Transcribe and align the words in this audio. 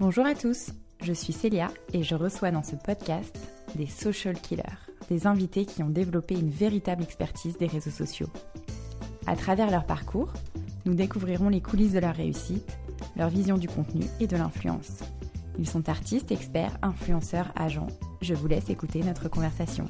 Bonjour 0.00 0.24
à 0.24 0.34
tous, 0.34 0.70
je 1.02 1.12
suis 1.12 1.34
Célia 1.34 1.68
et 1.92 2.02
je 2.02 2.14
reçois 2.14 2.50
dans 2.50 2.62
ce 2.62 2.74
podcast 2.74 3.38
des 3.74 3.86
social 3.86 4.40
killers, 4.40 4.62
des 5.10 5.26
invités 5.26 5.66
qui 5.66 5.82
ont 5.82 5.90
développé 5.90 6.36
une 6.36 6.48
véritable 6.48 7.02
expertise 7.02 7.58
des 7.58 7.66
réseaux 7.66 7.90
sociaux. 7.90 8.30
À 9.26 9.36
travers 9.36 9.70
leur 9.70 9.84
parcours, 9.84 10.32
nous 10.86 10.94
découvrirons 10.94 11.50
les 11.50 11.60
coulisses 11.60 11.92
de 11.92 11.98
leur 11.98 12.14
réussite, 12.14 12.78
leur 13.14 13.28
vision 13.28 13.58
du 13.58 13.68
contenu 13.68 14.06
et 14.20 14.26
de 14.26 14.38
l'influence. 14.38 15.00
Ils 15.58 15.68
sont 15.68 15.90
artistes, 15.90 16.32
experts, 16.32 16.78
influenceurs, 16.80 17.52
agents. 17.54 17.88
Je 18.22 18.32
vous 18.32 18.48
laisse 18.48 18.70
écouter 18.70 19.02
notre 19.02 19.28
conversation. 19.28 19.84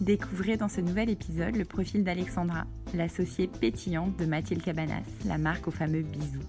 Découvrez 0.00 0.56
dans 0.56 0.70
ce 0.70 0.80
nouvel 0.80 1.10
épisode 1.10 1.56
le 1.56 1.66
profil 1.66 2.04
d'Alexandra, 2.04 2.64
l'associée 2.94 3.48
pétillante 3.48 4.16
de 4.16 4.24
Mathilde 4.24 4.62
Cabanas, 4.62 5.02
la 5.26 5.36
marque 5.36 5.68
aux 5.68 5.72
fameux 5.72 6.00
bisous. 6.00 6.40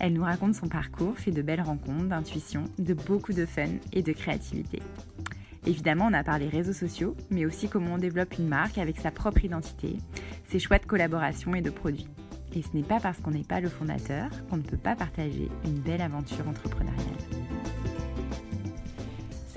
Elle 0.00 0.12
nous 0.12 0.22
raconte 0.22 0.54
son 0.54 0.68
parcours 0.68 1.18
fait 1.18 1.30
de 1.30 1.42
belles 1.42 1.60
rencontres, 1.60 2.06
d'intuition, 2.06 2.64
de 2.78 2.94
beaucoup 2.94 3.32
de 3.32 3.46
fun 3.46 3.68
et 3.92 4.02
de 4.02 4.12
créativité. 4.12 4.80
Évidemment, 5.66 6.08
on 6.10 6.14
a 6.14 6.22
parlé 6.22 6.48
réseaux 6.48 6.72
sociaux, 6.72 7.16
mais 7.30 7.44
aussi 7.44 7.68
comment 7.68 7.94
on 7.94 7.98
développe 7.98 8.38
une 8.38 8.48
marque 8.48 8.78
avec 8.78 8.98
sa 8.98 9.10
propre 9.10 9.44
identité, 9.44 9.96
ses 10.48 10.60
choix 10.60 10.78
de 10.78 10.86
collaboration 10.86 11.54
et 11.54 11.62
de 11.62 11.70
produits. 11.70 12.08
Et 12.54 12.62
ce 12.62 12.68
n'est 12.74 12.82
pas 12.82 13.00
parce 13.00 13.18
qu'on 13.18 13.32
n'est 13.32 13.44
pas 13.44 13.60
le 13.60 13.68
fondateur 13.68 14.30
qu'on 14.48 14.56
ne 14.56 14.62
peut 14.62 14.78
pas 14.78 14.96
partager 14.96 15.48
une 15.64 15.80
belle 15.80 16.00
aventure 16.00 16.48
entrepreneuriale. 16.48 17.17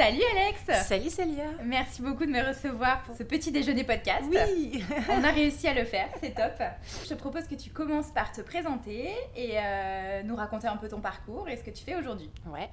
Salut 0.01 0.23
Alex 0.35 0.87
Salut 0.87 1.09
Célia 1.11 1.43
Merci 1.63 2.01
beaucoup 2.01 2.25
de 2.25 2.31
me 2.31 2.41
recevoir 2.43 3.03
pour 3.03 3.15
ce 3.15 3.21
petit 3.21 3.51
déjeuner 3.51 3.83
podcast. 3.83 4.23
Oui 4.27 4.83
On 5.11 5.23
a 5.23 5.29
réussi 5.29 5.67
à 5.67 5.75
le 5.75 5.85
faire, 5.85 6.09
c'est 6.19 6.33
top. 6.33 6.59
Je 7.03 7.09
te 7.09 7.13
propose 7.13 7.43
que 7.43 7.53
tu 7.53 7.69
commences 7.69 8.09
par 8.09 8.31
te 8.31 8.41
présenter 8.41 9.11
et 9.35 9.59
euh, 9.59 10.23
nous 10.23 10.35
raconter 10.35 10.67
un 10.67 10.77
peu 10.77 10.87
ton 10.87 11.01
parcours 11.01 11.47
et 11.49 11.55
ce 11.55 11.61
que 11.61 11.69
tu 11.69 11.83
fais 11.83 11.95
aujourd'hui. 11.95 12.31
Ouais. 12.47 12.71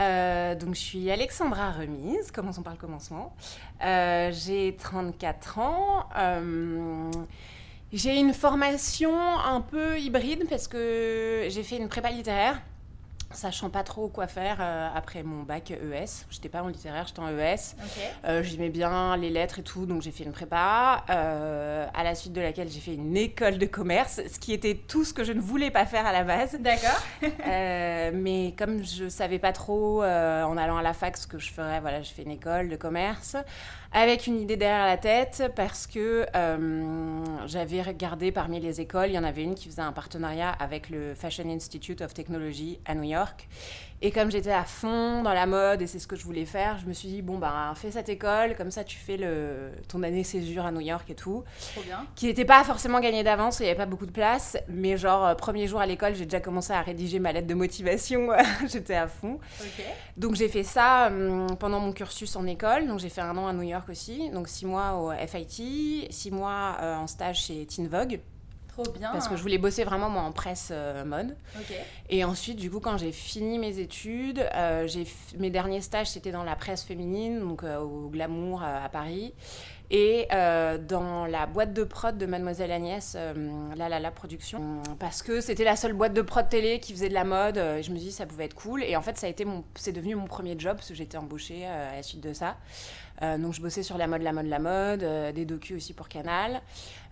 Euh, 0.00 0.56
donc 0.56 0.74
je 0.74 0.80
suis 0.80 1.12
Alexandra 1.12 1.70
Remise, 1.70 2.32
commençons 2.32 2.64
par 2.64 2.72
le 2.72 2.78
commencement. 2.80 3.36
Euh, 3.84 4.32
j'ai 4.32 4.74
34 4.74 5.58
ans. 5.60 6.08
j'ai 7.92 8.18
une 8.18 8.34
formation 8.34 9.16
un 9.16 9.60
peu 9.60 10.00
hybride 10.00 10.48
parce 10.50 10.66
que 10.66 11.46
j'ai 11.50 11.62
fait 11.62 11.76
une 11.76 11.88
prépa 11.88 12.10
littéraire 12.10 12.60
sachant 13.34 13.70
pas 13.70 13.82
trop 13.82 14.08
quoi 14.08 14.26
faire 14.26 14.58
euh, 14.60 14.88
après 14.94 15.22
mon 15.22 15.42
bac 15.42 15.70
ES. 15.70 16.24
J'étais 16.30 16.48
pas 16.48 16.62
en 16.62 16.68
littéraire, 16.68 17.06
j'étais 17.06 17.20
en 17.20 17.28
ES. 17.28 17.76
Euh, 18.24 18.42
j'aimais 18.42 18.70
bien 18.70 19.16
les 19.16 19.30
lettres 19.30 19.58
et 19.58 19.62
tout, 19.62 19.86
donc 19.86 20.02
j'ai 20.02 20.10
fait 20.10 20.24
une 20.24 20.32
prépa, 20.32 21.04
euh, 21.10 21.86
à 21.92 22.04
la 22.04 22.14
suite 22.14 22.32
de 22.32 22.40
laquelle 22.40 22.70
j'ai 22.70 22.80
fait 22.80 22.94
une 22.94 23.16
école 23.16 23.58
de 23.58 23.66
commerce, 23.66 24.20
ce 24.32 24.38
qui 24.38 24.52
était 24.52 24.74
tout 24.74 25.04
ce 25.04 25.12
que 25.12 25.24
je 25.24 25.32
ne 25.32 25.40
voulais 25.40 25.70
pas 25.70 25.86
faire 25.86 26.06
à 26.06 26.12
la 26.12 26.24
base. 26.24 26.58
D'accord. 26.60 27.02
mais 28.14 28.54
comme 28.56 28.84
je 28.84 29.08
savais 29.08 29.38
pas 29.38 29.52
trop 29.52 30.02
en 30.02 30.56
allant 30.56 30.76
à 30.76 30.82
la 30.82 30.94
fac 30.94 31.16
ce 31.16 31.26
que 31.26 31.38
je 31.38 31.52
ferais, 31.52 31.80
voilà, 31.80 32.02
j'ai 32.02 32.14
fait 32.14 32.22
une 32.22 32.32
école 32.32 32.68
de 32.68 32.76
commerce 32.76 33.36
avec 33.94 34.26
une 34.26 34.40
idée 34.40 34.56
derrière 34.56 34.86
la 34.86 34.96
tête 34.96 35.52
parce 35.54 35.86
que 35.86 36.26
j'avais 37.46 37.80
regardé 37.80 38.32
parmi 38.32 38.60
les 38.60 38.80
écoles, 38.80 39.10
il 39.10 39.14
y 39.14 39.18
en 39.18 39.24
avait 39.24 39.44
une 39.44 39.54
qui 39.54 39.68
faisait 39.68 39.82
un 39.82 39.92
partenariat 39.92 40.50
avec 40.50 40.90
le 40.90 41.14
Fashion 41.14 41.48
Institute 41.48 42.00
of 42.02 42.12
Technology 42.12 42.80
à 42.84 42.94
New 42.96 43.04
York 43.04 43.48
et 44.04 44.10
comme 44.10 44.30
j'étais 44.30 44.52
à 44.52 44.64
fond 44.64 45.22
dans 45.22 45.32
la 45.32 45.46
mode 45.46 45.80
et 45.80 45.86
c'est 45.86 45.98
ce 45.98 46.06
que 46.06 46.14
je 46.14 46.24
voulais 46.24 46.44
faire, 46.44 46.78
je 46.78 46.84
me 46.84 46.92
suis 46.92 47.08
dit, 47.08 47.22
bon, 47.22 47.38
bah, 47.38 47.72
fais 47.74 47.90
cette 47.90 48.10
école, 48.10 48.54
comme 48.54 48.70
ça 48.70 48.84
tu 48.84 48.98
fais 48.98 49.16
le, 49.16 49.70
ton 49.88 50.02
année 50.02 50.24
césure 50.24 50.66
à 50.66 50.72
New 50.72 50.82
York 50.82 51.08
et 51.08 51.14
tout. 51.14 51.42
Trop 51.72 51.80
bien. 51.80 52.06
Qui 52.14 52.26
n'était 52.26 52.44
pas 52.44 52.62
forcément 52.64 53.00
gagné 53.00 53.22
d'avance, 53.22 53.60
il 53.60 53.62
n'y 53.62 53.70
avait 53.70 53.78
pas 53.78 53.86
beaucoup 53.86 54.04
de 54.04 54.12
place, 54.12 54.58
mais 54.68 54.98
genre, 54.98 55.24
euh, 55.24 55.34
premier 55.34 55.66
jour 55.66 55.80
à 55.80 55.86
l'école, 55.86 56.14
j'ai 56.14 56.26
déjà 56.26 56.40
commencé 56.40 56.74
à 56.74 56.82
rédiger 56.82 57.18
ma 57.18 57.32
lettre 57.32 57.46
de 57.46 57.54
motivation, 57.54 58.28
j'étais 58.70 58.94
à 58.94 59.08
fond. 59.08 59.40
Donc 60.18 60.34
j'ai 60.34 60.48
fait 60.48 60.64
ça 60.64 61.06
hum, 61.06 61.56
pendant 61.58 61.80
mon 61.80 61.94
cursus 61.94 62.36
en 62.36 62.46
école, 62.46 62.86
donc 62.86 62.98
j'ai 62.98 63.08
fait 63.08 63.22
un 63.22 63.34
an 63.38 63.46
à 63.46 63.54
New 63.54 63.62
York 63.62 63.88
aussi, 63.88 64.28
donc 64.28 64.48
six 64.48 64.66
mois 64.66 64.98
au 64.98 65.12
FIT, 65.12 66.08
six 66.10 66.30
mois 66.30 66.76
euh, 66.82 66.96
en 66.96 67.06
stage 67.06 67.40
chez 67.40 67.64
Teen 67.64 67.88
Vogue. 67.88 68.20
Trop 68.74 68.90
bien. 68.90 69.12
Parce 69.12 69.28
que 69.28 69.36
je 69.36 69.42
voulais 69.42 69.58
bosser 69.58 69.84
vraiment 69.84 70.10
moi 70.10 70.22
en 70.22 70.32
presse 70.32 70.70
euh, 70.72 71.04
mode. 71.04 71.36
Et 72.10 72.24
ensuite, 72.24 72.58
du 72.58 72.70
coup, 72.70 72.80
quand 72.80 72.98
j'ai 72.98 73.12
fini 73.12 73.58
mes 73.58 73.78
études, 73.78 74.44
euh, 74.52 74.88
j'ai 74.88 75.06
mes 75.38 75.50
derniers 75.50 75.80
stages 75.80 76.08
c'était 76.08 76.32
dans 76.32 76.42
la 76.42 76.56
presse 76.56 76.82
féminine, 76.82 77.38
donc 77.38 77.62
euh, 77.62 77.78
au 77.78 78.08
Glamour 78.08 78.64
à 78.64 78.88
Paris. 78.88 79.32
Et 79.90 80.26
dans 80.30 81.26
la 81.26 81.46
boîte 81.46 81.72
de 81.72 81.84
prod 81.84 82.18
de 82.18 82.26
Mademoiselle 82.26 82.72
Agnès, 82.72 83.16
la 83.76 83.88
la 83.88 84.00
la 84.00 84.10
production, 84.10 84.82
parce 84.98 85.22
que 85.22 85.40
c'était 85.40 85.62
la 85.62 85.76
seule 85.76 85.92
boîte 85.92 86.14
de 86.14 86.22
prod 86.22 86.48
télé 86.48 86.80
qui 86.80 86.92
faisait 86.92 87.10
de 87.10 87.14
la 87.14 87.22
mode. 87.22 87.58
et 87.58 87.82
je 87.82 87.92
me 87.92 87.96
suis 87.96 88.06
dit 88.06 88.12
ça 88.12 88.26
pouvait 88.26 88.46
être 88.46 88.54
cool. 88.54 88.82
Et 88.82 88.96
en 88.96 89.02
fait, 89.02 89.16
ça 89.18 89.28
a 89.28 89.30
été 89.30 89.44
mon, 89.44 89.62
c'est 89.76 89.92
devenu 89.92 90.16
mon 90.16 90.24
premier 90.24 90.58
job 90.58 90.74
parce 90.76 90.88
que 90.88 90.94
j'étais 90.94 91.18
embauchée 91.18 91.66
à 91.66 91.94
la 91.94 92.02
suite 92.02 92.22
de 92.22 92.32
ça. 92.32 92.56
donc 93.22 93.52
je 93.52 93.60
bossais 93.60 93.84
sur 93.84 93.98
la 93.98 94.08
mode, 94.08 94.22
la 94.22 94.32
mode, 94.32 94.46
la 94.46 94.58
mode, 94.58 95.34
des 95.34 95.44
docus 95.44 95.76
aussi 95.76 95.92
pour 95.92 96.08
Canal. 96.08 96.62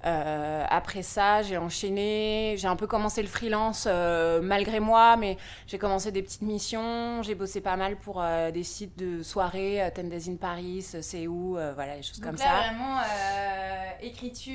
Euh, 0.04 0.64
après 0.68 1.02
ça, 1.02 1.42
j'ai 1.42 1.56
enchaîné, 1.56 2.56
j'ai 2.58 2.66
un 2.66 2.76
peu 2.76 2.86
commencé 2.86 3.22
le 3.22 3.28
freelance 3.28 3.86
euh, 3.88 4.40
malgré 4.42 4.80
moi, 4.80 5.16
mais 5.16 5.36
j'ai 5.66 5.78
commencé 5.78 6.10
des 6.10 6.22
petites 6.22 6.42
missions, 6.42 7.22
j'ai 7.22 7.34
bossé 7.34 7.60
pas 7.60 7.76
mal 7.76 7.96
pour 7.96 8.20
euh, 8.20 8.50
des 8.50 8.64
sites 8.64 8.98
de 8.98 9.22
soirées, 9.22 9.90
Ten 9.94 10.08
Days 10.08 10.28
in 10.28 10.36
Paris, 10.36 10.82
C'est 10.82 11.26
où, 11.26 11.56
voilà, 11.74 11.96
des 11.96 12.02
choses 12.02 12.20
Donc 12.20 12.30
comme 12.30 12.36
là, 12.38 12.44
ça. 12.44 12.58
vraiment 12.68 12.98
écriture, 14.00 14.54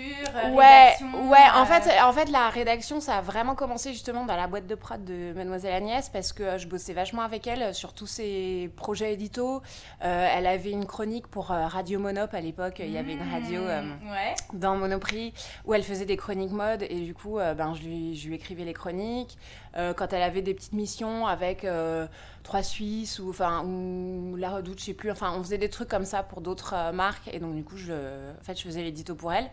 ouais, 0.52 0.90
rédaction. 0.90 1.30
Ouais, 1.30 1.38
en 1.56 1.66
fait, 1.66 2.02
en 2.02 2.12
fait, 2.12 2.30
la 2.30 2.50
rédaction, 2.50 3.00
ça 3.00 3.18
a 3.18 3.22
vraiment 3.22 3.56
commencé 3.56 3.94
justement 3.94 4.26
dans 4.26 4.36
la 4.36 4.48
boîte 4.48 4.68
de 4.68 4.76
prod 4.76 5.04
de 5.04 5.32
Mademoiselle 5.34 5.74
Agnès 5.74 6.10
parce 6.10 6.34
que 6.34 6.58
je 6.58 6.68
bossais 6.68 6.94
vachement 6.94 7.22
avec 7.22 7.48
elle 7.48 7.74
sur 7.74 7.94
tous 7.94 8.08
ses 8.08 8.70
projets 8.76 9.14
édito. 9.14 9.62
elle 10.02 10.48
avait 10.48 10.72
une 10.72 10.86
chronique 10.86 11.28
pour 11.28 11.48
Radio 11.48 12.00
Monop 12.00 12.34
à 12.34 12.42
l'époque, 12.42 12.80
il 12.80 12.92
y 12.92 12.98
avait 12.98 13.14
une 13.14 13.32
radio 13.32 13.62
mmh, 13.62 14.12
ouais. 14.12 14.36
dans 14.54 14.76
Monoprix 14.76 15.34
où 15.66 15.74
elle 15.74 15.84
faisait 15.84 16.06
des 16.06 16.18
chroniques 16.18 16.52
mode 16.52 16.84
et 16.84 17.00
du 17.00 17.14
coup 17.14 17.40
euh, 17.40 17.54
ben, 17.54 17.74
je, 17.74 17.84
lui, 17.84 18.16
je 18.16 18.28
lui 18.28 18.36
écrivais 18.36 18.64
les 18.64 18.74
chroniques. 18.74 19.38
Euh, 19.76 19.94
quand 19.94 20.12
elle 20.12 20.24
avait 20.24 20.42
des 20.42 20.54
petites 20.54 20.74
missions 20.74 21.28
avec 21.28 21.64
euh, 21.64 22.08
Trois 22.44 22.64
Suisses 22.64 23.20
ou, 23.20 23.30
enfin, 23.30 23.64
ou 23.64 24.36
La 24.38 24.50
Redoute, 24.50 24.80
je 24.80 24.86
sais 24.86 24.94
plus, 24.94 25.12
enfin 25.12 25.34
on 25.38 25.44
faisait 25.44 25.58
des 25.58 25.70
trucs 25.70 25.90
comme 25.90 26.06
ça 26.06 26.24
pour 26.24 26.42
d'autres 26.42 26.92
marques 26.94 27.30
et 27.32 27.40
donc 27.40 27.56
du 27.56 27.64
coup 27.64 27.78
je, 27.78 27.94
en 27.94 28.44
fait, 28.44 28.58
je 28.58 28.64
faisais 28.64 28.82
l'édito 28.82 29.14
pour 29.16 29.32
elle. 29.34 29.50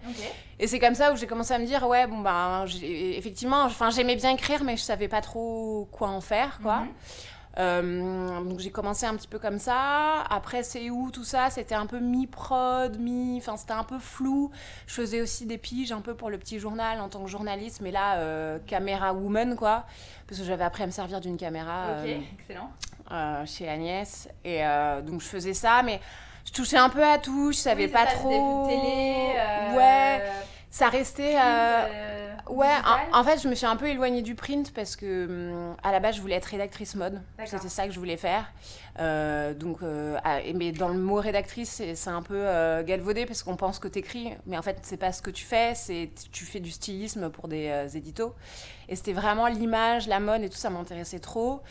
Et 0.59 0.67
c'est 0.67 0.79
comme 0.79 0.95
ça 0.95 1.13
où 1.13 1.17
j'ai 1.17 1.27
commencé 1.27 1.53
à 1.53 1.59
me 1.59 1.67
dire 1.67 1.87
ouais 1.87 2.07
bon 2.07 2.21
ben 2.21 2.65
effectivement 2.83 3.63
enfin 3.65 3.91
j'aimais 3.91 4.17
bien 4.17 4.31
écrire 4.31 4.65
mais 4.65 4.77
je 4.77 4.83
savais 4.83 5.09
pas 5.09 5.21
trop 5.21 5.89
quoi 5.93 6.09
en 6.09 6.21
faire 6.21 6.61
quoi. 6.63 6.81
Mhm. 6.81 6.89
Donc 7.57 8.59
j'ai 8.59 8.71
commencé 8.71 9.07
un 9.07 9.15
petit 9.15 9.29
peu 9.29 9.39
comme 9.39 9.59
ça. 9.59 10.23
Après, 10.29 10.63
c'est 10.63 10.91
où 10.91 11.11
tout 11.11 11.25
ça? 11.25 11.51
C'était 11.51 11.75
un 11.75 11.87
peu 11.87 11.99
mi-prod, 11.99 12.99
mi. 12.99 13.39
Enfin, 13.39 13.57
c'était 13.57 13.73
un 13.73 13.85
peu 13.85 13.99
flou. 13.99 14.51
Je 14.87 14.95
faisais 14.95 15.21
aussi 15.21 15.47
des 15.47 15.59
piges 15.59 15.93
un 15.93 16.01
peu 16.01 16.15
pour 16.15 16.31
le 16.31 16.39
petit 16.39 16.59
journal 16.59 17.01
en 17.01 17.09
tant 17.09 17.23
que 17.23 17.31
journaliste, 17.31 17.81
mais 17.81 17.91
là, 17.91 18.17
euh, 18.17 18.59
caméra 18.67 19.13
woman, 19.13 19.57
quoi. 19.57 19.85
Parce 20.27 20.41
que 20.41 20.47
j'avais 20.47 20.65
appris 20.65 20.83
à 20.83 20.87
me 20.87 20.93
servir 20.93 21.21
d'une 21.21 21.37
caméra. 21.37 22.01
Ok, 22.01 22.09
euh, 22.09 22.21
excellent. 22.39 23.47
chez 23.47 23.69
Agnès. 23.69 24.29
Et 24.45 24.63
donc 25.07 25.21
je 25.21 25.27
faisais 25.27 25.55
ça, 25.55 25.83
mais 25.85 26.01
je 26.47 26.53
touchais 26.53 26.79
un 26.79 26.89
peu 26.89 27.05
à 27.05 27.19
tout. 27.19 27.53
Je 27.53 27.59
savais 27.59 27.89
pas 27.89 28.07
trop. 28.07 28.67
Télé, 28.67 29.35
ouais 29.77 30.23
ça 30.75 30.89
restait. 30.89 31.37
Euh, 31.37 31.41
euh, 31.41 32.35
ouais, 32.49 32.67
en, 33.13 33.23
fait, 33.23 33.41
je 33.41 33.47
me 33.47 33.55
suis 33.55 33.65
un 33.65 33.77
peu 33.77 33.87
éloignée 33.87 34.23
du 34.23 34.35
print 34.35 34.75
parce 34.75 34.97
que 34.97 35.27
hum, 35.27 35.77
à 35.85 35.93
la 35.93 36.01
base, 36.01 36.17
je 36.17 36.21
voulais 36.21 36.35
être 36.35 36.47
rédactrice 36.47 36.97
mode. 36.97 37.23
C'était 37.45 37.69
ça 37.69 37.87
que 37.87 37.93
je 37.93 37.99
voulais 38.01 38.17
faire. 38.17 38.53
Euh, 38.99 39.55
donc, 39.55 39.83
mais 39.83 40.73
dans 40.73 40.89
le 40.89 40.99
mot 40.99 41.21
rédactrice, 41.21 41.81
c'est 41.95 42.11
un 42.11 42.23
peu 42.23 42.43
galvaudé 42.83 43.25
parce 43.25 43.45
qu'on 43.45 43.55
pense 43.55 43.79
que 43.79 43.87
tu 43.87 44.01
écris, 44.01 44.33
mais 44.47 44.59
en 44.59 44.63
fait, 44.63 44.79
c'est 44.83 44.97
pas 44.97 45.13
ce 45.13 45.23
que 45.23 45.31
tu 45.31 45.45
fais. 45.45 45.77
C'est 45.77 46.11
tu 46.33 46.45
fais 46.45 46.59
du 46.59 46.73
stylisme 46.73 47.31
pour 47.31 47.47
des 47.47 47.97
éditos. 47.97 48.35
Et 48.89 48.97
c'était 48.97 49.13
vraiment 49.13 49.47
l'image, 49.47 50.09
la 50.09 50.19
mode 50.19 50.43
et 50.43 50.49
tout 50.49 50.57
ça 50.57 50.71
m'intéressait 50.71 51.21
trop. 51.21 51.63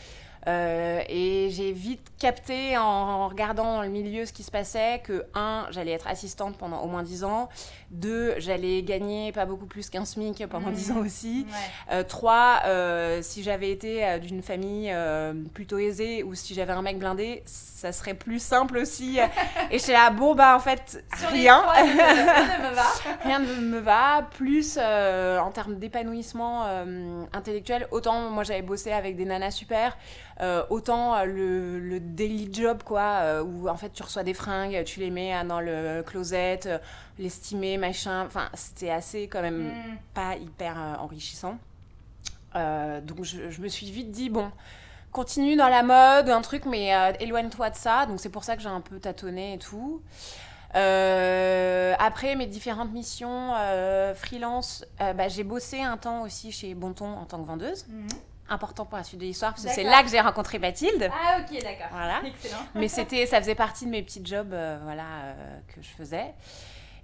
Euh, 0.48 1.02
et 1.08 1.50
j'ai 1.52 1.72
vite 1.72 2.12
capté 2.20 2.78
en, 2.78 3.28
regardant 3.28 3.76
dans 3.76 3.82
le 3.82 3.90
milieu 3.90 4.26
ce 4.26 4.34
qui 4.34 4.44
se 4.44 4.52
passait 4.52 5.02
que, 5.04 5.26
un, 5.36 5.68
j'allais 5.72 5.92
être 5.92 6.08
assistante 6.08 6.58
pendant 6.58 6.82
au 6.82 6.88
moins 6.88 7.04
10 7.04 7.24
ans, 7.24 7.50
deux, 7.92 8.34
j'allais 8.40 8.82
gagner 8.84 9.32
pas 9.32 9.46
beaucoup 9.46 9.66
plus 9.66 9.90
qu'un 9.90 10.06
SMIC 10.06 10.46
pendant 10.48 10.72
dix 10.72 10.88
10 10.88 10.92
ans 10.92 11.00
aussi, 11.00 11.46
euh, 11.92 12.04
trois, 12.04 12.62
euh, 12.66 13.22
si 13.22 13.44
j'avais 13.44 13.72
été 13.72 14.20
d'une 14.20 14.42
famille 14.42 14.94
plutôt 15.54 15.78
aisée 15.78 16.24
ou 16.24 16.36
si 16.36 16.54
j'avais 16.54 16.74
un 16.74 16.82
mec 16.82 17.00
blindé, 17.00 17.44
ça 17.46 17.92
serait 17.92 18.14
plus 18.14 18.42
simple 18.42 18.78
aussi. 18.78 19.20
et 19.72 19.80
j'étais 19.80 19.94
là, 19.94 20.10
bon, 20.10 20.36
bah 20.36 20.56
en 20.56 20.60
fait, 20.60 21.04
rien. 21.30 21.64
rien 21.72 21.86
ne 21.86 22.70
me 22.70 22.76
va. 22.76 22.84
rien 23.24 23.40
ne 23.40 23.56
me 23.62 23.80
va. 23.80 24.28
Plus 24.32 24.78
en 24.78 25.52
termes 25.52 25.76
d'épanouissement 25.76 26.66
intellectuel, 27.34 27.88
autant 27.92 28.30
moi 28.30 28.44
j'avais 28.44 28.62
bossé 28.62 28.92
avec 28.92 29.16
des 29.16 29.26
nanas 29.26 29.52
super. 29.52 29.98
Euh, 30.42 30.64
autant 30.70 31.16
euh, 31.16 31.26
le, 31.26 32.00
daily 32.00 32.50
job, 32.52 32.82
quoi, 32.84 33.20
euh, 33.22 33.44
où 33.44 33.70
en 33.70 33.78
fait 33.78 33.92
tu 33.94 34.02
reçois 34.02 34.24
des 34.24 34.34
fringues, 34.34 34.84
tu 34.84 35.00
les 35.00 35.12
mets 35.12 35.44
dans 35.46 35.60
le 35.60 36.02
closet, 36.04 36.62
l'estimer, 37.20 37.78
machin. 37.78 38.26
Enfin, 38.26 38.50
c'était 38.54 38.90
assez 38.90 39.28
quand 39.28 39.42
même 39.42 39.68
mm. 39.68 39.98
pas 40.14 40.36
hyper 40.36 40.78
enrichissant. 41.00 41.58
donc 42.56 43.24
je, 43.24 43.62
me 43.62 43.68
suis 43.68 43.92
vite 43.92 44.12
dit, 44.12 44.30
bon, 44.30 44.52
continue 45.12 45.56
dans 45.56 45.70
la 45.70 45.84
mode, 45.84 46.30
un 46.30 46.42
truc, 46.42 46.66
mais 46.66 46.92
éloigne-toi 47.20 47.70
de 47.70 47.76
ça. 47.76 48.06
Donc 48.06 48.20
c'est 48.20 48.30
pour 48.30 48.44
ça 48.44 48.56
que 48.56 48.62
j'ai 48.62 48.70
un 48.70 48.82
peu 48.82 49.00
tâtonné 49.00 49.54
et 49.54 49.60
tout. 49.60 50.02
après 50.74 52.36
mes 52.36 52.48
différentes 52.48 52.92
missions 52.92 53.54
freelance, 54.16 54.84
bah, 55.00 55.28
j'ai 55.28 55.44
bossé 55.44 55.82
un 55.82 55.98
temps 55.98 56.24
aussi 56.24 56.52
chez 56.52 56.74
Bonton 56.74 57.14
en 57.14 57.26
tant 57.26 57.40
que 57.40 57.48
vendeuse. 57.48 57.86
Mhm 57.88 58.08
important 58.54 58.86
pour 58.86 58.98
la 58.98 59.04
suite 59.04 59.20
de 59.20 59.26
l'histoire 59.26 59.54
parce 59.54 59.66
que 59.66 59.72
c'est 59.72 59.84
là 59.84 60.04
que 60.04 60.10
j'ai 60.10 60.20
rencontré 60.20 60.60
Mathilde. 60.60 61.10
Ah 61.12 61.40
ok 61.40 61.62
d'accord. 61.62 61.88
Voilà. 61.92 62.22
Excellent. 62.26 62.64
Mais 62.76 62.88
c'était, 62.90 63.26
ça 63.26 63.40
faisait 63.40 63.56
partie 63.56 63.86
de 63.86 63.92
mes 63.92 64.02
petits 64.02 64.22
jobs, 64.24 64.54
euh, 64.54 64.80
voilà, 64.84 65.04
euh, 65.04 65.60
que 65.68 65.82
je 65.82 65.90
faisais. 65.90 66.34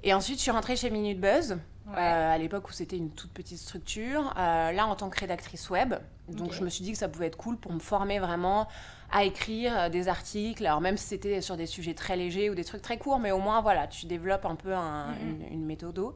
Et 0.03 0.13
ensuite, 0.13 0.37
je 0.37 0.43
suis 0.43 0.51
rentrée 0.51 0.75
chez 0.75 0.89
Minute 0.89 1.19
Buzz. 1.19 1.57
Euh, 1.97 2.35
à 2.35 2.37
l'époque 2.37 2.69
où 2.69 2.71
c'était 2.71 2.97
une 2.97 3.09
toute 3.09 3.31
petite 3.31 3.57
structure, 3.57 4.31
là 4.35 4.85
en 4.85 4.95
tant 4.95 5.09
que 5.09 5.19
rédactrice 5.19 5.71
web. 5.71 5.95
Donc 6.27 6.53
je 6.53 6.63
me 6.63 6.69
suis 6.69 6.83
dit 6.83 6.91
que 6.91 6.97
ça 6.99 7.09
pouvait 7.09 7.25
être 7.25 7.35
cool 7.35 7.57
pour 7.57 7.73
me 7.73 7.79
former 7.79 8.19
vraiment 8.19 8.67
à 9.11 9.23
écrire 9.23 9.89
des 9.89 10.07
articles. 10.07 10.63
Alors 10.67 10.81
même 10.81 10.97
si 10.97 11.07
c'était 11.07 11.41
sur 11.41 11.57
des 11.57 11.65
sujets 11.65 11.95
très 11.95 12.15
légers 12.15 12.51
ou 12.51 12.53
des 12.53 12.63
trucs 12.63 12.83
très 12.83 12.99
courts, 12.99 13.17
mais 13.17 13.31
au 13.31 13.39
moins 13.39 13.61
voilà, 13.61 13.87
tu 13.87 14.05
développes 14.05 14.45
un 14.45 14.53
peu 14.53 14.75
mhm. 14.75 15.15
une, 15.19 15.53
une, 15.53 15.65
méthode. 15.65 16.13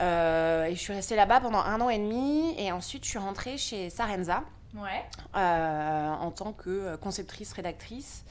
Euh, 0.00 0.64
et 0.64 0.74
je 0.74 0.80
suis 0.80 0.92
restée 0.92 1.16
là-bas 1.16 1.40
pendant 1.40 1.60
un 1.60 1.80
an 1.80 1.88
et 1.88 1.98
demi. 1.98 2.54
Et 2.58 2.72
ensuite, 2.72 3.04
je 3.04 3.10
suis 3.10 3.18
rentrée 3.18 3.56
chez 3.58 3.90
Sarenza. 3.90 4.42
Euh, 5.36 6.08
en 6.12 6.30
tant 6.30 6.52
que 6.52 6.96
conceptrice, 6.96 7.52
rédactrice. 7.52 8.24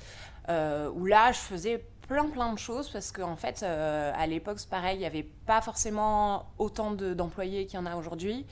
Euh, 0.50 0.90
où 0.94 1.06
là, 1.06 1.32
je 1.32 1.40
faisais 1.40 1.86
plein 2.08 2.28
plein 2.28 2.54
de 2.54 2.60
choses 2.60 2.90
parce 2.90 3.12
qu'en 3.12 3.32
en 3.32 3.36
fait 3.36 3.64
euh, 3.64 4.12
à 4.16 4.28
l'époque 4.28 4.60
c'est 4.60 4.70
pareil 4.70 4.98
il 4.98 5.00
n'y 5.00 5.06
avait 5.06 5.24
pas 5.24 5.62
forcément 5.62 6.46
autant 6.58 6.92
d'employés 6.92 7.66
qu'il 7.66 7.80
y 7.80 7.82
en 7.82 7.86
a 7.86 7.96
aujourd'hui 7.96 8.46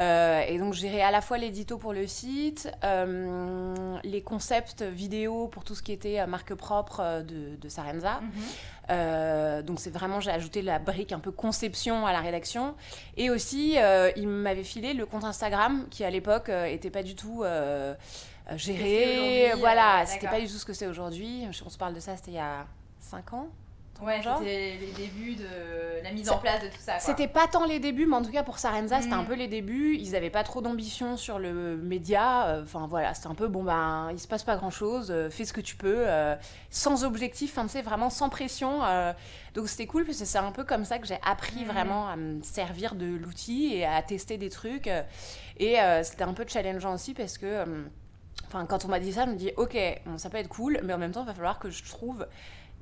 euh, 0.00 0.40
et 0.40 0.58
donc 0.58 0.74
gérer 0.74 1.02
à 1.02 1.10
la 1.10 1.20
fois 1.20 1.38
l'édito 1.38 1.78
pour 1.78 1.92
le 1.92 2.06
site 2.06 2.70
euh, 2.82 3.96
les 4.04 4.22
concepts 4.22 4.82
vidéo 4.82 5.48
pour 5.48 5.64
tout 5.64 5.74
ce 5.74 5.82
qui 5.82 5.92
était 5.92 6.26
marque 6.26 6.54
propre 6.54 7.22
de, 7.22 7.56
de 7.56 7.68
Sarenza 7.68 8.20
mhm. 8.88 9.62
donc 9.62 9.80
c'est 9.80 9.90
vraiment 9.90 10.20
j'ai 10.20 10.30
ajouté 10.30 10.62
la 10.62 10.78
brique 10.78 11.12
un 11.12 11.18
peu 11.18 11.30
conception 11.30 12.06
à 12.06 12.12
la 12.12 12.20
rédaction. 12.20 12.74
Et 13.16 13.30
aussi 13.30 13.76
il 14.16 14.28
m'avait 14.28 14.64
filé 14.64 14.94
le 14.94 15.06
compte 15.06 15.24
Instagram 15.24 15.86
qui 15.90 16.04
à 16.04 16.10
l'époque 16.10 16.48
était 16.48 16.90
pas 16.90 17.02
du 17.02 17.14
tout 17.14 17.44
géré. 18.56 19.52
voilà 19.58 20.04
c'était 20.06 20.28
pas 20.28 20.40
du 20.40 20.46
tout 20.46 20.58
ce 20.58 20.64
que 20.64 20.72
c'est 20.72 20.86
aujourd'hui. 20.86 21.46
On 21.64 21.70
se 21.70 21.78
parle 21.78 21.94
de 21.94 22.00
ça 22.00 22.16
c'était 22.16 22.32
il 22.32 22.36
y 22.36 22.38
a 22.38 22.66
5 23.00 23.32
ans 23.34 23.48
Ouais, 24.02 24.20
c'était 24.22 24.76
les 24.80 24.92
débuts 24.92 25.36
de 25.36 26.02
la 26.02 26.12
mise 26.12 26.28
en 26.28 26.38
place 26.38 26.62
de 26.62 26.68
tout 26.68 26.80
ça. 26.80 26.98
C'était 26.98 27.28
pas 27.28 27.46
tant 27.46 27.64
les 27.64 27.78
débuts, 27.78 28.06
mais 28.06 28.16
en 28.16 28.22
tout 28.22 28.30
cas 28.30 28.42
pour 28.42 28.58
Sarenza, 28.58 29.00
c'était 29.00 29.14
un 29.14 29.22
mm. 29.22 29.26
peu 29.26 29.34
les 29.34 29.48
débuts. 29.48 29.96
Ils 29.98 30.16
avaient 30.16 30.30
pas 30.30 30.42
trop 30.42 30.60
d'ambition 30.60 31.16
sur 31.16 31.38
le 31.38 31.76
média. 31.76 32.46
Euh, 32.48 32.62
enfin 32.64 32.86
voilà, 32.86 33.14
c'était 33.14 33.28
un 33.28 33.34
peu 33.34 33.48
bon, 33.48 33.62
ben, 33.62 34.10
il 34.12 34.18
se 34.18 34.28
passe 34.28 34.42
pas 34.42 34.56
grand 34.56 34.70
chose, 34.70 35.10
euh, 35.10 35.30
fais 35.30 35.44
ce 35.44 35.52
que 35.52 35.60
tu 35.60 35.76
peux, 35.76 36.04
euh, 36.06 36.36
sans 36.70 37.04
objectif, 37.04 37.54
tu 37.54 37.68
sais, 37.68 37.82
vraiment 37.82 38.10
sans 38.10 38.28
pression. 38.28 38.80
donc 39.54 39.68
c'était 39.68 39.86
cool, 39.86 40.04
parce 40.04 40.18
que 40.18 40.24
c'est 40.24 40.38
un 40.38 40.52
peu 40.52 40.64
comme 40.64 40.84
ça 40.84 40.98
que 40.98 41.06
j'ai 41.06 41.18
appris 41.24 41.64
mm. 41.64 41.68
vraiment 41.68 42.08
à 42.08 42.16
me 42.16 42.42
servir 42.42 42.96
de 42.96 43.06
l'outil 43.06 43.74
et 43.74 43.86
à 43.86 44.02
tester 44.02 44.36
des 44.36 44.50
trucs. 44.50 44.90
Et 45.58 45.76
c'était 46.02 46.24
un 46.24 46.34
peu 46.34 46.44
challengeant 46.46 46.94
aussi 46.94 47.14
parce 47.14 47.38
que. 47.38 47.64
Enfin, 48.48 48.66
quand 48.66 48.84
on 48.84 48.88
m'a 48.88 49.00
dit 49.00 49.12
ça, 49.12 49.24
je 49.24 49.30
me 49.30 49.36
dis, 49.36 49.50
ok, 49.56 49.76
ça 50.16 50.28
peut 50.28 50.36
être 50.36 50.48
cool, 50.48 50.78
mais 50.84 50.92
en 50.92 50.98
même 50.98 51.12
temps, 51.12 51.22
il 51.22 51.26
va 51.26 51.34
falloir 51.34 51.58
que 51.58 51.70
je 51.70 51.82
trouve 51.84 52.26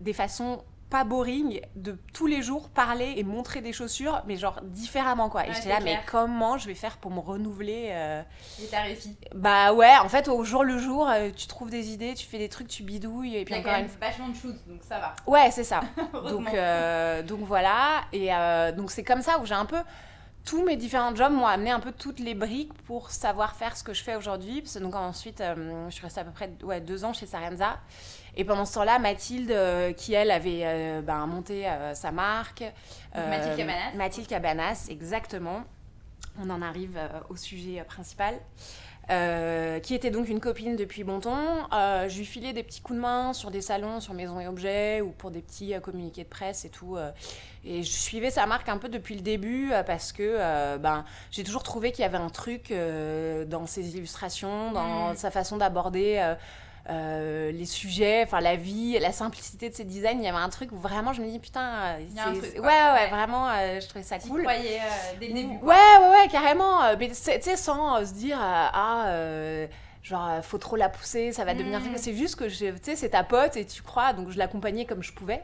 des 0.00 0.12
façons 0.12 0.62
pas 0.92 1.04
boring 1.04 1.62
de 1.74 1.98
tous 2.12 2.26
les 2.26 2.42
jours 2.42 2.68
parler 2.68 3.14
et 3.16 3.24
montrer 3.24 3.62
des 3.62 3.72
chaussures, 3.72 4.22
mais 4.26 4.36
genre 4.36 4.60
différemment 4.62 5.30
quoi. 5.30 5.48
Et 5.48 5.54
j'étais 5.54 5.70
là, 5.70 5.80
mais 5.82 5.98
comment 6.06 6.58
je 6.58 6.66
vais 6.66 6.74
faire 6.74 6.98
pour 6.98 7.10
me 7.10 7.18
renouveler 7.18 7.88
euh... 7.92 8.22
Et 8.62 8.66
t'as 8.66 8.82
réussi 8.82 9.16
Bah 9.34 9.72
ouais, 9.72 9.96
en 9.96 10.10
fait, 10.10 10.28
au 10.28 10.44
jour 10.44 10.64
le 10.64 10.76
jour, 10.76 11.08
euh, 11.08 11.30
tu 11.34 11.46
trouves 11.46 11.70
des 11.70 11.92
idées, 11.92 12.12
tu 12.12 12.26
fais 12.26 12.36
des 12.36 12.50
trucs, 12.50 12.68
tu 12.68 12.82
bidouilles. 12.82 13.36
Et 13.36 13.46
puis 13.46 13.54
encore 13.54 13.72
une 13.72 13.86
vachement 13.86 14.28
de 14.28 14.36
choses, 14.36 14.62
donc 14.66 14.82
ça 14.86 14.98
va. 14.98 15.14
Ouais, 15.26 15.50
c'est 15.50 15.64
ça. 15.64 15.80
donc, 16.28 16.52
euh, 16.52 17.22
donc 17.22 17.40
voilà. 17.40 18.02
Et 18.12 18.28
euh, 18.34 18.70
donc 18.72 18.90
c'est 18.90 19.02
comme 19.02 19.22
ça 19.22 19.38
où 19.38 19.46
j'ai 19.46 19.54
un 19.54 19.64
peu 19.64 19.80
tous 20.44 20.64
mes 20.64 20.76
différents 20.76 21.14
jobs 21.14 21.32
m'ont 21.32 21.46
amené 21.46 21.70
un 21.70 21.80
peu 21.80 21.92
toutes 21.92 22.18
les 22.18 22.34
briques 22.34 22.72
pour 22.84 23.10
savoir 23.10 23.54
faire 23.54 23.76
ce 23.76 23.84
que 23.84 23.94
je 23.94 24.02
fais 24.02 24.16
aujourd'hui. 24.16 24.64
Donc 24.80 24.94
ensuite, 24.94 25.42
je 25.42 25.90
suis 25.90 26.02
restée 26.02 26.20
à 26.20 26.24
peu 26.24 26.32
près 26.32 26.50
ouais, 26.62 26.80
deux 26.80 27.04
ans 27.04 27.12
chez 27.12 27.26
Sarenza. 27.26 27.78
Et 28.34 28.44
pendant 28.44 28.64
ce 28.64 28.74
temps-là, 28.74 28.98
Mathilde, 28.98 29.50
euh, 29.50 29.92
qui 29.92 30.14
elle 30.14 30.30
avait 30.30 30.62
euh, 30.64 31.02
ben, 31.02 31.26
monté 31.26 31.68
euh, 31.68 31.94
sa 31.94 32.12
marque. 32.12 32.64
Mathilde 33.14 33.56
Cabanas. 33.56 33.92
Mathilde 33.94 34.26
Cabanas, 34.26 34.86
exactement. 34.88 35.64
On 36.40 36.48
en 36.48 36.62
arrive 36.62 36.98
au 37.28 37.36
sujet 37.36 37.84
principal. 37.84 38.34
Qui 39.08 39.94
était 39.94 40.10
donc 40.10 40.28
une 40.28 40.40
copine 40.40 40.76
depuis 40.76 41.04
bon 41.04 41.20
temps. 41.20 41.68
je 41.70 42.16
lui 42.16 42.24
filais 42.24 42.52
des 42.52 42.62
petits 42.62 42.80
coups 42.80 42.96
de 42.96 43.02
main 43.02 43.32
sur 43.32 43.50
des 43.50 43.60
salons, 43.60 44.00
sur 44.00 44.14
Maison 44.14 44.40
et 44.40 44.46
Objets, 44.46 45.00
ou 45.00 45.10
pour 45.10 45.30
des 45.30 45.40
petits 45.40 45.74
communiqués 45.82 46.24
de 46.24 46.28
presse 46.28 46.64
et 46.64 46.70
tout. 46.70 46.96
et 47.64 47.82
je 47.82 47.90
suivais 47.90 48.30
sa 48.30 48.46
marque 48.46 48.68
un 48.68 48.78
peu 48.78 48.88
depuis 48.88 49.14
le 49.14 49.20
début 49.20 49.70
parce 49.86 50.12
que 50.12 50.76
ben, 50.78 51.04
j'ai 51.30 51.44
toujours 51.44 51.62
trouvé 51.62 51.92
qu'il 51.92 52.02
y 52.02 52.06
avait 52.06 52.16
un 52.16 52.30
truc 52.30 52.72
dans 52.72 53.66
ses 53.66 53.96
illustrations, 53.96 54.72
dans 54.72 55.12
mm. 55.12 55.16
sa 55.16 55.30
façon 55.30 55.56
d'aborder 55.56 56.34
euh, 56.90 57.52
les 57.52 57.66
sujets, 57.66 58.22
enfin 58.24 58.40
la 58.40 58.56
vie, 58.56 58.98
la 58.98 59.12
simplicité 59.12 59.70
de 59.70 59.74
ces 59.74 59.84
designs, 59.84 60.18
il 60.18 60.24
y 60.24 60.28
avait 60.28 60.36
un 60.36 60.48
truc 60.48 60.72
où 60.72 60.76
vraiment 60.76 61.12
je 61.12 61.22
me 61.22 61.28
dis 61.28 61.38
putain, 61.38 61.96
ouais, 62.16 62.62
ouais, 62.62 63.08
vraiment, 63.10 63.48
euh, 63.50 63.80
je 63.80 63.88
trouvais 63.88 64.04
ça 64.04 64.18
tu 64.18 64.28
cool. 64.28 64.42
croyais 64.42 64.80
dès 65.20 65.28
le 65.28 65.34
début. 65.34 65.56
Ouais, 65.62 65.74
ouais, 66.00 66.08
ouais, 66.08 66.28
carrément. 66.30 66.80
Mais 66.98 67.08
tu 67.08 67.14
sais, 67.14 67.56
sans 67.56 68.04
se 68.04 68.12
dire 68.12 68.38
ah 68.40 69.12
genre 70.02 70.42
faut 70.42 70.58
trop 70.58 70.74
la 70.74 70.88
pousser, 70.88 71.32
ça 71.32 71.44
va 71.44 71.54
devenir. 71.54 71.78
Mm. 71.80 71.96
C'est 71.96 72.14
juste 72.14 72.36
que 72.36 72.44
tu 72.44 72.72
sais, 72.82 72.96
c'est 72.96 73.10
ta 73.10 73.22
pote 73.22 73.56
et 73.56 73.64
tu 73.64 73.82
crois, 73.82 74.12
donc 74.12 74.30
je 74.30 74.38
l'accompagnais 74.38 74.84
comme 74.84 75.02
je 75.02 75.12
pouvais. 75.12 75.42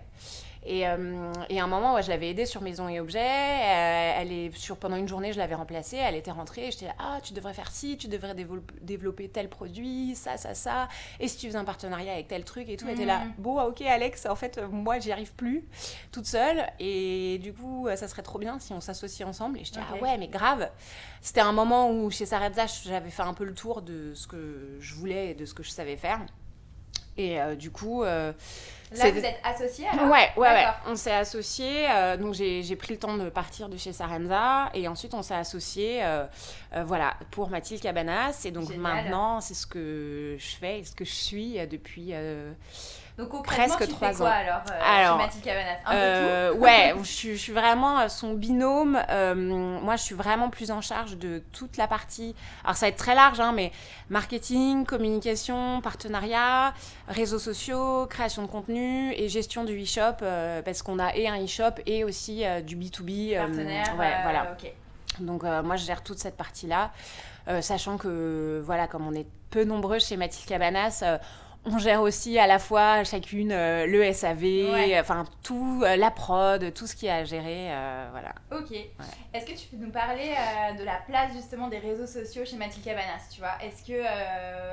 Et, 0.70 0.86
euh, 0.86 1.32
et, 1.48 1.60
à 1.60 1.64
un 1.64 1.66
moment, 1.66 1.94
ouais, 1.94 2.02
je 2.02 2.10
l'avais 2.10 2.28
aidée 2.28 2.44
sur 2.44 2.60
Maison 2.60 2.90
et 2.90 3.00
Objets. 3.00 3.20
Euh, 3.20 4.12
elle 4.18 4.30
est 4.30 4.54
sur, 4.54 4.76
pendant 4.76 4.96
une 4.96 5.08
journée, 5.08 5.32
je 5.32 5.38
l'avais 5.38 5.54
remplacée. 5.54 5.96
Elle 5.96 6.14
était 6.14 6.30
rentrée 6.30 6.68
et 6.68 6.70
j'étais 6.70 6.84
là, 6.84 6.94
ah, 6.98 7.18
tu 7.22 7.32
devrais 7.32 7.54
faire 7.54 7.70
ci, 7.70 7.96
tu 7.96 8.06
devrais 8.06 8.34
développer 8.82 9.30
tel 9.30 9.48
produit, 9.48 10.14
ça, 10.14 10.36
ça, 10.36 10.52
ça. 10.52 10.88
Et 11.20 11.28
si 11.28 11.38
tu 11.38 11.46
faisais 11.46 11.58
un 11.58 11.64
partenariat 11.64 12.12
avec 12.12 12.28
tel 12.28 12.44
truc 12.44 12.68
et 12.68 12.76
tout, 12.76 12.84
elle 12.86 12.96
était 12.96 13.06
là, 13.06 13.20
mm. 13.20 13.34
bon, 13.38 13.58
ok, 13.62 13.80
Alex, 13.80 14.26
en 14.26 14.36
fait, 14.36 14.60
moi, 14.70 14.98
j'y 14.98 15.10
arrive 15.10 15.32
plus 15.32 15.64
toute 16.12 16.26
seule. 16.26 16.66
Et 16.78 17.38
du 17.42 17.54
coup, 17.54 17.88
ça 17.96 18.06
serait 18.06 18.22
trop 18.22 18.38
bien 18.38 18.58
si 18.58 18.74
on 18.74 18.82
s'associe 18.82 19.26
ensemble. 19.26 19.58
Et 19.58 19.64
j'étais, 19.64 19.80
ah 19.80 19.96
ouais, 20.02 20.18
mais 20.18 20.28
grave. 20.28 20.70
C'était 21.22 21.40
un 21.40 21.52
moment 21.52 21.90
où 21.90 22.10
chez 22.10 22.26
Sarah 22.26 22.50
j'avais 22.84 23.10
fait 23.10 23.22
un 23.22 23.34
peu 23.34 23.44
le 23.44 23.54
tour 23.54 23.80
de 23.80 24.12
ce 24.14 24.26
que 24.26 24.76
je 24.80 24.94
voulais 24.94 25.30
et 25.30 25.34
de 25.34 25.46
ce 25.46 25.54
que 25.54 25.62
je 25.62 25.70
savais 25.70 25.96
faire. 25.96 26.20
Et 27.18 27.40
euh, 27.40 27.54
du 27.54 27.70
coup. 27.70 28.04
Euh, 28.04 28.32
Là, 28.96 29.10
vous 29.10 29.18
êtes 29.18 29.38
associés 29.44 29.86
alors 29.86 30.10
Ouais, 30.10 30.30
ouais, 30.38 30.48
ouais. 30.48 30.64
On 30.86 30.96
s'est 30.96 31.12
associés. 31.12 31.86
Euh, 31.90 32.16
donc, 32.16 32.32
j'ai 32.32 32.76
pris 32.76 32.94
le 32.94 32.98
temps 32.98 33.18
de 33.18 33.28
partir 33.28 33.68
de 33.68 33.76
chez 33.76 33.92
Sarenza. 33.92 34.70
Et 34.72 34.88
ensuite, 34.88 35.12
on 35.12 35.20
s'est 35.20 35.34
associés 35.34 36.02
voilà, 36.86 37.14
pour 37.30 37.50
Mathilde 37.50 37.82
Cabanas. 37.82 38.46
Et 38.46 38.50
donc, 38.50 38.74
maintenant, 38.76 39.42
c'est 39.42 39.52
ce 39.52 39.66
que 39.66 40.36
je 40.38 40.56
fais 40.56 40.78
et 40.78 40.84
ce 40.84 40.94
que 40.94 41.04
je 41.04 41.12
suis 41.12 41.58
depuis 41.68 42.14
donc 43.18 43.30
concrètement, 43.30 43.74
presque 43.74 43.90
tu 43.90 43.96
fais 43.96 44.14
quoi 44.14 44.28
ans. 44.28 44.30
alors, 44.30 44.62
euh, 44.70 44.80
alors 44.80 45.18
peu 45.18 45.50
euh, 45.90 46.52
tout 46.52 46.58
Ouais, 46.58 46.94
je, 47.02 47.32
je, 47.32 47.34
suis 47.34 47.52
vraiment 47.52 47.98
euh, 47.98 48.08
son 48.08 48.34
binôme. 48.34 48.92
moi, 48.92 49.96
je 49.96 50.02
suis 50.02 50.14
vraiment 50.14 50.50
plus 50.50 50.70
en 50.70 50.80
charge 50.80 51.16
de 51.16 51.42
toute 51.50 51.78
la 51.78 51.88
partie. 51.88 52.36
Alors, 52.62 52.76
ça 52.76 52.86
va 52.86 52.90
être 52.90 52.96
très 52.96 53.16
large, 53.16 53.40
hein, 53.40 53.50
mais 53.52 53.72
marketing, 54.08 54.86
communication, 54.86 55.80
partenariat, 55.80 56.72
réseaux 57.08 57.40
sociaux, 57.40 58.06
création 58.06 58.42
de 58.42 58.46
contenu 58.46 59.12
et 59.14 59.28
gestion 59.28 59.64
du 59.64 59.82
e-shop, 59.82 60.24
parce 60.64 60.82
qu'on 60.82 61.00
a 61.00 61.16
et 61.16 61.26
un 61.26 61.42
e-shop 61.42 61.82
et 61.86 62.04
aussi 62.04 62.44
du 62.64 62.76
B2B. 62.76 63.36
Partenaire, 63.36 63.96
ouais, 63.98 64.14
voilà. 64.22 64.56
Donc, 65.18 65.42
moi, 65.42 65.74
je 65.74 65.84
gère 65.84 66.04
toute 66.04 66.20
cette 66.20 66.36
partie-là. 66.36 66.92
sachant 67.62 67.98
que, 67.98 68.62
voilà, 68.64 68.86
comme 68.86 69.08
on 69.08 69.12
est 69.12 69.26
peu 69.50 69.64
nombreux 69.64 69.98
chez 69.98 70.16
Mathilde 70.16 70.46
Cabanas, 70.46 71.02
on 71.64 71.78
gère 71.78 72.00
aussi 72.00 72.38
à 72.38 72.46
la 72.46 72.58
fois 72.58 73.04
chacune 73.04 73.52
euh, 73.52 73.86
le 73.86 74.12
SAV, 74.12 74.44
enfin 75.00 75.24
tout, 75.42 75.82
euh, 75.84 75.96
la 75.96 76.10
prod, 76.10 76.72
tout 76.72 76.86
ce 76.86 76.96
qui 76.96 77.08
a 77.08 77.16
à 77.16 77.24
gérer, 77.24 77.68
euh, 77.70 78.08
voilà. 78.10 78.34
Ok. 78.52 78.72
Est-ce 79.34 79.46
que 79.46 79.58
tu 79.58 79.68
peux 79.68 79.76
nous 79.76 79.90
parler 79.90 80.34
de 80.78 80.84
la 80.84 80.96
place 81.06 81.32
justement 81.32 81.68
des 81.68 81.78
réseaux 81.78 82.06
sociaux 82.06 82.44
chez 82.44 82.56
Mathilde 82.56 82.84
Cabanas, 82.84 83.28
tu 83.32 83.40
vois? 83.40 83.56
Est-ce 83.62 83.84
que 83.84 84.02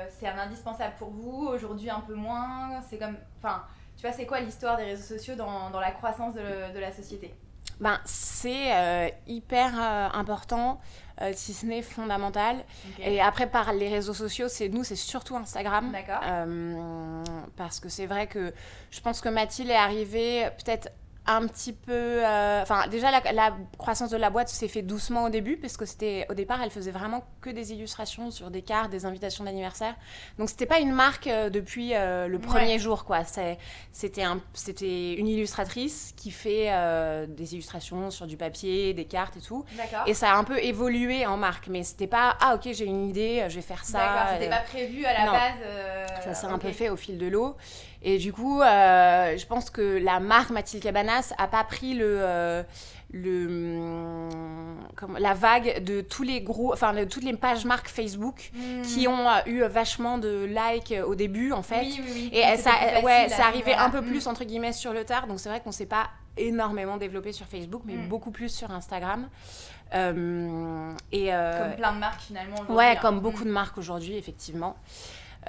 c'est 0.08 0.28
un 0.28 0.38
indispensable 0.38 0.94
pour 0.98 1.10
vous 1.10 1.48
Aujourd'hui 1.48 1.90
un 1.90 2.00
peu 2.00 2.14
moins? 2.14 2.80
C'est 2.88 2.98
comme, 2.98 3.16
enfin, 3.38 3.64
tu 3.96 4.02
vois, 4.02 4.12
c'est 4.12 4.26
quoi 4.26 4.40
l'histoire 4.40 4.76
des 4.76 4.84
réseaux 4.84 5.16
sociaux 5.16 5.34
dans, 5.34 5.70
dans 5.70 5.80
la 5.80 5.90
croissance 5.90 6.34
de, 6.34 6.72
de 6.74 6.78
la 6.78 6.92
société? 6.92 7.34
Ben, 7.80 8.00
c'est 8.04 9.12
hyper 9.26 9.78
important. 10.14 10.80
Euh, 11.22 11.32
si 11.34 11.54
ce 11.54 11.64
n'est 11.64 11.80
fondamental. 11.80 12.62
Et 12.98 13.20
après, 13.22 13.46
par 13.46 13.72
les 13.72 13.88
réseaux 13.88 14.12
sociaux, 14.12 14.48
c'est 14.48 14.68
nous, 14.68 14.84
c'est 14.84 14.96
surtout 14.96 15.34
Instagram. 15.36 15.90
D'accord. 15.90 16.20
Euh, 16.22 17.24
parce 17.56 17.80
que 17.80 17.88
c'est 17.88 18.06
vrai 18.06 18.26
que 18.26 18.52
je 18.90 19.00
pense 19.00 19.22
que 19.22 19.30
Mathilde 19.30 19.70
est 19.70 19.74
arrivée 19.74 20.48
peut-être 20.58 20.90
un 21.26 21.46
petit 21.46 21.72
peu. 21.72 21.92
euh, 21.92 22.62
Enfin, 22.62 22.86
déjà, 22.88 23.10
la, 23.10 23.32
la 23.32 23.56
croissance 23.78 24.10
de 24.10 24.16
la 24.16 24.30
boîte 24.30 24.48
s'est 24.48 24.68
fait 24.68 24.82
doucement 24.82 25.24
au 25.24 25.28
début, 25.28 25.56
parce 25.56 25.76
que 25.76 25.84
c'était 25.86 26.26
au 26.30 26.34
départ, 26.34 26.60
elle 26.62 26.70
faisait 26.70 26.90
vraiment 26.90 27.24
que 27.40 27.50
des 27.50 27.72
illustrations 27.72 28.30
sur 28.30 28.50
des 28.50 28.62
cartes, 28.62 28.90
des 28.90 29.06
invitations 29.06 29.44
d'anniversaire. 29.44 29.94
Donc, 30.38 30.48
c'était 30.50 30.66
pas 30.66 30.78
une 30.80 30.92
marque 30.92 31.26
euh, 31.26 31.50
depuis 31.50 31.94
euh, 31.94 32.28
le 32.28 32.38
premier 32.38 32.72
Ouais. 32.74 32.78
jour, 32.78 33.04
quoi. 33.04 33.24
C'était 33.92 34.22
un- 34.22 34.40
c'était 34.54 35.14
une 35.14 35.28
illustratrice 35.28 36.12
qui 36.16 36.30
fait 36.30 36.70
des 37.28 37.54
illustrations 37.54 38.10
sur 38.10 38.26
du 38.26 38.36
papier, 38.36 38.94
des 38.94 39.04
cartes 39.04 39.36
et 39.36 39.40
tout. 39.40 39.64
Et 40.06 40.14
ça 40.14 40.32
a 40.32 40.36
un 40.36 40.44
peu 40.44 40.58
évolué 40.62 41.26
en 41.26 41.36
marque, 41.36 41.68
mais 41.68 41.82
c'était 41.82 42.06
pas 42.06 42.36
ah 42.40 42.54
ok 42.54 42.68
j'ai 42.72 42.84
une 42.84 43.08
idée, 43.08 43.44
je 43.48 43.56
vais 43.56 43.62
faire 43.62 43.84
ça. 43.84 43.98
D'accord, 43.98 44.28
c'était 44.34 44.48
pas 44.50 44.58
prévu 44.62 45.04
à 45.04 45.12
la 45.12 45.24
non. 45.26 45.32
base. 45.32 46.24
ça 46.24 46.34
s'est 46.34 46.46
un 46.46 46.58
peu 46.58 46.72
fait 46.72 46.88
au 46.90 46.96
fil 46.96 47.18
de 47.18 47.26
l'eau. 47.26 47.56
Et 48.08 48.18
du 48.18 48.32
coup, 48.32 48.60
euh, 48.62 49.36
je 49.36 49.44
pense 49.46 49.68
que 49.68 49.98
la 49.98 50.20
marque 50.20 50.50
Mathilde 50.50 50.80
Cabanas 50.80 51.32
a 51.38 51.48
pas 51.48 51.64
pris 51.64 51.92
le, 51.94 52.04
euh, 52.20 52.62
le, 53.12 53.46
hum, 53.48 54.78
comment- 54.94 55.18
la 55.18 55.34
vague 55.34 55.82
de 55.82 56.02
tous 56.02 56.22
les 56.22 56.40
gros, 56.40 56.72
enfin 56.72 56.92
de 56.92 57.02
toutes 57.02 57.24
les 57.24 57.36
pages 57.36 57.64
marques 57.64 57.88
Facebook 57.88 58.52
Hmm. 58.54 58.82
qui 58.82 59.08
ont 59.08 59.28
euh, 59.28 59.40
eu 59.46 59.62
vachement 59.64 60.18
de 60.18 60.44
likes 60.44 60.94
au 61.04 61.16
début 61.16 61.50
en 61.50 61.62
fait. 61.62 61.80
Oui, 61.80 62.00
oui, 62.00 62.10
oui. 62.14 62.30
Et 62.32 62.38
elle- 62.38 62.60
ça, 62.60 62.70
ouais, 63.02 63.26
arrivé 63.40 63.72
voilà. 63.72 63.82
un 63.84 63.90
peu 63.90 64.00
Hmm. 64.02 64.06
plus 64.06 64.26
entre 64.28 64.44
guillemets 64.44 64.72
sur 64.72 64.92
le 64.92 65.02
tard. 65.04 65.26
Donc 65.26 65.40
c'est 65.40 65.48
vrai 65.48 65.60
qu'on 65.60 65.72
s'est 65.72 65.86
pas 65.86 66.06
énormément 66.36 66.98
développé 66.98 67.32
sur 67.32 67.46
Facebook, 67.46 67.82
mais 67.86 67.94
Mm. 67.94 68.08
beaucoup 68.08 68.30
plus 68.30 68.50
sur 68.50 68.70
Instagram. 68.70 69.26
Euh, 69.94 70.92
et 71.10 71.30
Comme 71.30 71.76
plein 71.76 71.92
de 71.92 71.98
marques 71.98 72.20
finalement. 72.20 72.56
Ouais, 72.68 72.90
hein. 72.90 72.96
comme 73.00 73.18
beaucoup 73.20 73.44
de 73.44 73.50
marques 73.50 73.78
aujourd'hui, 73.78 74.16
effectivement. 74.16 74.76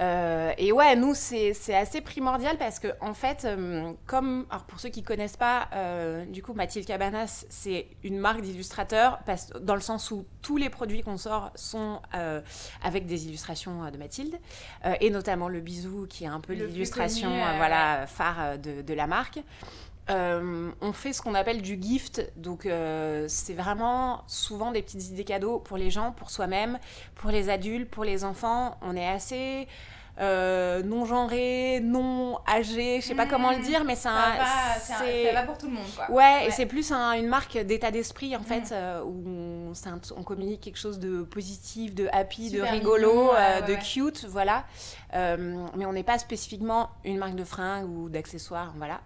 Euh, 0.00 0.52
et 0.58 0.72
ouais, 0.72 0.94
nous, 0.96 1.14
c'est 1.14 1.74
assez 1.74 2.00
primordial 2.00 2.56
parce 2.56 2.78
que, 2.78 2.88
en 3.00 3.14
fait, 3.14 3.44
euh, 3.44 3.92
comme. 4.06 4.46
Alors, 4.50 4.64
pour 4.64 4.80
ceux 4.80 4.88
qui 4.88 5.02
connaissent 5.02 5.36
pas, 5.36 5.68
euh, 5.74 6.24
du 6.26 6.42
coup, 6.42 6.52
Mathilde 6.52 6.86
Cabanas, 6.86 7.46
c'est 7.48 7.86
une 8.04 8.18
marque 8.18 8.40
d'illustrateurs 8.40 9.18
dans 9.60 9.74
le 9.74 9.80
sens 9.80 10.10
où 10.10 10.24
tous 10.42 10.56
les 10.56 10.70
produits 10.70 11.02
qu'on 11.02 11.16
sort 11.16 11.50
sont 11.54 12.00
avec 12.82 13.06
des 13.06 13.26
illustrations 13.26 13.90
de 13.90 13.96
Mathilde, 13.96 14.38
et 15.00 15.10
notamment 15.10 15.48
le 15.48 15.60
bisou 15.60 16.06
qui 16.08 16.24
est 16.24 16.28
un 16.28 16.40
peu 16.40 16.52
l'illustration 16.52 17.30
voilà, 17.56 18.06
phare 18.06 18.58
de, 18.58 18.82
de 18.82 18.94
la 18.94 19.06
marque. 19.06 19.40
Euh, 20.10 20.70
on 20.80 20.92
fait 20.92 21.12
ce 21.12 21.20
qu'on 21.20 21.34
appelle 21.34 21.60
du 21.60 21.78
gift, 21.80 22.32
donc 22.36 22.64
euh, 22.64 23.26
c'est 23.28 23.52
vraiment 23.52 24.22
souvent 24.26 24.72
des 24.72 24.80
petites 24.80 25.08
idées 25.08 25.24
cadeaux 25.24 25.58
pour 25.58 25.76
les 25.76 25.90
gens, 25.90 26.12
pour 26.12 26.30
soi-même, 26.30 26.78
pour 27.14 27.30
les 27.30 27.50
adultes, 27.50 27.90
pour 27.90 28.04
les 28.04 28.24
enfants. 28.24 28.78
On 28.80 28.96
est 28.96 29.06
assez 29.06 29.68
euh, 30.20 30.82
non 30.82 31.04
genré, 31.04 31.80
non 31.82 32.38
âgé, 32.48 33.00
je 33.00 33.06
sais 33.06 33.14
pas 33.14 33.26
Mm. 33.26 33.28
comment 33.28 33.50
le 33.52 33.58
dire, 33.58 33.84
mais 33.84 33.94
c'est 33.94 34.08
un. 34.08 34.34
ça 34.80 34.94
va 35.32 35.42
pour 35.42 35.58
tout 35.58 35.66
le 35.66 35.72
monde 35.74 35.86
quoi. 35.94 36.10
Ouais, 36.10 36.46
et 36.46 36.50
c'est 36.50 36.66
plus 36.66 36.90
un- 36.92 37.12
une 37.12 37.28
marque 37.28 37.56
d'état 37.58 37.90
d'esprit 37.90 38.34
en 38.36 38.42
fait, 38.42 38.70
Mm. 38.70 38.72
euh, 38.72 39.02
où 39.04 39.22
on, 39.26 39.72
un- 39.88 40.00
on 40.16 40.22
communique 40.22 40.60
quelque 40.60 40.78
chose 40.78 40.98
de 40.98 41.22
positif, 41.22 41.94
de 41.94 42.08
happy, 42.12 42.50
Super 42.50 42.64
de 42.66 42.70
rigolo, 42.78 43.08
mignon, 43.08 43.30
euh, 43.34 43.60
ouais, 43.60 43.66
de 43.66 43.72
ouais. 43.74 43.78
cute, 43.78 44.24
voilà. 44.28 44.64
Mais 45.14 45.86
on 45.86 45.92
n'est 45.92 46.02
pas 46.02 46.18
spécifiquement 46.18 46.90
une 47.04 47.18
marque 47.18 47.34
de 47.36 47.44
fringues 47.44 47.88
ou 47.88 48.08
d'accessoires, 48.08 48.72
voilà. 48.76 49.00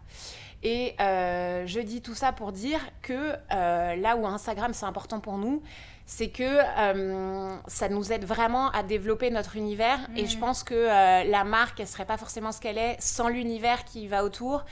Et 0.64 0.94
je 0.98 1.80
dis 1.80 2.00
tout 2.02 2.14
ça 2.14 2.32
pour 2.32 2.52
dire 2.52 2.80
que 3.02 3.32
là 3.50 4.16
où 4.16 4.26
Instagram 4.26 4.72
c'est 4.74 4.86
important 4.86 5.20
pour 5.20 5.36
nous, 5.38 5.62
c'est 6.06 6.28
que 6.28 6.42
euh, 6.42 7.56
ça 7.66 7.88
nous 7.88 8.12
aide 8.12 8.24
vraiment 8.24 8.70
à 8.70 8.82
développer 8.82 9.30
notre 9.30 9.56
univers. 9.56 9.98
Et 10.16 10.26
je 10.26 10.38
pense 10.38 10.64
que 10.64 10.74
euh, 10.74 11.24
la 11.24 11.44
marque, 11.44 11.80
elle 11.80 11.86
serait 11.86 12.04
pas 12.04 12.16
forcément 12.16 12.52
ce 12.52 12.60
qu'elle 12.60 12.78
est 12.78 12.96
sans 13.00 13.28
l'univers 13.28 13.84
qui 13.84 14.08
va 14.08 14.24
autour. 14.24 14.64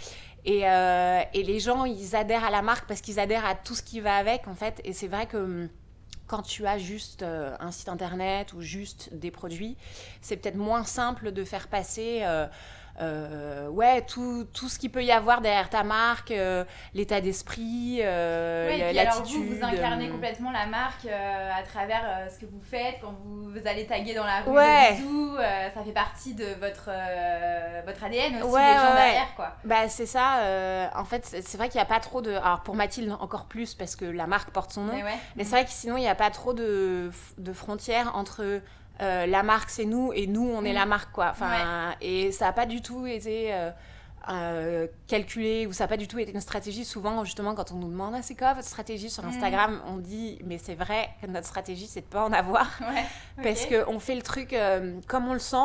Et, 0.44 0.68
euh, 0.68 1.20
et 1.34 1.42
les 1.42 1.60
gens, 1.60 1.84
ils 1.84 2.16
adhèrent 2.16 2.44
à 2.44 2.50
la 2.50 2.62
marque 2.62 2.86
parce 2.86 3.00
qu'ils 3.00 3.20
adhèrent 3.20 3.44
à 3.44 3.54
tout 3.54 3.74
ce 3.74 3.82
qui 3.82 4.00
va 4.00 4.16
avec, 4.16 4.48
en 4.48 4.54
fait. 4.54 4.80
Et 4.84 4.92
c'est 4.92 5.08
vrai 5.08 5.26
que 5.26 5.68
quand 6.26 6.42
tu 6.42 6.66
as 6.66 6.78
juste 6.78 7.24
un 7.24 7.72
site 7.72 7.88
internet 7.88 8.52
ou 8.52 8.60
juste 8.60 9.12
des 9.12 9.30
produits, 9.32 9.76
c'est 10.20 10.36
peut-être 10.36 10.56
moins 10.56 10.84
simple 10.84 11.32
de 11.32 11.44
faire 11.44 11.68
passer. 11.68 12.22
Euh, 13.00 13.68
ouais, 13.68 14.02
tout, 14.02 14.46
tout 14.52 14.68
ce 14.68 14.78
qu'il 14.78 14.90
peut 14.90 15.02
y 15.02 15.10
avoir 15.12 15.40
derrière 15.40 15.70
ta 15.70 15.82
marque, 15.82 16.30
euh, 16.30 16.64
l'état 16.94 17.20
d'esprit, 17.20 18.00
euh, 18.02 18.68
Ouais, 18.68 18.92
l'attitude. 18.92 19.48
vous, 19.48 19.56
vous 19.56 19.64
incarnez 19.64 20.08
euh, 20.08 20.12
complètement 20.12 20.50
la 20.50 20.66
marque 20.66 21.06
à 21.06 21.62
travers 21.62 22.28
ce 22.30 22.38
que 22.38 22.46
vous 22.46 22.60
faites 22.62 22.96
quand 23.00 23.14
vous, 23.24 23.50
vous 23.50 23.66
allez 23.66 23.86
taguer 23.86 24.14
dans 24.14 24.24
la 24.24 24.40
rue 24.42 24.50
Ouais. 24.50 24.90
le 24.90 24.96
bisou, 24.96 25.36
euh, 25.38 25.70
ça 25.72 25.82
fait 25.82 25.92
partie 25.92 26.34
de 26.34 26.44
votre, 26.60 26.90
votre 27.86 28.04
ADN 28.04 28.42
aussi, 28.42 28.52
Ouais, 28.52 28.60
les 28.74 28.74
gens 28.80 28.94
derrière 28.94 29.34
quoi. 29.34 29.56
Bah, 29.64 29.88
c'est 29.88 30.06
ça. 30.06 30.90
en 30.94 31.04
fait, 31.04 31.24
c'est 31.26 31.56
vrai 31.56 31.68
qu'il 31.68 31.78
n'y 31.78 31.82
a 31.82 31.86
pas 31.86 32.00
trop 32.00 32.20
de. 32.20 32.32
Alors, 32.32 32.60
pour 32.60 32.74
Mathilde, 32.74 33.16
encore 33.20 33.46
plus, 33.46 33.74
parce 33.74 33.96
que 33.96 34.04
la 34.04 34.26
marque 34.26 34.50
porte 34.50 34.72
son 34.72 34.84
nom. 34.84 34.94
Mais 35.36 35.44
c'est 35.44 35.50
vrai 35.50 35.64
que 35.64 35.70
sinon, 35.70 35.96
il 35.96 36.00
n'y 36.02 36.08
a 36.08 36.14
pas 36.14 36.30
trop 36.30 36.52
de, 36.52 37.10
de 37.38 37.52
frontières 37.52 38.14
entre 38.14 38.60
euh, 39.02 39.26
la 39.26 39.42
marque, 39.42 39.70
c'est 39.70 39.84
nous, 39.86 40.12
et 40.12 40.26
nous, 40.26 40.46
on 40.48 40.64
est 40.64 40.72
Mm. 40.72 40.74
la 40.74 40.86
marque, 40.86 41.12
quoi. 41.12 41.28
Enfin, 41.30 41.94
Et 42.00 42.32
ça 42.32 42.46
n'a 42.46 42.52
pas 42.52 42.66
du 42.66 42.82
tout 42.82 43.06
été 43.06 43.52
euh, 43.54 43.70
euh, 44.30 44.86
calculé, 45.06 45.66
ou 45.66 45.72
ça 45.72 45.84
n'a 45.84 45.88
pas 45.88 45.96
du 45.96 46.06
tout 46.06 46.18
été 46.18 46.32
une 46.32 46.40
stratégie. 46.40 46.84
Souvent, 46.84 47.24
justement, 47.24 47.54
quand 47.54 47.72
on 47.72 47.76
nous 47.76 47.88
demande 47.90 48.14
ah, 48.16 48.22
c'est 48.22 48.36
quoi 48.36 48.52
votre 48.54 48.68
stratégie 48.68 49.08
sur 49.10 49.24
Mm. 49.24 49.28
Instagram, 49.28 49.82
on 49.86 49.96
dit 49.96 50.38
mais 50.44 50.58
c'est 50.58 50.74
vrai 50.74 51.08
que 51.22 51.26
notre 51.26 51.46
stratégie, 51.46 51.86
c'est 51.86 52.02
de 52.02 52.06
pas 52.06 52.24
en 52.24 52.32
avoir. 52.32 52.66
Ouais, 52.80 53.04
Parce 53.42 53.66
qu'on 53.66 53.98
fait 54.00 54.14
le 54.14 54.22
truc 54.22 54.54
comme 55.06 55.28
on 55.28 55.32
le 55.32 55.38
sent. 55.38 55.56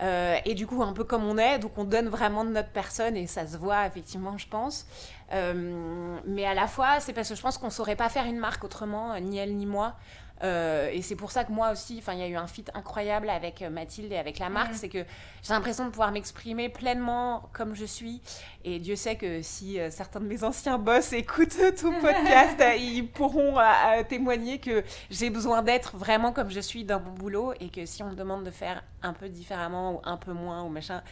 euh, 0.00 0.36
et 0.44 0.54
du 0.54 0.66
coup, 0.66 0.82
un 0.82 0.92
peu 0.92 1.04
comme 1.04 1.24
on 1.24 1.38
est, 1.38 1.58
donc 1.60 1.76
on 1.78 1.84
donne 1.84 2.08
vraiment 2.08 2.44
de 2.44 2.50
notre 2.50 2.70
personne 2.70 3.16
et 3.16 3.26
ça 3.28 3.46
se 3.46 3.56
voit 3.56 3.86
effectivement, 3.86 4.36
je 4.38 4.48
pense. 4.48 4.86
Euh, 5.32 6.16
mais 6.26 6.44
à 6.46 6.54
la 6.54 6.66
fois, 6.66 7.00
c'est 7.00 7.12
parce 7.12 7.28
que 7.28 7.34
je 7.34 7.42
pense 7.42 7.58
qu'on 7.58 7.70
saurait 7.70 7.94
pas 7.96 8.08
faire 8.08 8.24
une 8.26 8.38
marque 8.38 8.64
autrement, 8.64 9.18
ni 9.20 9.38
elle 9.38 9.54
ni 9.56 9.66
moi. 9.66 9.94
Euh, 10.42 10.90
et 10.92 11.00
c'est 11.02 11.14
pour 11.14 11.30
ça 11.30 11.44
que 11.44 11.52
moi 11.52 11.70
aussi, 11.70 12.02
il 12.06 12.18
y 12.18 12.22
a 12.22 12.28
eu 12.28 12.34
un 12.34 12.46
fit 12.46 12.64
incroyable 12.74 13.30
avec 13.30 13.62
euh, 13.62 13.70
Mathilde 13.70 14.12
et 14.12 14.18
avec 14.18 14.38
la 14.38 14.48
marque, 14.48 14.74
c'est 14.74 14.88
que 14.88 15.04
j'ai 15.42 15.52
l'impression 15.52 15.84
de 15.84 15.90
pouvoir 15.90 16.10
m'exprimer 16.10 16.68
pleinement 16.68 17.48
comme 17.52 17.74
je 17.74 17.84
suis. 17.84 18.20
Et 18.64 18.78
Dieu 18.80 18.96
sait 18.96 19.16
que 19.16 19.42
si 19.42 19.78
euh, 19.78 19.90
certains 19.90 20.20
de 20.20 20.26
mes 20.26 20.42
anciens 20.42 20.78
boss 20.78 21.12
écoutent 21.12 21.56
tout 21.78 21.92
podcast, 22.00 22.62
ils 22.78 23.06
pourront 23.06 23.58
euh, 23.58 24.02
témoigner 24.08 24.58
que 24.58 24.82
j'ai 25.10 25.30
besoin 25.30 25.62
d'être 25.62 25.96
vraiment 25.96 26.32
comme 26.32 26.50
je 26.50 26.60
suis 26.60 26.84
dans 26.84 27.00
mon 27.00 27.12
boulot 27.12 27.52
et 27.60 27.68
que 27.68 27.86
si 27.86 28.02
on 28.02 28.10
me 28.10 28.16
demande 28.16 28.44
de 28.44 28.50
faire 28.50 28.82
un 29.02 29.12
peu 29.12 29.28
différemment 29.28 29.94
ou 29.94 30.00
un 30.04 30.16
peu 30.16 30.32
moins 30.32 30.64
ou 30.64 30.68
machin, 30.68 31.02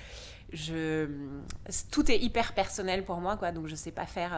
je 0.53 1.09
tout 1.91 2.11
est 2.11 2.19
hyper 2.19 2.53
personnel 2.53 3.05
pour 3.05 3.17
moi 3.19 3.37
quoi, 3.37 3.53
donc 3.53 3.69
je 3.69 3.75
sais 3.75 3.93
pas 3.93 4.05
faire. 4.05 4.33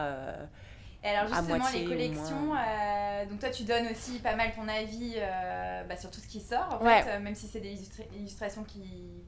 Et 1.05 1.09
alors 1.09 1.27
justement 1.27 1.57
moitié 1.59 1.81
les 1.81 1.85
collections, 1.87 2.55
euh, 2.55 3.25
donc 3.27 3.39
toi 3.39 3.49
tu 3.51 3.63
donnes 3.63 3.87
aussi 3.91 4.17
pas 4.19 4.35
mal 4.35 4.51
ton 4.55 4.67
avis 4.67 5.13
euh, 5.17 5.83
bah, 5.83 5.95
sur 5.97 6.09
tout 6.09 6.19
ce 6.19 6.27
qui 6.27 6.41
sort 6.41 6.79
en 6.81 6.83
Ouais. 6.83 7.03
fait, 7.03 7.11
euh, 7.11 7.19
même 7.19 7.35
si 7.35 7.47
c'est 7.47 7.59
des 7.59 7.75
illustra- 7.75 8.11
illustrations 8.15 8.63
qui, 8.63 9.21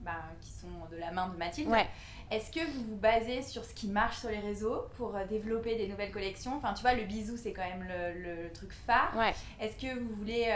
bah, 0.00 0.16
qui 0.40 0.50
sont 0.50 0.66
de 0.90 0.96
la 0.96 1.12
main 1.12 1.28
de 1.28 1.36
Mathilde. 1.36 1.70
Ouais. 1.70 1.86
Est-ce 2.32 2.50
que 2.50 2.60
vous 2.72 2.82
vous 2.84 2.96
basez 2.96 3.40
sur 3.42 3.64
ce 3.64 3.72
qui 3.72 3.86
marche 3.88 4.18
sur 4.18 4.30
les 4.30 4.40
réseaux 4.40 4.86
pour 4.96 5.14
développer 5.28 5.76
des 5.76 5.86
nouvelles 5.86 6.10
collections? 6.10 6.56
Enfin 6.56 6.74
tu 6.74 6.82
vois 6.82 6.94
le 6.94 7.04
bisou 7.04 7.36
c'est 7.36 7.52
quand 7.52 7.62
même 7.68 7.84
le, 7.84 8.18
le- 8.20 8.42
le 8.44 8.52
truc 8.52 8.72
phare. 8.72 9.14
Ouais. 9.16 9.32
Est-ce 9.60 9.76
que 9.80 9.96
vous 9.98 10.12
voulez 10.16 10.46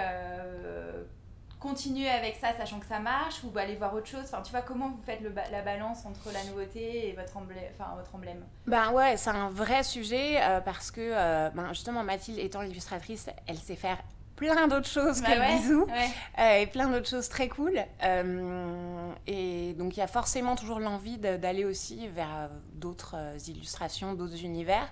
continuer 1.58 2.08
avec 2.08 2.36
ça 2.36 2.48
sachant 2.56 2.78
que 2.78 2.86
ça 2.86 2.98
marche 3.00 3.36
ou 3.44 3.56
aller 3.58 3.76
voir 3.76 3.94
autre 3.94 4.06
chose 4.06 4.22
Enfin 4.24 4.42
tu 4.42 4.50
vois 4.50 4.62
comment 4.62 4.90
vous 4.90 5.00
faites 5.04 5.20
le 5.22 5.30
ba- 5.30 5.48
la 5.50 5.62
balance 5.62 6.04
entre 6.06 6.30
la 6.32 6.44
nouveauté 6.44 7.08
et 7.08 7.12
votre 7.14 7.36
emblème, 7.36 7.64
enfin, 7.78 7.94
votre 7.96 8.14
emblème? 8.14 8.44
Ben 8.66 8.92
ouais, 8.92 9.16
c'est 9.16 9.30
un 9.30 9.48
vrai 9.48 9.82
sujet 9.82 10.40
euh, 10.42 10.60
parce 10.60 10.90
que 10.90 11.00
euh, 11.02 11.50
ben 11.54 11.68
justement 11.72 12.02
Mathilde 12.04 12.38
étant 12.38 12.60
l'illustratrice, 12.60 13.26
elle 13.46 13.58
sait 13.58 13.76
faire 13.76 13.98
plein 14.36 14.68
d'autres 14.68 14.86
choses 14.88 15.22
Bah 15.22 15.28
que 15.32 15.38
ouais, 15.40 15.52
le 15.52 15.56
bisou. 15.58 15.84
ouais. 15.86 16.10
Euh, 16.38 16.60
et 16.60 16.66
plein 16.66 16.88
d'autres 16.88 17.08
choses 17.08 17.28
très 17.30 17.48
cool. 17.48 17.80
Euh, 18.02 19.12
et 19.26 19.72
donc 19.78 19.96
il 19.96 20.00
y 20.00 20.02
a 20.02 20.06
forcément 20.06 20.56
toujours 20.56 20.78
l'envie 20.78 21.16
d'aller 21.16 21.64
aussi 21.64 22.06
vers 22.08 22.50
d'autres 22.74 23.16
illustrations, 23.48 24.12
d'autres 24.12 24.44
univers. 24.44 24.88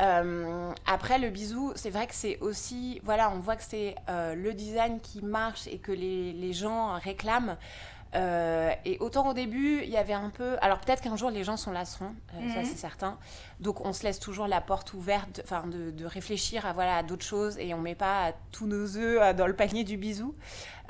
Euh, 0.00 0.72
après 0.86 1.18
le 1.18 1.30
bisou, 1.30 1.72
c'est 1.76 1.90
vrai 1.90 2.06
que 2.06 2.14
c'est 2.14 2.38
aussi, 2.40 3.00
voilà, 3.04 3.30
on 3.30 3.38
voit 3.38 3.56
que 3.56 3.62
c'est 3.64 3.94
euh, 4.08 4.34
le 4.34 4.54
design 4.54 5.00
qui 5.00 5.22
marche 5.22 5.66
et 5.66 5.78
que 5.78 5.92
les, 5.92 6.32
les 6.32 6.52
gens 6.52 6.94
réclament. 6.98 7.56
Euh, 8.16 8.72
et 8.84 8.98
autant 8.98 9.28
au 9.28 9.34
début, 9.34 9.82
il 9.84 9.88
y 9.88 9.96
avait 9.96 10.14
un 10.14 10.30
peu. 10.30 10.56
Alors 10.62 10.80
peut-être 10.80 11.00
qu'un 11.00 11.14
jour 11.14 11.30
les 11.30 11.44
gens 11.44 11.56
s'en 11.56 11.70
lasseront, 11.70 12.12
euh, 12.34 12.48
ça 12.52 12.58
Mhm. 12.60 12.64
c'est 12.64 12.76
certain. 12.76 13.18
Donc 13.60 13.86
on 13.86 13.92
se 13.92 14.02
laisse 14.02 14.18
toujours 14.18 14.48
la 14.48 14.60
porte 14.60 14.94
ouverte, 14.94 15.40
enfin 15.44 15.64
de, 15.68 15.92
de 15.92 16.04
réfléchir 16.06 16.66
à 16.66 16.72
voilà 16.72 16.96
à 16.96 17.02
d'autres 17.04 17.24
choses 17.24 17.56
et 17.60 17.72
on 17.72 17.78
met 17.78 17.94
pas 17.94 18.32
tous 18.50 18.66
nos 18.66 18.96
œufs 18.96 19.36
dans 19.36 19.46
le 19.46 19.54
panier 19.54 19.84
du 19.84 19.96
bisou. 19.96 20.34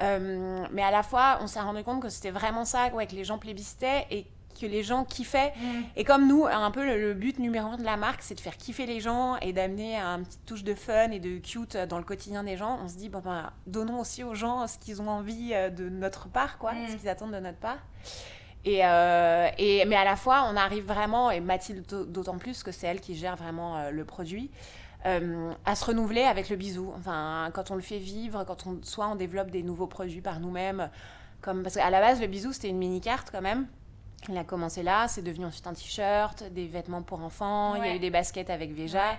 Euh, 0.00 0.64
mais 0.73 0.83
à 0.83 0.90
la 0.90 1.02
fois, 1.02 1.40
on 1.42 1.47
s'est 1.47 1.61
rendu 1.61 1.85
compte 1.85 2.00
que 2.00 2.09
c'était 2.09 2.30
vraiment 2.30 2.64
ça, 2.64 2.88
ouais, 2.95 3.07
que 3.07 3.14
les 3.14 3.25
gens 3.25 3.37
plébiscitaient 3.37 4.07
et 4.11 4.26
que 4.59 4.66
les 4.66 4.83
gens 4.83 5.04
kiffaient. 5.04 5.52
Et 5.97 6.04
comme 6.04 6.26
nous, 6.28 6.47
un 6.47 6.71
peu 6.71 6.85
le, 6.85 7.00
le 7.00 7.14
but 7.14 7.38
numéro 7.38 7.69
un 7.69 7.76
de 7.76 7.85
la 7.85 7.97
marque, 7.97 8.23
c'est 8.23 8.35
de 8.35 8.40
faire 8.40 8.57
kiffer 8.57 8.87
les 8.87 9.00
gens 9.00 9.37
et 9.38 9.52
d'amener 9.52 9.99
un 9.99 10.23
petite 10.23 10.45
touche 10.47 10.64
de 10.64 10.75
fun 10.75 11.11
et 11.11 11.19
de 11.21 11.38
cute 11.38 11.76
dans 11.76 11.99
le 11.99 12.04
quotidien 12.04 12.45
des 12.45 12.57
gens. 12.57 12.78
On 12.83 12.88
se 12.88 12.97
dit, 12.97 13.09
bon, 13.09 13.21
ben, 13.21 13.50
donnons 13.66 14.00
aussi 14.00 14.25
aux 14.25 14.35
gens 14.35 14.66
ce 14.66 14.78
qu'ils 14.78 15.00
ont 15.02 15.09
envie 15.09 15.50
euh, 15.54 15.71
de 15.71 15.88
notre 15.88 16.28
part, 16.28 16.59
quoi, 16.59 16.73
Mm. 16.73 16.88
ce 16.88 16.97
qu'ils 16.97 17.09
attendent 17.09 17.33
de 17.33 17.40
notre 17.40 17.59
part. 17.59 17.78
Et, 18.64 18.80
et, 18.80 19.85
mais 19.87 19.97
à 19.97 20.04
la 20.04 20.16
fois, 20.16 20.47
on 20.52 20.57
arrive 20.57 20.85
vraiment, 20.85 21.30
et 21.30 21.40
Mathilde 21.40 21.87
d'autant 22.09 22.37
plus 22.37 22.62
que 22.62 22.73
c'est 22.73 22.87
elle 22.87 23.00
qui 23.00 23.14
gère 23.14 23.37
vraiment 23.37 23.88
le 23.90 24.04
produit, 24.04 24.50
à 25.04 25.75
se 25.75 25.85
renouveler 25.87 26.25
avec 26.25 26.50
le 26.50 26.57
bisou. 26.57 26.92
Enfin, 26.99 27.49
quand 27.54 27.71
on 27.71 27.75
le 27.75 27.80
fait 27.80 27.97
vivre, 27.99 28.45
quand 28.45 28.66
on, 28.66 28.78
soit 28.83 29.09
on 29.09 29.14
développe 29.14 29.50
des 29.50 29.62
nouveaux 29.62 29.87
produits 29.87 30.21
par 30.21 30.40
nous-mêmes, 30.40 30.90
comme, 31.40 31.62
parce 31.62 31.76
qu'à 31.76 31.88
la 31.88 32.00
base, 32.02 32.21
le 32.21 32.26
bisou, 32.26 32.52
c'était 32.52 32.69
une 32.69 32.76
mini-carte 32.76 33.30
quand 33.33 33.40
même. 33.40 33.66
Il 34.28 34.36
a 34.36 34.44
commencé 34.44 34.82
là, 34.82 35.08
c'est 35.08 35.22
devenu 35.22 35.46
ensuite 35.46 35.66
un 35.66 35.72
t-shirt, 35.72 36.44
des 36.52 36.66
vêtements 36.66 37.02
pour 37.02 37.22
enfants, 37.22 37.74
il 37.76 37.86
y 37.86 37.88
a 37.88 37.94
eu 37.94 37.98
des 37.98 38.10
baskets 38.10 38.50
avec 38.50 38.72
Veja. 38.74 39.16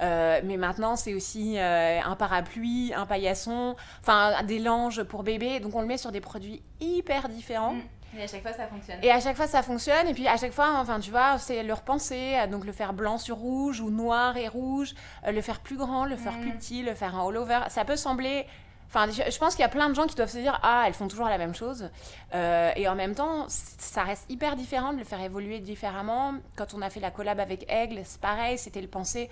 Euh, 0.00 0.40
mais 0.44 0.56
maintenant, 0.56 0.96
c'est 0.96 1.14
aussi 1.14 1.58
euh, 1.58 2.00
un 2.02 2.16
parapluie, 2.16 2.92
un 2.94 3.06
paillasson, 3.06 3.76
enfin 4.00 4.42
des 4.42 4.58
langes 4.58 5.02
pour 5.04 5.22
bébé. 5.22 5.60
Donc 5.60 5.74
on 5.74 5.80
le 5.80 5.86
met 5.86 5.98
sur 5.98 6.12
des 6.12 6.20
produits 6.20 6.62
hyper 6.80 7.28
différents. 7.28 7.74
Mm. 7.74 7.82
Et 8.18 8.22
à 8.22 8.26
chaque 8.26 8.42
fois, 8.42 8.52
ça 8.52 8.66
fonctionne. 8.66 8.98
Et 9.02 9.10
à 9.10 9.20
chaque 9.20 9.36
fois, 9.36 9.46
ça 9.46 9.62
fonctionne. 9.62 10.06
Et 10.06 10.12
puis 10.12 10.28
à 10.28 10.36
chaque 10.36 10.52
fois, 10.52 10.74
enfin, 10.76 11.00
tu 11.00 11.10
vois, 11.10 11.38
c'est 11.38 11.62
le 11.62 11.72
repenser. 11.72 12.34
Donc 12.50 12.66
le 12.66 12.72
faire 12.72 12.92
blanc 12.92 13.16
sur 13.16 13.36
rouge 13.36 13.80
ou 13.80 13.90
noir 13.90 14.36
et 14.36 14.48
rouge, 14.48 14.94
euh, 15.26 15.32
le 15.32 15.40
faire 15.40 15.60
plus 15.60 15.76
grand, 15.76 16.04
le 16.04 16.16
faire 16.16 16.34
mm. 16.34 16.40
plus 16.40 16.52
petit, 16.52 16.82
le 16.82 16.94
faire 16.94 17.14
en 17.14 17.28
all 17.28 17.36
over. 17.36 17.60
Ça 17.68 17.84
peut 17.84 17.96
sembler 17.96 18.46
Enfin, 18.94 19.10
je, 19.10 19.38
pense 19.38 19.54
qu'il 19.54 19.62
y 19.62 19.64
a 19.64 19.70
plein 19.70 19.88
de 19.88 19.94
gens 19.94 20.06
qui 20.06 20.14
doivent 20.16 20.30
se 20.30 20.36
dire 20.36 20.60
Ah, 20.62 20.84
elles 20.86 20.92
font 20.92 21.08
toujours 21.08 21.28
la 21.28 21.38
même 21.38 21.54
chose. 21.54 21.88
Euh, 22.34 22.72
et 22.76 22.86
en 22.88 22.94
même 22.94 23.14
temps, 23.14 23.46
ça 23.48 24.02
reste 24.02 24.30
hyper 24.30 24.54
différent 24.54 24.92
de 24.92 24.98
le 24.98 25.04
faire 25.04 25.20
évoluer 25.22 25.60
différemment. 25.60 26.34
Quand 26.56 26.74
on 26.74 26.82
a 26.82 26.90
fait 26.90 27.00
la 27.00 27.10
collab 27.10 27.40
avec 27.40 27.64
Aigle, 27.72 28.02
c'est 28.04 28.20
pareil, 28.20 28.58
c'était 28.58 28.82
le 28.82 28.88
penser. 28.88 29.30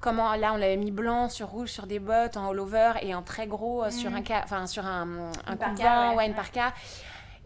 Comment 0.00 0.34
là, 0.34 0.54
on 0.54 0.56
l'avait 0.56 0.78
mis 0.78 0.90
blanc 0.90 1.28
sur 1.28 1.48
rouge 1.48 1.68
sur 1.68 1.86
des 1.86 1.98
bottes 1.98 2.38
en 2.38 2.50
all-over 2.50 2.94
et 3.02 3.14
en 3.14 3.20
très 3.20 3.46
gros 3.46 3.84
euh, 3.84 3.90
sur 3.90 4.10
mm. 4.10 4.16
un, 4.16 4.42
enfin, 4.44 4.66
sur 4.66 4.86
un, 4.86 5.30
un, 5.46 5.56
parka, 5.56 6.14
ouais, 6.14 6.26
une 6.26 6.34
parka. 6.34 6.72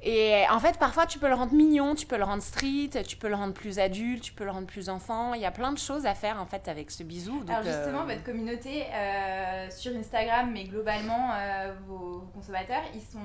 Et 0.02 0.44
en 0.50 0.60
fait, 0.60 0.78
parfois, 0.78 1.06
tu 1.06 1.18
peux 1.18 1.28
le 1.28 1.34
rendre 1.34 1.54
mignon, 1.54 1.94
tu 1.94 2.06
peux 2.06 2.18
le 2.18 2.24
rendre 2.24 2.42
street, 2.42 2.90
tu 3.06 3.16
peux 3.16 3.28
le 3.28 3.34
rendre 3.34 3.54
plus 3.54 3.78
adulte, 3.78 4.22
tu 4.22 4.32
peux 4.32 4.44
le 4.44 4.50
rendre 4.50 4.66
plus 4.66 4.88
enfant. 4.88 5.34
Il 5.34 5.40
y 5.40 5.46
a 5.46 5.50
plein 5.50 5.72
de 5.72 5.78
choses 5.78 6.06
à 6.06 6.14
faire, 6.14 6.40
en 6.40 6.46
fait, 6.46 6.68
avec 6.68 6.90
ce 6.90 7.02
bisou. 7.02 7.42
Alors 7.48 7.62
justement, 7.64 8.02
euh, 8.02 8.14
votre 8.14 8.22
communauté 8.22 8.84
euh, 8.92 9.68
sur 9.70 9.96
Instagram, 9.96 10.50
mais 10.52 10.64
globalement, 10.64 11.30
euh, 11.34 11.72
vos, 11.86 12.24
consommateurs, 12.34 12.82
ils 12.94 13.00
sont... 13.00 13.18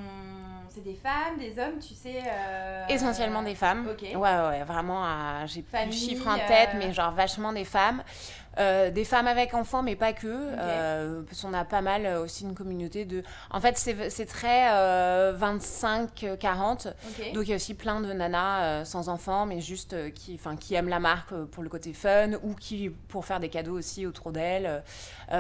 C'est 0.70 0.84
des 0.84 0.96
femmes, 0.96 1.38
des 1.38 1.60
hommes, 1.60 1.80
tu 1.80 1.94
sais 1.94 2.24
Essentiellement 2.88 3.44
des 3.44 3.56
femmes. 3.56 3.90
Ok. 3.92 4.04
Ouais, 4.04 4.16
ouais, 4.16 4.64
vraiment, 4.64 5.46
j'ai 5.46 5.64
plus 5.64 5.86
de 5.86 5.92
chiffres 5.92 6.28
en 6.30 6.38
tête, 6.38 6.70
mais 6.78 6.94
genre 6.94 7.12
vachement 7.12 7.52
des 7.52 7.66
femmes. 7.66 8.02
Euh, 8.58 8.92
des 8.92 9.06
femmes 9.06 9.28
avec 9.28 9.54
enfants, 9.54 9.82
mais 9.82 9.96
pas 9.96 10.12
que. 10.14 10.28
Euh, 10.28 11.22
parce 11.24 11.42
qu'on 11.42 11.54
a 11.54 11.64
pas 11.64 11.82
mal 11.82 12.06
euh, 12.06 12.24
aussi 12.24 12.44
une 12.44 12.54
communauté 12.54 13.06
de. 13.06 13.24
En 13.50 13.62
fait, 13.62 13.78
c'est 13.78 14.26
très 14.26 14.68
25-40. 15.34 16.94
Donc 17.34 17.44
il 17.44 17.50
y 17.50 17.54
a 17.54 17.56
aussi 17.56 17.74
plein 17.74 18.02
de 18.02 18.12
nanas 18.12 18.86
sans 18.86 19.10
enfants, 19.10 19.46
mais 19.46 19.62
juste 19.62 20.14
qui, 20.14 20.40
qui 20.60 20.76
aiment 20.76 20.90
la 20.90 21.00
marque 21.00 21.34
pour 21.34 21.64
le 21.64 21.70
côté 21.70 21.94
fun 21.94 22.34
ou 22.44 22.54
qui 22.54 22.90
pour 22.90 23.26
faire 23.26 23.40
des 23.40 23.50
cadeaux 23.50 23.78
aussi 23.78 24.06
autour 24.06 24.32
d'elles. 24.32 24.84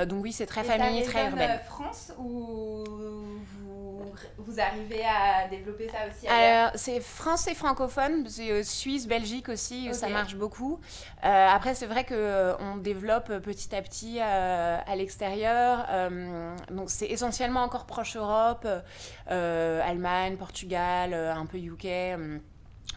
donc 0.07 0.23
oui, 0.23 0.31
c'est 0.31 0.45
très 0.45 0.63
famille, 0.63 1.03
très 1.03 1.29
urbaine. 1.29 1.59
France 1.67 2.13
ou 2.17 2.83
vous, 4.37 4.59
arrivez 4.59 5.03
à 5.03 5.47
développer 5.49 5.89
ça 5.89 6.07
aussi 6.07 6.27
C'est 6.75 6.99
France 6.99 7.47
et 7.47 7.55
francophone, 7.55 8.27
c'est 8.27 8.63
Suisse, 8.63 9.07
Belgique 9.07 9.49
aussi, 9.49 9.93
ça 9.93 10.07
marche 10.09 10.35
beaucoup. 10.35 10.79
après, 11.21 11.75
c'est 11.75 11.87
vrai 11.87 12.05
qu'on 12.05 12.77
développe 12.77 13.01
développe 13.01 13.43
petit 13.43 13.75
à 13.75 13.81
petit 13.81 14.19
euh, 14.19 14.77
à 14.85 14.95
l'extérieur. 14.95 15.85
Euh, 15.89 16.55
donc 16.69 16.89
c'est 16.89 17.07
essentiellement 17.07 17.61
encore 17.61 17.85
proche 17.85 18.15
Europe, 18.15 18.67
euh, 19.29 19.81
Allemagne, 19.83 20.37
Portugal, 20.37 21.13
un 21.13 21.45
peu 21.45 21.57
UK. 21.57 21.87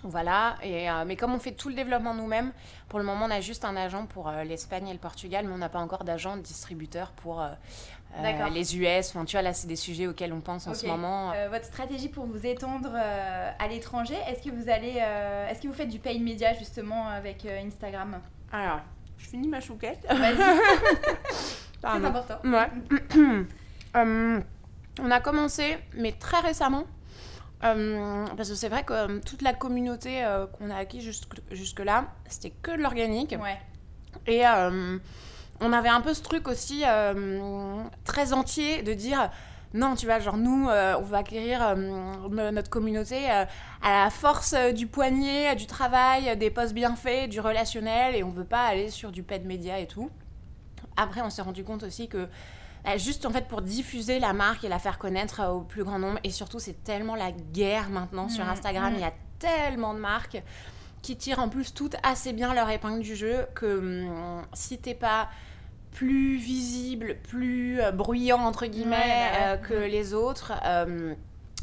Voilà, 0.03 0.57
et, 0.62 0.88
mais 1.07 1.17
comme 1.17 1.33
on 1.33 1.38
fait 1.38 1.53
tout 1.53 1.71
le 1.71 1.75
développement 1.75 2.12
nous-mêmes, 2.12 2.53
pour 2.91 2.99
le 2.99 3.07
moment 3.07 3.25
on 3.25 3.31
a 3.31 3.41
juste 3.41 3.64
un 3.64 3.75
agent 3.75 4.05
pour 4.05 4.31
l'Espagne 4.31 4.88
et 4.88 4.93
le 4.93 4.99
Portugal, 4.99 5.47
mais 5.47 5.55
on 5.55 5.59
n'a 5.59 5.71
pas 5.71 5.79
encore 5.79 6.05
d'agent 6.05 6.37
distributeur 6.37 7.12
pour 7.12 7.43
les 8.52 8.76
US. 8.78 9.11
Enfin, 9.11 9.25
tu 9.25 9.37
vois, 9.37 9.42
là 9.42 9.52
c'est 9.52 9.66
des 9.66 9.76
sujets 9.76 10.06
auxquels 10.06 10.33
on 10.33 10.40
pense 10.40 10.66
en 10.66 10.75
ce 10.75 10.87
moment. 10.87 11.33
votre 11.50 11.64
stratégie 11.64 12.09
pour 12.09 12.26
vous 12.26 12.47
étendre 12.47 12.94
à 12.94 13.68
l'étranger, 13.68 14.16
est-ce 14.28 14.42
que 14.42 14.54
vous 14.54 14.68
allez, 14.68 15.02
est-ce 15.50 15.61
que 15.61 15.68
vous 15.68 15.75
faites 15.75 15.88
du 15.88 15.99
paid 15.99 16.23
media 16.23 16.54
justement 16.54 17.09
avec 17.09 17.46
Instagram? 17.46 18.20
Alors, 18.53 18.81
je 19.18 19.27
finis 19.27 19.48
ma 19.48 19.61
chouquette. 19.61 20.07
Vas-y. 20.09 20.37
C'est 21.81 22.05
important. 22.07 22.38
Ouais. 22.44 22.68
Euh, 23.96 24.40
on 25.00 25.11
a 25.11 25.20
commencé, 25.20 25.77
mais 25.94 26.12
très 26.12 26.40
récemment. 26.40 26.85
Euh, 27.62 28.27
parce 28.37 28.50
que 28.50 28.55
c'est 28.55 28.68
vrai 28.68 28.85
que 28.85 28.92
euh, 28.92 29.20
toute 29.24 29.40
la 29.40 29.55
communauté 29.55 30.22
qu'on 30.59 30.70
a 30.70 30.77
acquis 30.77 31.00
jusque-là, 31.50 32.12
c'était 32.29 32.53
que 32.62 32.72
de 32.72 32.83
l'organique. 32.83 33.35
Ouais. 33.40 33.59
Et 34.27 34.42
on 35.61 35.73
avait 35.73 35.88
un 35.88 36.01
peu 36.01 36.14
ce 36.14 36.23
truc 36.23 36.49
aussi 36.49 36.83
très 38.05 38.33
entier 38.33 38.83
de 38.83 38.93
dire 38.93 39.31
non, 39.73 39.97
tu 39.97 40.07
vois, 40.07 40.21
genre 40.21 40.37
nous, 40.37 40.69
on 40.69 41.03
va 41.03 41.19
acquérir 41.19 41.77
notre 42.31 42.71
communauté 42.71 43.29
à 43.29 43.47
la 43.83 44.11
force 44.11 44.55
du 44.75 44.87
poignet, 44.87 45.57
du 45.57 45.67
travail, 45.67 46.37
des 46.37 46.51
posts 46.51 46.75
bien 46.75 46.95
faits, 46.95 47.29
du 47.29 47.40
relationnel, 47.40 48.14
et 48.14 48.23
on 48.23 48.31
veut 48.31 48.45
pas 48.45 48.67
aller 48.67 48.90
sur 48.90 49.11
du 49.11 49.23
paid 49.25 49.45
média 49.45 49.81
et 49.81 49.88
tout. 49.88 50.11
Après, 50.97 51.23
on 51.23 51.31
s'est 51.31 51.43
rendu 51.43 51.64
compte 51.64 51.83
aussi 51.83 52.07
que 52.09 52.29
bah, 52.85 52.97
juste 52.99 53.27
en 53.27 53.31
fait 53.31 53.49
pour 53.49 53.62
diffuser 53.62 54.21
la 54.21 54.33
marque 54.33 54.62
et 54.62 54.69
la 54.69 54.79
faire 54.79 54.99
connaître 54.99 55.43
au 55.49 55.62
plus 55.62 55.83
grand 55.83 55.99
nombre, 55.99 56.21
et 56.23 56.31
surtout 56.31 56.61
c'est 56.61 56.85
tellement 56.85 57.17
la 57.17 57.33
guerre 57.33 57.88
maintenant 57.90 58.29
sur 58.29 58.45
mmh, 58.45 58.51
Instagram, 58.51 58.93
mmh. 58.93 58.97
il 58.97 59.01
y 59.01 59.05
a 59.05 59.12
tellement 59.40 59.95
de 59.95 59.99
marques 59.99 60.40
qui 61.05 61.17
tirent 61.17 61.38
en 61.38 61.51
plus 61.51 61.75
toutes 61.75 61.97
assez 62.03 62.33
bien 62.33 62.55
leur 62.55 62.71
épingle 62.71 63.03
du 63.03 63.14
jeu 63.14 63.47
que 63.55 63.79
hum, 64.07 64.43
si 64.55 64.79
t'es 64.79 64.95
pas 64.95 65.29
plus 65.93 66.37
visible, 66.37 67.19
plus 67.29 67.81
euh, 67.81 67.93
bruyant 67.93 68.40
entre 68.40 68.67
guillemets 68.67 69.31
bah 69.33 69.38
euh, 69.43 69.57
que 69.59 69.75
mmh. 69.75 69.90
les 69.90 70.14
autres, 70.14 70.53
euh, 70.64 71.14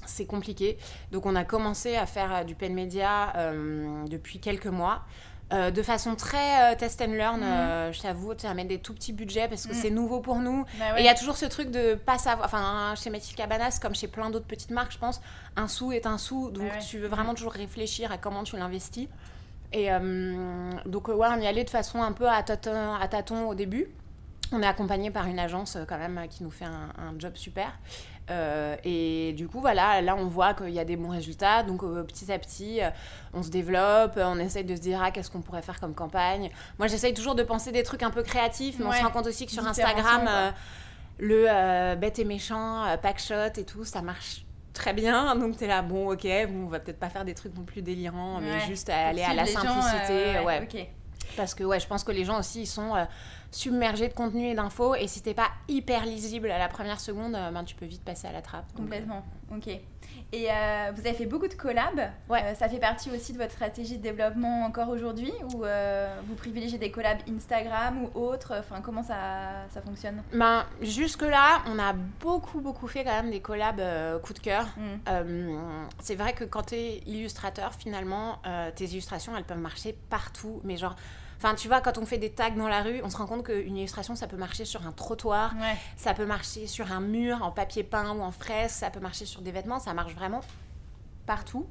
c'est 0.06 0.26
compliqué. 0.26 0.78
Donc 1.12 1.26
on 1.26 1.36
a 1.36 1.44
commencé 1.44 1.98
à 1.98 2.06
faire 2.06 2.46
du 2.46 2.56
pen 2.56 2.74
media 2.74 3.34
depuis 4.08 4.40
quelques 4.40 4.68
mois. 4.68 5.04
Euh, 5.54 5.70
de 5.70 5.82
façon 5.82 6.16
très 6.16 6.72
euh, 6.72 6.76
test 6.78 7.02
and 7.02 7.12
learn, 7.12 7.42
euh, 7.44 7.92
je 7.92 8.02
t'avoue, 8.02 8.34
tu 8.36 8.46
à 8.46 8.54
mettre 8.54 8.70
des 8.70 8.80
tout 8.80 8.94
petits 8.94 9.12
budgets 9.12 9.50
parce 9.50 9.68
que 9.68 9.74
mhm. 9.74 9.82
c'est 9.82 9.90
nouveau 9.90 10.22
pour 10.22 10.38
nous. 10.38 10.66
Bah 10.80 10.98
et 10.98 11.02
il 11.02 11.06
y 11.06 11.10
a 11.10 11.14
toujours 11.14 11.36
ce 11.36 11.46
truc 11.46 11.72
de 11.72 11.96
pas 11.96 12.18
savoir, 12.18 12.46
enfin 12.46 12.94
chez 12.96 13.10
Mathilde 13.10 13.36
Cabanas, 13.36 13.80
comme 13.82 13.94
chez 13.94 14.08
plein 14.08 14.30
d'autres 14.30 14.46
petites 14.46 14.72
marques, 14.72 14.94
je 14.94 14.98
pense, 14.98 15.20
un 15.58 15.68
sou 15.68 15.92
est 15.92 16.06
un 16.06 16.18
sou, 16.18 16.52
donc 16.52 16.70
bah 16.70 16.78
tu 16.78 17.00
veux 17.00 17.10
vraiment 17.10 17.34
toujours 17.34 17.52
réfléchir 17.52 18.14
à 18.14 18.18
comment 18.18 18.44
tu 18.44 18.56
l'investis. 18.56 19.10
Et 19.74 19.90
donc 20.86 21.08
ouais, 21.08 21.28
on 21.30 21.40
y 21.40 21.48
allait 21.48 21.64
de 21.64 21.70
façon 21.70 22.02
un 22.02 22.12
peu 22.12 22.28
à 22.28 22.44
tâtons, 22.44 22.94
à 22.94 23.46
au 23.46 23.56
début. 23.56 23.88
On 24.54 24.62
est 24.62 24.68
accompagné 24.68 25.12
par 25.12 25.28
une 25.28 25.40
agence 25.40 25.78
quand 25.88 25.98
même 25.98 26.28
qui 26.30 26.44
nous 26.44 26.52
fait 26.52 26.66
un, 26.66 26.90
un 26.98 27.18
job 27.18 27.36
super. 27.36 27.72
Euh, 28.32 28.76
et 28.84 29.34
du 29.34 29.48
coup, 29.48 29.60
voilà, 29.60 30.02
là, 30.02 30.16
on 30.16 30.26
voit 30.26 30.54
qu'il 30.54 30.70
y 30.70 30.80
a 30.80 30.86
des 30.86 30.96
bons 30.96 31.10
résultats. 31.10 31.64
Donc, 31.64 31.84
euh, 31.84 32.04
petit 32.04 32.32
à 32.32 32.40
petit, 32.40 32.82
euh, 32.82 32.90
on 33.34 33.44
se 33.44 33.50
développe, 33.50 34.14
on 34.18 34.40
essaye 34.40 34.64
de 34.64 34.76
se 34.76 34.82
dire, 34.82 35.02
ah, 35.04 35.12
qu'est-ce 35.12 35.30
qu'on 35.30 35.42
pourrait 35.42 35.62
faire 35.62 35.80
comme 35.80 35.94
campagne. 35.94 36.52
Moi, 36.80 36.88
j'essaye 36.88 37.14
toujours 37.14 37.36
de 37.36 37.44
penser 37.44 37.72
des 37.72 37.84
trucs 37.84 38.04
un 38.04 38.12
peu 38.12 38.24
créatifs, 38.24 38.78
mais 38.80 38.86
on 38.86 38.92
se 38.92 39.04
rend 39.04 39.12
compte 39.12 39.28
aussi 39.28 39.46
que 39.46 39.52
sur 39.52 39.66
Instagram, 39.66 40.54
le 41.20 41.96
bête 41.96 42.20
et 42.20 42.26
méchant, 42.26 42.86
pack 43.02 43.20
shot 43.20 43.60
et 43.60 43.66
tout, 43.66 43.84
ça 43.84 44.02
marche 44.02 44.46
très 44.74 44.94
bien. 44.94 45.36
Donc, 45.36 45.58
tu 45.58 45.64
es 45.64 45.68
là, 45.68 45.82
bon, 45.82 46.12
ok, 46.12 46.28
bon, 46.50 46.66
on 46.66 46.68
va 46.68 46.80
peut-être 46.80 47.00
pas 47.00 47.10
faire 47.10 47.26
des 47.26 47.34
trucs 47.34 47.56
non 47.56 47.64
plus 47.64 47.82
délirants, 47.82 48.40
mais 48.42 48.62
juste 48.68 48.90
aller 48.90 49.24
à 49.24 49.34
la 49.34 49.46
simplicité. 49.46 50.40
ouais. 50.46 50.90
Parce 51.38 51.54
que, 51.54 51.64
ouais, 51.64 51.80
je 51.80 51.88
pense 51.88 52.04
que 52.04 52.12
les 52.12 52.26
gens 52.26 52.40
aussi, 52.40 52.64
ils 52.64 52.68
sont 52.68 52.94
submergé 53.52 54.08
de 54.08 54.14
contenu 54.14 54.48
et 54.48 54.56
d'infos. 54.56 54.96
Et 54.96 55.08
si 55.08 55.22
t'es 55.22 55.34
pas 55.34 55.50
hyper 55.68 56.06
lisible 56.06 56.50
à 56.50 56.58
la 56.58 56.68
première 56.68 57.00
seconde, 57.00 57.36
euh, 57.36 57.52
ben, 57.52 57.64
tu 57.64 57.76
peux 57.76 57.86
vite 57.86 58.04
passer 58.04 58.28
à 58.28 58.32
la 58.32 58.42
trappe. 58.42 58.72
Complètement. 58.74 59.24
Ok. 59.54 59.70
Et 60.34 60.48
euh, 60.50 60.92
vous 60.94 61.02
avez 61.02 61.14
fait 61.14 61.26
beaucoup 61.26 61.48
de 61.48 61.54
collabs. 61.54 62.10
Ouais. 62.30 62.42
Euh, 62.44 62.56
ça 62.56 62.70
fait 62.70 62.80
partie 62.80 63.12
aussi 63.12 63.34
de 63.34 63.38
votre 63.38 63.52
stratégie 63.52 63.98
de 63.98 64.04
développement 64.04 64.64
encore 64.66 64.90
aujourd'hui 64.90 65.32
Ou 65.54 65.64
vous 66.26 66.36
privilégiez 66.36 66.78
des 66.78 66.92
collabs 66.92 67.20
Instagram 67.30 68.04
ou 68.04 68.20
autres? 68.20 68.54
Enfin, 68.60 68.82
comment 68.82 69.04
ça, 69.04 69.66
ça 69.70 69.82
fonctionne? 69.82 70.24
Ben, 70.34 70.66
Jusque-là, 70.82 71.62
on 71.68 71.78
a 71.80 71.94
beaucoup, 72.20 72.62
beaucoup 72.62 72.88
fait 72.88 73.04
quand 73.04 73.22
même 73.22 73.32
des 73.32 73.42
collabs 73.42 73.82
coup 74.22 74.34
de 74.34 74.40
cœur. 74.40 74.68
Mm. 74.78 75.88
c'est 76.00 76.16
vrai 76.16 76.34
que 76.34 76.44
quand 76.44 76.64
tu 76.64 76.76
es 76.76 76.98
illustrateur, 77.06 77.74
finalement, 77.74 78.40
tes 78.76 78.86
illustrations, 78.86 79.36
elles 79.36 79.44
peuvent 79.44 79.58
marcher 79.58 79.96
partout. 80.10 80.62
Mais 80.64 80.78
genre, 80.78 80.96
Enfin, 81.44 81.56
tu 81.56 81.68
vois, 81.68 81.82
quand 81.82 81.98
on 81.98 82.06
fait 82.06 82.20
des 82.20 82.30
tags 82.30 82.52
dans 82.52 82.68
la 82.68 82.84
rue, 82.84 83.02
on 83.04 83.10
se 83.10 83.18
rend 83.18 83.26
compte 83.26 83.44
qu'une 83.44 83.76
illustration, 83.76 84.16
ça 84.16 84.28
peut 84.28 84.38
marcher 84.38 84.64
sur 84.64 84.86
un 84.86 84.92
trottoir, 84.92 85.56
ça 85.98 86.14
peut 86.14 86.28
marcher 86.28 86.68
sur 86.68 86.92
un 86.92 87.00
mur 87.00 87.42
en 87.42 87.50
papier 87.50 87.82
peint 87.82 88.12
ou 88.12 88.22
en 88.22 88.30
fraise, 88.30 88.70
ça 88.70 88.92
peut 88.92 89.00
marcher 89.00 89.26
sur 89.26 89.42
des 89.42 89.52
vêtements, 89.52 89.80
ça 89.80 89.96
marche 89.96 90.14
vraiment 90.14 90.42
partout. 91.26 91.66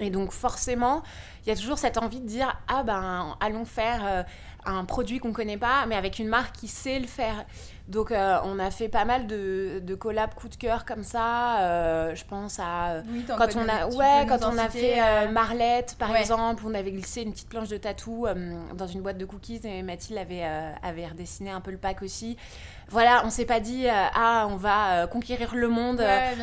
Et 0.00 0.10
donc 0.10 0.32
forcément, 0.32 1.02
il 1.42 1.48
y 1.48 1.52
a 1.52 1.56
toujours 1.56 1.78
cette 1.78 1.96
envie 1.96 2.20
de 2.20 2.26
dire 2.26 2.60
ah 2.68 2.82
ben 2.82 3.38
allons 3.40 3.64
faire 3.64 4.04
euh, 4.04 4.22
un 4.66 4.84
produit 4.84 5.18
qu'on 5.18 5.32
connaît 5.32 5.56
pas, 5.56 5.86
mais 5.86 5.94
avec 5.94 6.18
une 6.18 6.28
marque 6.28 6.54
qui 6.54 6.68
sait 6.68 6.98
le 6.98 7.06
faire. 7.06 7.46
Donc, 7.86 8.12
euh, 8.12 8.38
on 8.44 8.58
a 8.58 8.70
fait 8.70 8.88
pas 8.88 9.04
mal 9.04 9.26
de, 9.26 9.78
de 9.80 9.94
collabs 9.94 10.34
coup 10.34 10.48
de 10.48 10.54
cœur 10.54 10.86
comme 10.86 11.02
ça. 11.02 11.60
Euh, 11.60 12.14
je 12.14 12.24
pense 12.24 12.58
à 12.58 13.02
quand 13.28 13.56
on 13.56 13.68
a, 13.68 13.86
ouais, 13.88 14.26
quand 14.26 14.42
on 14.42 14.56
a 14.56 14.70
fait 14.70 15.02
euh, 15.02 15.30
Marlette, 15.30 15.96
par 15.98 16.16
exemple, 16.16 16.62
on 16.66 16.72
avait 16.72 16.92
glissé 16.92 17.22
une 17.22 17.32
petite 17.32 17.50
planche 17.50 17.68
de 17.68 17.76
tatou 17.76 18.26
dans 18.74 18.86
une 18.86 19.02
boîte 19.02 19.18
de 19.18 19.26
cookies 19.26 19.60
et 19.64 19.82
Mathilde 19.82 20.18
avait, 20.18 20.44
avait 20.82 21.06
redessiné 21.06 21.50
un 21.50 21.60
peu 21.60 21.72
le 21.72 21.76
pack 21.76 22.00
aussi. 22.02 22.38
Voilà, 22.90 23.22
on 23.24 23.30
s'est 23.30 23.46
pas 23.46 23.60
dit 23.60 23.86
ah 23.88 24.46
on 24.50 24.56
va 24.56 25.06
conquérir 25.06 25.54
le 25.54 25.68
monde 25.68 26.02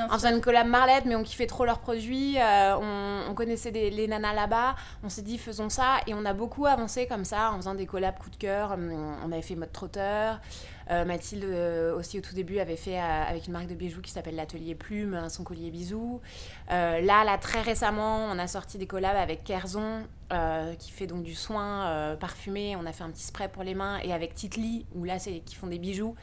en 0.10 0.14
faisant 0.14 0.32
une 0.32 0.42
collab 0.42 0.68
Marlette, 0.68 1.06
mais 1.06 1.16
on 1.16 1.24
kiffait 1.24 1.48
trop 1.48 1.66
leurs 1.66 1.80
produits. 1.80 2.38
On, 2.40 3.34
connaissait 3.34 3.72
les 3.72 4.08
nanas 4.08 4.34
là-bas. 4.34 4.76
On 5.04 5.10
s'est 5.10 5.22
dit 5.24 5.40
faisons 5.40 5.70
ça 5.70 5.98
et 6.06 6.14
on 6.14 6.26
a 6.26 6.34
beaucoup 6.34 6.68
avancé 6.68 7.08
comme 7.08 7.26
ça 7.26 7.52
en 7.52 7.58
faisant 7.58 7.74
des 7.74 7.88
collabs 7.88 8.20
coup 8.20 8.30
de 8.30 8.36
cœur. 8.36 8.78
On 9.26 9.32
avait 9.32 9.42
fait 9.42 9.56
mode 9.56 9.72
trotteur. 9.72 10.40
Euh, 10.92 11.06
Mathilde 11.06 11.46
euh, 11.46 11.96
aussi 11.96 12.20
au 12.20 12.22
tout 12.22 12.36
début 12.36 12.60
avait 12.60 12.76
fait 12.76 13.00
euh, 13.00 13.24
avec 13.26 13.48
une 13.48 13.54
marque 13.54 13.68
de 13.68 13.76
bijoux 13.76 14.02
qui 14.02 14.12
s'appelle 14.12 14.36
l'Atelier 14.36 14.76
Plume 14.76 15.30
son 15.30 15.44
collier 15.44 15.72
bisou. 15.72 16.20
là, 16.70 17.00
là 17.02 17.38
très 17.38 17.62
récemment, 17.62 18.26
on 18.26 18.38
a 18.38 18.48
sorti 18.48 18.78
des 18.78 18.88
collabs 18.88 19.16
avec 19.16 19.44
Kerzon 19.44 20.04
qui 20.80 20.92
fait 20.92 21.08
donc 21.08 21.24
du 21.24 21.36
soin 21.36 22.16
parfumé. 22.20 22.76
On 22.78 22.86
a 22.86 22.94
fait 22.94 23.04
un 23.04 23.12
petit 23.12 23.24
spray 23.24 23.50
pour 23.50 23.64
les 23.64 23.76
mains 23.76 24.00
et 24.02 24.14
avec 24.14 24.34
Titli 24.34 24.86
où 24.96 25.04
là 25.04 25.20
c'est 25.20 25.40
qui 25.40 25.56
font 25.56 25.68
des 25.68 25.80
bijoux 25.80 26.16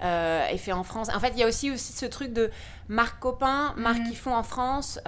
et 0.00 0.58
fait 0.58 0.72
en 0.72 0.82
France. 0.84 1.08
En 1.14 1.20
fait, 1.20 1.30
il 1.30 1.38
y 1.38 1.42
a 1.42 1.48
aussi 1.48 1.70
aussi 1.70 1.92
ce 1.92 2.06
truc 2.06 2.32
de 2.32 2.50
marques 2.88 3.20
copains, 3.20 3.74
marques 3.76 4.00
mhm. 4.00 4.10
qui 4.10 4.16
font 4.16 4.34
en 4.34 4.42
France. 4.42 5.00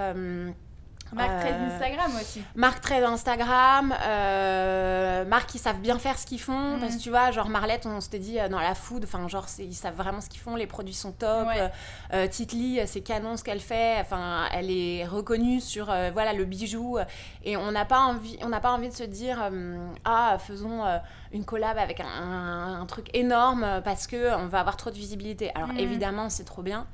Marque 1.12 1.40
très 1.40 1.52
euh, 1.52 1.66
Instagram 1.66 2.12
aussi. 2.20 2.42
Marque 2.54 2.80
très 2.80 3.04
Instagram, 3.04 3.94
euh, 4.04 5.24
marques 5.24 5.50
qui 5.50 5.58
savent 5.58 5.80
bien 5.80 5.98
faire 5.98 6.18
ce 6.18 6.26
qu'ils 6.26 6.40
font. 6.40 6.78
Parce 6.80 6.92
que 6.92 6.96
mhm. 6.96 7.02
tu 7.02 7.10
vois, 7.10 7.30
genre 7.30 7.48
Marlette, 7.48 7.86
on 7.86 8.00
s'était 8.00 8.18
dit 8.18 8.40
euh, 8.40 8.48
dans 8.48 8.60
la 8.60 8.74
food, 8.74 9.04
enfin, 9.04 9.26
genre, 9.28 9.46
ils 9.58 9.74
savent 9.74 9.94
vraiment 9.94 10.20
ce 10.20 10.28
qu'ils 10.28 10.40
font, 10.40 10.56
les 10.56 10.66
produits 10.66 10.94
sont 10.94 11.12
top. 11.12 11.46
Ouais. 11.46 12.28
Titli, 12.28 12.80
c'est 12.86 13.00
canon 13.00 13.36
ce 13.36 13.44
qu'elle 13.44 13.60
fait. 13.60 13.96
Enfin, 14.00 14.46
elle 14.52 14.70
est 14.70 15.04
reconnue 15.06 15.60
sur 15.60 15.86
voilà, 15.86 16.32
le 16.32 16.44
bijou. 16.44 16.98
Et 17.44 17.56
on 17.56 17.70
n'a 17.70 17.84
pas, 17.84 18.00
envie, 18.00 18.38
on 18.42 18.50
pas 18.50 18.72
envie 18.72 18.88
de 18.88 18.94
se 18.94 19.04
dire, 19.04 19.50
ah, 20.04 20.36
faisons 20.38 20.84
une 21.32 21.44
collab 21.44 21.78
avec 21.78 22.00
un, 22.00 22.84
truc 22.86 23.08
énorme 23.14 23.80
parce 23.84 24.06
qu'on 24.06 24.46
va 24.46 24.60
avoir 24.60 24.76
trop 24.76 24.90
de 24.90 24.96
visibilité. 24.96 25.50
Alors 25.54 25.68
mhm. 25.68 25.78
évidemment, 25.78 26.28
c'est 26.28 26.44
trop 26.44 26.62
bien. 26.62 26.86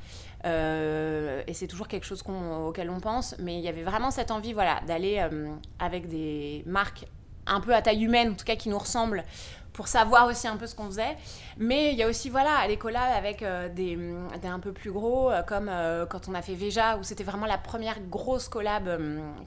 Euh, 0.45 1.43
et 1.47 1.55
c'est 1.55 1.67
toujours 1.67 1.89
quelque 1.89 2.07
chose 2.07 2.23
auquel 2.67 2.91
on 2.91 3.01
pense. 3.01 3.35
Mais 3.39 3.57
il 3.57 3.61
y 3.61 3.69
avait 3.69 3.83
vraiment 3.83 4.11
cette 4.11 4.31
envie 4.31 4.53
voilà, 4.53 4.81
d'aller 4.87 5.19
euh, 5.19 5.53
avec 5.79 6.09
des 6.09 6.63
marques 6.67 7.07
un 7.47 7.61
peu 7.61 7.75
à 7.75 7.83
taille 7.83 8.05
humaine, 8.05 8.33
en 8.33 8.35
tout 8.35 8.45
cas 8.45 8.57
qui 8.57 8.69
nous 8.69 8.79
ressemblent, 8.79 9.25
pour 9.73 9.89
savoir 9.89 10.27
aussi 10.27 10.47
un 10.47 10.57
peu 10.57 10.67
ce 10.67 10.75
qu'on 10.75 10.87
faisait. 10.87 11.17
Mais 11.59 11.93
il 11.93 11.99
y 11.99 12.03
a 12.03 12.09
aussi 12.09 12.31
voilà, 12.31 12.67
les 12.69 12.77
collabs 12.77 13.13
avec 13.17 13.43
euh, 13.43 13.69
des, 13.69 13.97
des, 14.41 14.49
un 14.49 14.61
peu 14.61 14.73
plus 14.73 14.93
gros, 14.93 15.31
comme 15.47 15.71
quand 16.09 16.29
on 16.29 16.35
a 16.35 16.43
fait 16.43 16.55
Veja, 16.55 16.97
où 16.97 17.03
c'était 17.03 17.25
vraiment 17.25 17.47
la 17.47 17.59
première 17.59 18.01
grosse 18.01 18.49
collab 18.49 18.89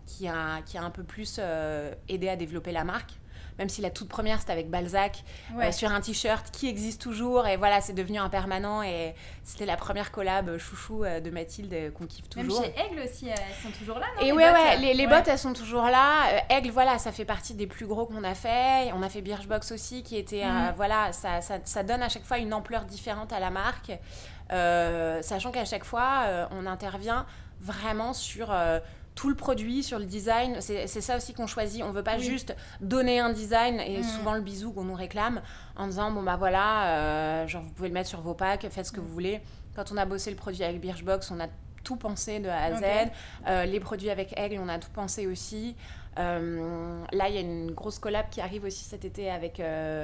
qui, 0.05 0.27
a, 0.27 0.61
qui 0.65 0.77
a 0.77 0.83
un 0.83 0.89
peu 0.89 1.03
plus 1.03 1.39
aidé 2.09 2.29
à 2.29 2.35
développer 2.35 2.71
la 2.71 2.83
marque 2.83 3.13
même 3.59 3.69
si 3.69 3.81
la 3.81 3.89
toute 3.89 4.09
première 4.09 4.39
c'était 4.39 4.51
avec 4.51 4.69
Balzac 4.69 5.23
euh, 5.59 5.71
sur 5.71 5.91
un 5.91 6.01
t-shirt 6.01 6.51
qui 6.51 6.67
existe 6.67 7.01
toujours 7.01 7.47
et 7.47 7.57
voilà 7.57 7.81
c'est 7.81 7.93
devenu 7.93 8.19
un 8.19 8.29
permanent 8.29 8.81
et 8.83 9.13
c'était 9.43 9.65
la 9.65 9.77
première 9.77 10.11
collab 10.11 10.49
euh, 10.49 10.57
chouchou 10.57 11.03
euh, 11.03 11.19
de 11.19 11.29
Mathilde 11.29 11.93
qu'on 11.93 12.05
kiffe 12.05 12.29
toujours. 12.29 12.61
Même 12.61 12.71
chez 12.71 12.79
Aigle 12.79 13.01
aussi 13.01 13.27
elles 13.27 13.37
sont 13.61 13.77
toujours 13.77 13.99
là. 13.99 14.07
Non, 14.19 14.25
et 14.25 14.31
ouais 14.31 14.51
ouais 14.51 14.77
les, 14.77 14.93
les 14.93 15.07
bottes 15.07 15.27
elles 15.27 15.37
sont 15.37 15.53
toujours 15.53 15.83
là. 15.83 16.43
Aigle 16.49 16.71
voilà 16.71 16.97
ça 16.97 17.11
fait 17.11 17.25
partie 17.25 17.53
des 17.53 17.67
plus 17.67 17.85
gros 17.85 18.05
qu'on 18.05 18.23
a 18.23 18.35
fait. 18.35 18.91
On 18.93 19.03
a 19.03 19.09
fait 19.09 19.21
Birchbox 19.21 19.71
aussi 19.71 20.03
qui 20.03 20.17
était 20.17 20.45
mhm. 20.45 20.73
voilà 20.75 21.11
ça, 21.13 21.41
ça, 21.41 21.59
ça, 21.63 21.83
donne 21.83 22.01
à 22.01 22.09
chaque 22.09 22.25
fois 22.25 22.37
une 22.37 22.53
ampleur 22.53 22.85
différente 22.85 23.33
à 23.33 23.39
la 23.39 23.49
marque. 23.49 23.91
sachant 25.21 25.51
qu'à 25.51 25.65
chaque 25.65 25.83
fois 25.83 26.47
on 26.51 26.65
intervient 26.65 27.25
vraiment 27.59 28.13
sur 28.13 28.53
tout 29.15 29.29
le 29.29 29.35
produit, 29.35 29.83
sur 29.83 29.99
le 29.99 30.05
design. 30.05 30.57
C'est 30.59 30.87
ça 30.87 31.17
aussi 31.17 31.33
qu'on 31.33 31.47
choisit. 31.47 31.83
On 31.83 31.91
veut 31.91 32.03
pas 32.03 32.17
juste 32.17 32.55
donner 32.81 33.19
un 33.19 33.31
design 33.31 33.79
et 33.79 33.99
mm. 33.99 34.03
souvent 34.03 34.33
le 34.33 34.41
bisou 34.41 34.71
qu'on 34.71 34.83
nous 34.83 34.95
réclame 34.95 35.41
en 35.75 35.87
disant 35.87 36.11
bon 36.11 36.23
bah 36.23 36.35
voilà, 36.37 36.87
euh, 36.87 37.47
genre 37.47 37.63
vous 37.63 37.71
pouvez 37.71 37.89
le 37.89 37.93
mettre 37.93 38.09
sur 38.09 38.21
vos 38.21 38.33
packs, 38.33 38.67
faites 38.69 38.85
ce 38.85 38.91
que 38.91 38.99
mm. 38.99 39.03
vous 39.03 39.13
voulez. 39.13 39.41
Quand 39.75 39.91
on 39.91 39.97
a 39.97 40.05
bossé 40.05 40.29
le 40.29 40.35
produit 40.35 40.63
avec 40.63 40.79
Birchbox, 40.81 41.31
on 41.31 41.39
a 41.39 41.47
tout 41.83 41.95
pensé 41.95 42.39
de 42.39 42.47
A 42.47 42.63
à 42.63 42.75
Z. 42.75 42.83
Euh, 43.47 43.65
les 43.65 43.79
produits 43.79 44.09
avec 44.09 44.37
Aigle, 44.37 44.59
on 44.59 44.69
a 44.69 44.79
tout 44.79 44.91
pensé 44.93 45.27
aussi. 45.27 45.75
Euh, 46.19 47.03
là, 47.11 47.27
il 47.27 47.35
y 47.35 47.37
a 47.37 47.41
une 47.41 47.71
grosse 47.71 47.97
collab 47.97 48.29
qui 48.29 48.39
arrive 48.39 48.65
aussi 48.65 48.83
cet 48.83 49.03
été 49.03 49.29
avec 49.29 49.61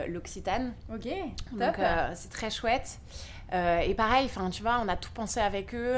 l'Occitane. 0.07 0.73
Ok, 0.93 1.07
Donc, 1.51 1.75
c'est 2.15 2.31
très 2.31 2.49
chouette. 2.49 2.99
Et 3.51 3.93
pareil, 3.95 4.25
enfin, 4.25 4.49
tu 4.49 4.61
vois, 4.61 4.79
on 4.83 4.87
a 4.87 4.95
tout 4.95 5.11
pensé 5.11 5.39
avec 5.39 5.73
eux 5.73 5.95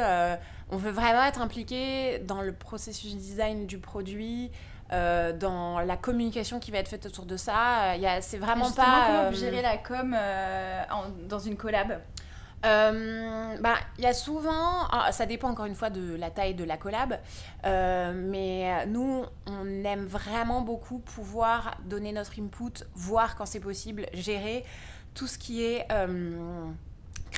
on 0.72 0.78
veut 0.78 0.92
vraiment 0.92 1.24
être 1.24 1.42
impliqué 1.42 2.20
dans 2.20 2.42
le 2.42 2.54
processus 2.54 3.16
design 3.16 3.68
du 3.68 3.78
produit, 3.78 4.52
euh, 4.94 5.34
dans 5.34 5.80
la 5.82 5.98
communication 5.98 6.60
qui 6.60 6.72
va 6.72 6.78
être 6.78 6.88
faite 6.88 7.06
autour 7.06 7.26
de 7.26 7.38
ça. 7.38 7.96
Il 7.98 8.08
c'est 8.22 8.38
vraiment 8.38 8.72
pas. 8.72 9.06
Comment 9.08 9.30
vous 9.30 9.36
euh, 9.36 9.40
gérez 9.40 9.62
la 9.62 9.78
com 9.78 10.16
euh, 10.18 10.84
dans 11.28 11.40
une 11.40 11.58
collab? 11.58 12.00
Bah, 12.64 13.76
il 13.98 14.04
y 14.04 14.08
a 14.08 14.14
souvent, 14.14 14.88
ah, 14.92 15.12
ça 15.12 15.26
dépend 15.26 15.50
encore 15.50 15.66
une 15.66 15.76
fois 15.76 15.90
de 15.90 16.16
la 16.16 16.30
taille 16.30 16.56
de 16.56 16.64
la 16.64 16.78
collab, 16.78 17.20
mais 17.66 18.86
nous, 18.86 19.26
on 19.48 19.84
aime 19.84 20.06
vraiment 20.06 20.62
beaucoup 20.62 21.00
pouvoir 21.00 21.76
donner 21.84 22.14
notre 22.14 22.40
input, 22.40 22.86
voir 22.94 23.36
quand 23.36 23.46
c'est 23.46 23.60
possible, 23.60 24.06
gérer 24.14 24.64
tout 25.16 25.28
ce 25.28 25.38
qui 25.38 25.66
est 25.66 25.86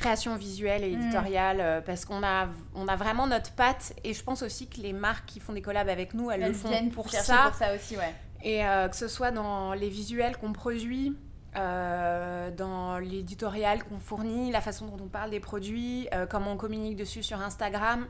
création 0.03 0.35
visuelle 0.35 0.83
et 0.83 0.95
mm. 0.95 1.01
éditoriale 1.01 1.57
euh, 1.59 1.81
parce 1.81 2.05
qu'on 2.05 2.23
a, 2.23 2.49
on 2.75 2.87
a 2.87 2.95
vraiment 2.95 3.25
notre 3.25 3.51
patte 3.51 3.93
et 4.03 4.13
je 4.13 4.23
pense 4.23 4.43
aussi 4.43 4.67
que 4.67 4.81
les 4.81 4.93
marques 4.93 5.25
qui 5.25 5.39
font 5.39 5.53
des 5.53 5.61
collabs 5.61 5.89
avec 5.89 6.13
nous, 6.13 6.29
elles, 6.29 6.41
le 6.41 6.53
font 6.53 6.89
pour 6.89 7.09
ça. 7.09 7.47
pour 7.47 7.55
ça 7.55 7.73
aussi, 7.73 7.95
ouais. 7.95 8.13
Et 8.43 8.65
euh, 8.65 8.89
que 8.89 8.95
ce 8.97 9.07
soit 9.07 9.31
dans 9.31 9.73
les 9.73 9.87
visuels 9.87 10.35
qu'on 10.37 10.51
produit, 10.51 11.15
euh, 11.55 12.51
dans 12.51 12.99
l'éditorial 12.99 13.83
qu'on 13.85 13.99
fournit, 13.99 14.51
la 14.51 14.59
façon 14.59 14.87
dont 14.87 15.01
on 15.01 15.07
parle 15.07 15.29
des 15.29 15.39
produits, 15.39 16.09
comment 16.29 16.51
on 16.51 16.57
communique 16.57 16.97
dessus 16.97 17.23
sur 17.23 17.39
Instagram, 17.39 18.05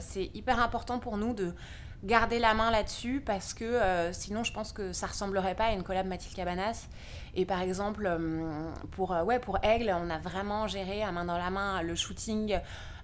c'est 0.00 0.30
hyper 0.34 0.60
important 0.60 0.98
pour 0.98 1.16
nous 1.16 1.34
de 1.34 1.54
garder 2.04 2.38
la 2.38 2.54
main 2.54 2.70
là-dessus 2.70 3.22
parce 3.24 3.54
que 3.54 3.80
sinon 4.12 4.44
je 4.44 4.52
pense 4.52 4.72
que 4.72 4.92
ça 4.92 5.08
ressemblerait 5.08 5.54
pas 5.54 5.66
à 5.66 5.72
une 5.72 5.82
collab 5.82 6.06
Mathilde 6.06 6.34
Cabanas 6.34 6.88
et 7.38 7.44
par 7.44 7.62
exemple, 7.62 8.04
euh, 8.06 8.70
pour, 8.90 9.12
euh, 9.12 9.22
ouais, 9.22 9.38
pour 9.38 9.58
Aigle, 9.62 9.94
on 9.96 10.10
a 10.10 10.18
vraiment 10.18 10.66
géré 10.66 11.04
à 11.04 11.12
main 11.12 11.24
dans 11.24 11.38
la 11.38 11.50
main 11.50 11.82
le 11.82 11.94
shooting. 11.94 12.58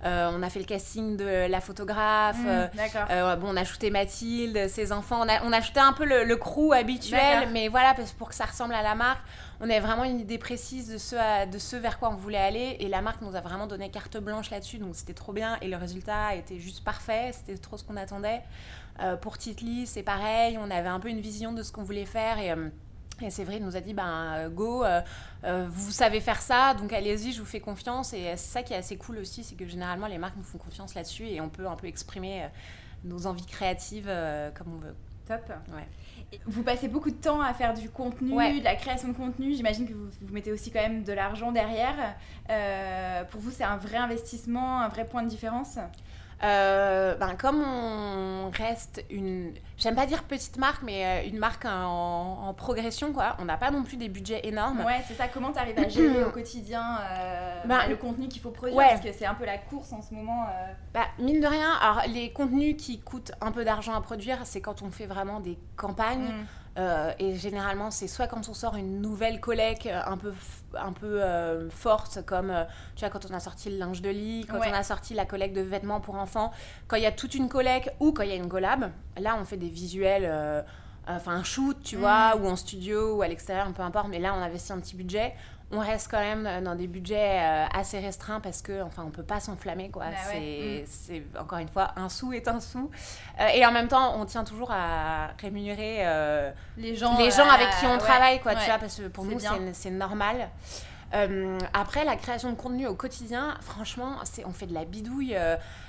Euh, 0.05 0.31
on 0.35 0.43
a 0.43 0.51
fait 0.51 0.59
le 0.59 0.65
casting 0.65 1.17
de 1.17 1.49
la 1.49 1.61
photographe. 1.61 2.37
Mmh, 2.39 3.37
bon, 3.39 3.49
on 3.53 3.57
a 3.57 3.65
shooté 3.65 3.91
Mathilde, 3.91 4.69
ses 4.69 4.91
enfants. 4.91 5.21
On 5.25 5.29
a, 5.29 5.43
on 5.45 5.53
a 5.53 5.61
shooté 5.61 5.79
un 5.79 5.93
peu 5.93 6.05
le, 6.05 6.37
crew 6.37 6.73
habituel, 6.73 7.49
mais 7.53 7.69
voilà, 7.69 7.95
parce, 7.95 8.11
pour 8.11 8.29
que 8.29 8.35
ça 8.35 8.45
ressemble 8.45 8.75
à 8.75 8.83
la 8.83 8.97
marque. 8.97 9.23
On 9.61 9.65
avait 9.65 9.81
vraiment 9.81 10.05
une 10.05 10.21
idée 10.21 10.39
précise 10.39 10.91
de 10.91 10.99
ce, 10.99 11.51
de 11.51 11.59
ce 11.59 11.77
vers 11.77 11.99
quoi 11.99 12.11
on 12.11 12.17
voulait 12.17 12.39
aller. 12.39 12.77
Et 12.81 12.89
la 12.89 13.03
marque 13.03 13.23
nous 13.23 13.35
a 13.37 13.41
vraiment 13.41 13.67
donné 13.67 13.91
carte 13.91 14.17
blanche 14.19 14.51
là-dessus. 14.51 14.79
Donc 14.79 14.95
c'était 14.97 15.15
trop 15.15 15.33
bien. 15.33 15.59
Et 15.63 15.69
le 15.69 15.77
résultat 15.77 16.35
était 16.35 16.59
juste 16.59 16.85
parfait. 16.85 17.33
C'était 17.33 17.57
trop 17.59 17.77
ce 17.77 17.85
qu'on 17.85 17.97
attendait. 17.97 18.43
pour 19.21 19.39
Titli, 19.39 19.87
c'est 19.87 20.03
pareil. 20.03 20.59
On 20.59 20.71
avait 20.71 20.89
un 20.89 21.01
peu 21.01 21.09
une 21.09 21.21
vision 21.21 21.53
de 21.53 21.63
ce 21.63 21.73
qu'on 21.73 21.85
voulait 21.85 22.07
faire. 22.07 22.39
Et 22.39 22.55
et 23.23 23.31
Séverine 23.31 23.65
nous 23.65 23.77
a 23.77 23.81
dit, 23.81 23.95
ben 23.95 24.49
go, 24.51 24.85
euh, 24.85 25.01
euh, 25.45 25.67
vous 25.71 25.93
savez 25.93 26.21
faire 26.21 26.43
ça, 26.43 26.75
donc 26.75 26.93
allez-y, 26.93 27.33
je 27.33 27.41
vous 27.41 27.47
fais 27.47 27.61
confiance. 27.61 28.13
Et 28.13 28.25
c'est 28.37 28.53
ça 28.53 28.63
qui 28.63 28.73
est 28.73 28.77
assez 28.77 28.97
cool 28.97 29.19
aussi, 29.19 29.45
c'est 29.45 29.55
que 29.55 29.67
généralement 29.67 30.07
les 30.07 30.19
marques 30.19 30.37
nous 30.37 30.43
font 30.43 30.59
confiance 30.59 30.95
là-dessus 30.95 31.27
et 31.27 31.41
on 31.41 31.49
peut 31.49 31.67
un 31.67 31.77
peu 31.77 31.87
exprimer 31.87 32.45
euh, 32.45 32.49
nos 33.05 33.27
envies 33.27 33.47
créatives 33.47 34.11
comme 34.55 34.75
on 34.75 34.79
veut. 34.79 34.95
Top. 35.27 35.53
Ouais. 35.69 35.87
Vous 36.47 36.63
passez 36.63 36.89
beaucoup 36.89 37.11
de 37.11 37.17
temps 37.17 37.41
à 37.41 37.55
faire 37.55 37.75
du 37.75 37.89
contenu, 37.91 38.33
de 38.33 38.65
la 38.65 38.75
création 38.75 39.09
de 39.09 39.15
contenu. 39.15 39.55
J'imagine 39.55 39.87
que 39.87 39.93
vous, 39.93 40.09
vous, 40.21 40.35
mettez 40.35 40.53
aussi 40.53 40.71
quand 40.71 40.81
même 40.81 41.05
de 41.05 41.13
l'argent 41.13 41.53
derrière. 41.53 42.17
pour 43.31 43.41
vous, 43.41 43.51
c'est 43.51 43.65
un 43.65 43.77
vrai 43.77 43.99
investissement, 43.99 44.81
un 44.81 44.89
vrai 44.89 45.07
point 45.07 45.23
de 45.23 45.29
différence? 45.29 45.79
Euh, 46.43 47.15
ben, 47.15 47.37
comme 47.37 47.63
on 47.63 48.51
reste 48.51 49.05
une, 49.11 49.55
j'aime 49.79 49.95
pas 49.95 50.07
dire 50.07 50.25
petite 50.25 50.59
marque, 50.59 50.83
mais 50.83 51.05
euh, 51.05 51.29
une 51.29 51.39
marque 51.39 51.65
en, 51.65 52.53
progression, 52.57 53.13
quoi. 53.13 53.37
On 53.41 53.45
n'a 53.45 53.57
pas 53.57 53.71
non 53.71 53.83
plus 53.83 53.97
des 53.97 54.09
budgets 54.09 54.41
énormes. 54.45 54.81
Ouais, 54.85 55.03
c'est 55.07 55.15
ça. 55.15 55.29
Comment 55.29 55.53
tu 55.53 55.59
arrives 55.59 55.79
à 55.79 55.89
gérer 55.89 56.25
au 56.25 56.31
quotidien 56.31 56.99
euh, 57.01 57.63
ben, 57.65 57.89
le 57.89 57.97
contenu 57.97 58.29
qu'il 58.29 58.41
faut 58.41 58.51
produire? 58.51 58.79
Parce 58.79 59.01
que 59.01 59.13
c'est 59.13 59.27
un 59.27 59.35
peu 59.35 59.45
la 59.45 59.59
course 59.59 59.93
en 59.93 60.03
ce 60.03 60.15
moment. 60.15 60.47
Bah, 60.93 61.07
mine 61.19 61.41
de 61.41 61.47
rien, 61.47 61.73
alors 61.81 62.03
les 62.09 62.33
contenus 62.33 62.77
qui 62.79 63.01
coûtent 63.01 63.33
un 63.41 63.53
peu 63.53 63.65
d'argent 63.65 63.95
à 63.95 64.01
produire, 64.01 64.39
c'est 64.45 64.61
quand 64.61 64.83
on 64.83 64.91
fait 64.91 65.07
vraiment 65.07 65.41
des 65.41 65.59
campagnes. 65.77 66.29
Mm. 66.29 66.47
Euh, 66.77 67.13
et 67.19 67.37
généralement, 67.37 67.91
c'est 67.91 68.09
soit 68.09 68.27
quand 68.27 68.49
on 68.49 68.55
sort 68.55 68.75
une 68.77 69.01
nouvelle 69.01 69.41
collecte 69.41 69.87
euh, 69.87 70.01
un 70.07 70.17
peu, 70.17 70.33
un 70.77 70.93
peu 70.93 71.23
euh, 71.23 71.71
forte, 71.71 72.25
comme 72.27 72.53
tu 72.97 73.01
vois, 73.05 73.11
quand 73.11 73.31
on 73.31 73.35
a 73.35 73.41
sorti 73.41 73.71
le 73.71 73.79
linge 73.79 74.03
de 74.03 74.11
lit, 74.11 74.47
quand 74.51 74.59
on 74.59 74.73
a 74.73 74.83
sorti 74.83 75.15
la 75.15 75.25
collecte 75.25 75.55
de 75.55 75.61
vêtements 75.61 76.01
pour 76.01 76.17
enfants, 76.17 76.53
quand 76.89 76.97
il 76.97 77.03
y 77.03 77.07
a 77.07 77.13
toute 77.13 77.35
une 77.35 77.49
collecte 77.49 77.93
ou 78.01 78.13
quand 78.13 78.25
il 78.25 78.31
y 78.31 78.33
a 78.33 78.37
une 78.37 78.49
collab, 78.49 78.91
là 79.19 79.37
on 79.41 79.45
fait 79.45 79.57
des 79.57 79.69
visuels 79.69 80.65
enfin 81.07 81.33
un 81.33 81.45
shoot, 81.45 81.77
tu 81.83 81.97
vois, 81.97 82.37
ou 82.37 82.47
en 82.47 82.57
studio 82.57 83.17
ou 83.17 83.23
à 83.23 83.29
l'extérieur, 83.29 83.71
peu 83.73 83.83
importe. 83.83 84.09
Mais 84.09 84.19
là, 84.19 84.35
on 84.35 84.43
investit 84.43 84.73
un 84.73 84.81
petit 84.81 84.97
budget 84.97 85.35
on 85.71 85.79
reste 85.79 86.09
quand 86.11 86.21
même 86.21 86.63
dans 86.63 86.75
des 86.75 86.87
budgets 86.87 87.41
euh, 87.41 87.67
assez 87.73 87.99
restreints 87.99 88.41
parce 88.41 88.63
que 88.63 88.83
enfin 88.83 89.05
on 89.07 89.11
peut 89.11 89.23
pas 89.23 89.41
s'enflammer 89.41 89.91
quoi. 89.91 90.05
Bah 90.05 90.39
mm. 90.39 90.85
c'est 90.87 91.25
encore 91.39 91.59
une 91.59 91.69
fois 91.69 91.93
un 91.97 92.09
sou 92.09 92.33
est 92.33 92.49
un 92.49 92.61
sou. 92.61 92.91
Euh, 93.41 93.47
et 93.49 93.65
en 93.67 93.73
même 93.73 93.89
temps 93.89 94.19
on 94.19 94.25
tient 94.25 94.45
toujours 94.45 94.71
à 94.71 95.29
rémunérer 95.41 95.99
euh, 96.01 96.51
les 96.77 96.95
gens 96.95 97.17
les 97.19 97.31
gens 97.31 97.49
avec 97.49 97.69
qui 97.81 97.87
on 97.87 97.99
travaille 97.99 98.41
quoi 98.41 98.55
tu 98.55 98.67
vois 98.67 98.79
parce 98.79 98.97
que 98.97 99.09
pour 99.09 99.25
nous 99.25 99.39
c'est 99.73 99.91
normal 99.91 100.49
après 101.73 102.05
la 102.05 102.17
création 102.17 102.51
de 102.51 102.57
contenu 102.57 102.87
au 102.87 102.95
quotidien 102.95 103.55
franchement 103.61 104.17
c'est 104.25 104.45
on 104.45 104.53
fait 104.53 104.67
de 104.67 104.75
la 104.75 104.85
bidouille 104.85 105.37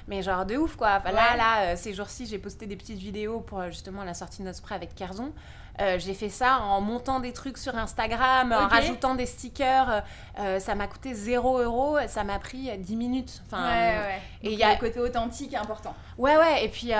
mais 0.07 0.21
genre 0.21 0.45
de 0.45 0.55
ouf 0.55 0.75
quoi 0.75 0.99
là 0.99 1.35
là 1.35 1.75
ces 1.75 1.93
jours-ci 1.93 2.25
j'ai 2.25 2.37
posté 2.37 2.67
des 2.67 2.75
petites 2.75 2.99
vidéos 2.99 3.39
pour 3.39 3.63
justement 3.65 4.03
la 4.03 4.13
sortie 4.13 4.39
de 4.39 4.45
notre 4.45 4.59
spray 4.59 4.75
avec 4.75 4.93
Kerzon 4.93 5.33
euh, 5.81 5.99
j'ai 5.99 6.13
fait 6.13 6.29
ça 6.29 6.59
en 6.59 6.79
montant 6.79 7.19
des 7.19 7.33
trucs 7.33 7.57
sur 7.57 7.75
Instagram, 7.75 8.53
en 8.53 8.67
rajoutant 8.67 9.15
des 9.15 9.25
stickers. 9.25 9.89
Euh, 9.89 9.99
euh, 10.39 10.59
ça 10.59 10.75
m'a 10.75 10.87
coûté 10.87 11.13
0 11.13 11.59
euros, 11.59 11.97
ça 12.07 12.23
m'a 12.23 12.39
pris 12.39 12.69
10 12.77 12.95
minutes. 12.95 13.41
Enfin, 13.45 13.69
ouais, 13.69 14.21
Et 14.41 14.53
il 14.53 14.59
y 14.59 14.63
a 14.63 14.73
le 14.73 14.79
côté 14.79 14.99
authentique 14.99 15.53
important. 15.53 15.95
Ouais, 16.17 16.37
ouais. 16.37 16.65
Et 16.65 16.69
puis 16.69 16.91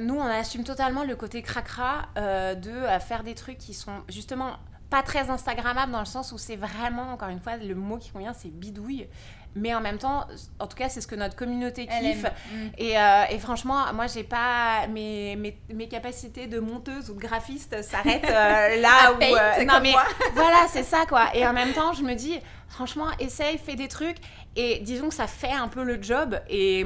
nous, 0.00 0.16
on 0.16 0.24
assume 0.24 0.64
totalement 0.64 1.04
le 1.04 1.16
côté 1.16 1.42
cracra 1.42 2.06
de 2.16 2.72
faire 3.00 3.22
des 3.22 3.34
trucs 3.34 3.58
qui 3.58 3.74
sont 3.74 3.92
justement 4.08 4.56
pas 4.92 5.02
très 5.02 5.30
Instagrammables 5.30 5.90
dans 5.90 6.00
le 6.00 6.04
sens 6.04 6.32
où 6.32 6.38
c'est 6.38 6.56
vraiment, 6.56 7.12
encore 7.14 7.30
une 7.30 7.40
fois, 7.40 7.56
le 7.56 7.74
mot 7.74 7.96
qui 7.96 8.10
convient, 8.10 8.34
c'est 8.34 8.50
bidouille 8.50 9.08
mais 9.54 9.74
en 9.74 9.80
même 9.80 9.98
temps, 9.98 10.26
en 10.58 10.66
tout 10.66 10.76
cas, 10.76 10.88
c'est 10.88 11.00
ce 11.00 11.06
que 11.06 11.14
notre 11.14 11.36
communauté 11.36 11.86
kiffe. 11.86 12.24
Mm. 12.24 12.66
Et, 12.78 12.98
euh, 12.98 13.24
et, 13.30 13.38
franchement, 13.38 13.92
moi, 13.92 14.06
j'ai 14.06 14.22
pas 14.22 14.86
mes, 14.88 15.36
mes, 15.36 15.58
mes, 15.72 15.88
capacités 15.88 16.46
de 16.46 16.58
monteuse 16.58 17.10
ou 17.10 17.14
de 17.14 17.20
graphiste 17.20 17.82
s'arrêtent 17.82 18.24
euh, 18.30 18.80
là 18.80 19.12
où. 19.12 19.22
Euh, 19.22 19.64
non, 19.64 19.80
mais 19.82 19.92
voilà, 20.34 20.66
c'est 20.68 20.84
ça 20.84 21.04
quoi. 21.06 21.34
Et 21.34 21.46
en 21.46 21.52
même 21.52 21.72
temps, 21.72 21.92
je 21.92 22.02
me 22.02 22.14
dis, 22.14 22.38
franchement, 22.68 23.08
essaye, 23.18 23.58
fais 23.58 23.76
des 23.76 23.88
trucs. 23.88 24.16
Et 24.54 24.80
disons 24.80 25.08
que 25.08 25.14
ça 25.14 25.26
fait 25.26 25.52
un 25.52 25.68
peu 25.68 25.82
le 25.82 26.02
job. 26.02 26.38
Et, 26.48 26.84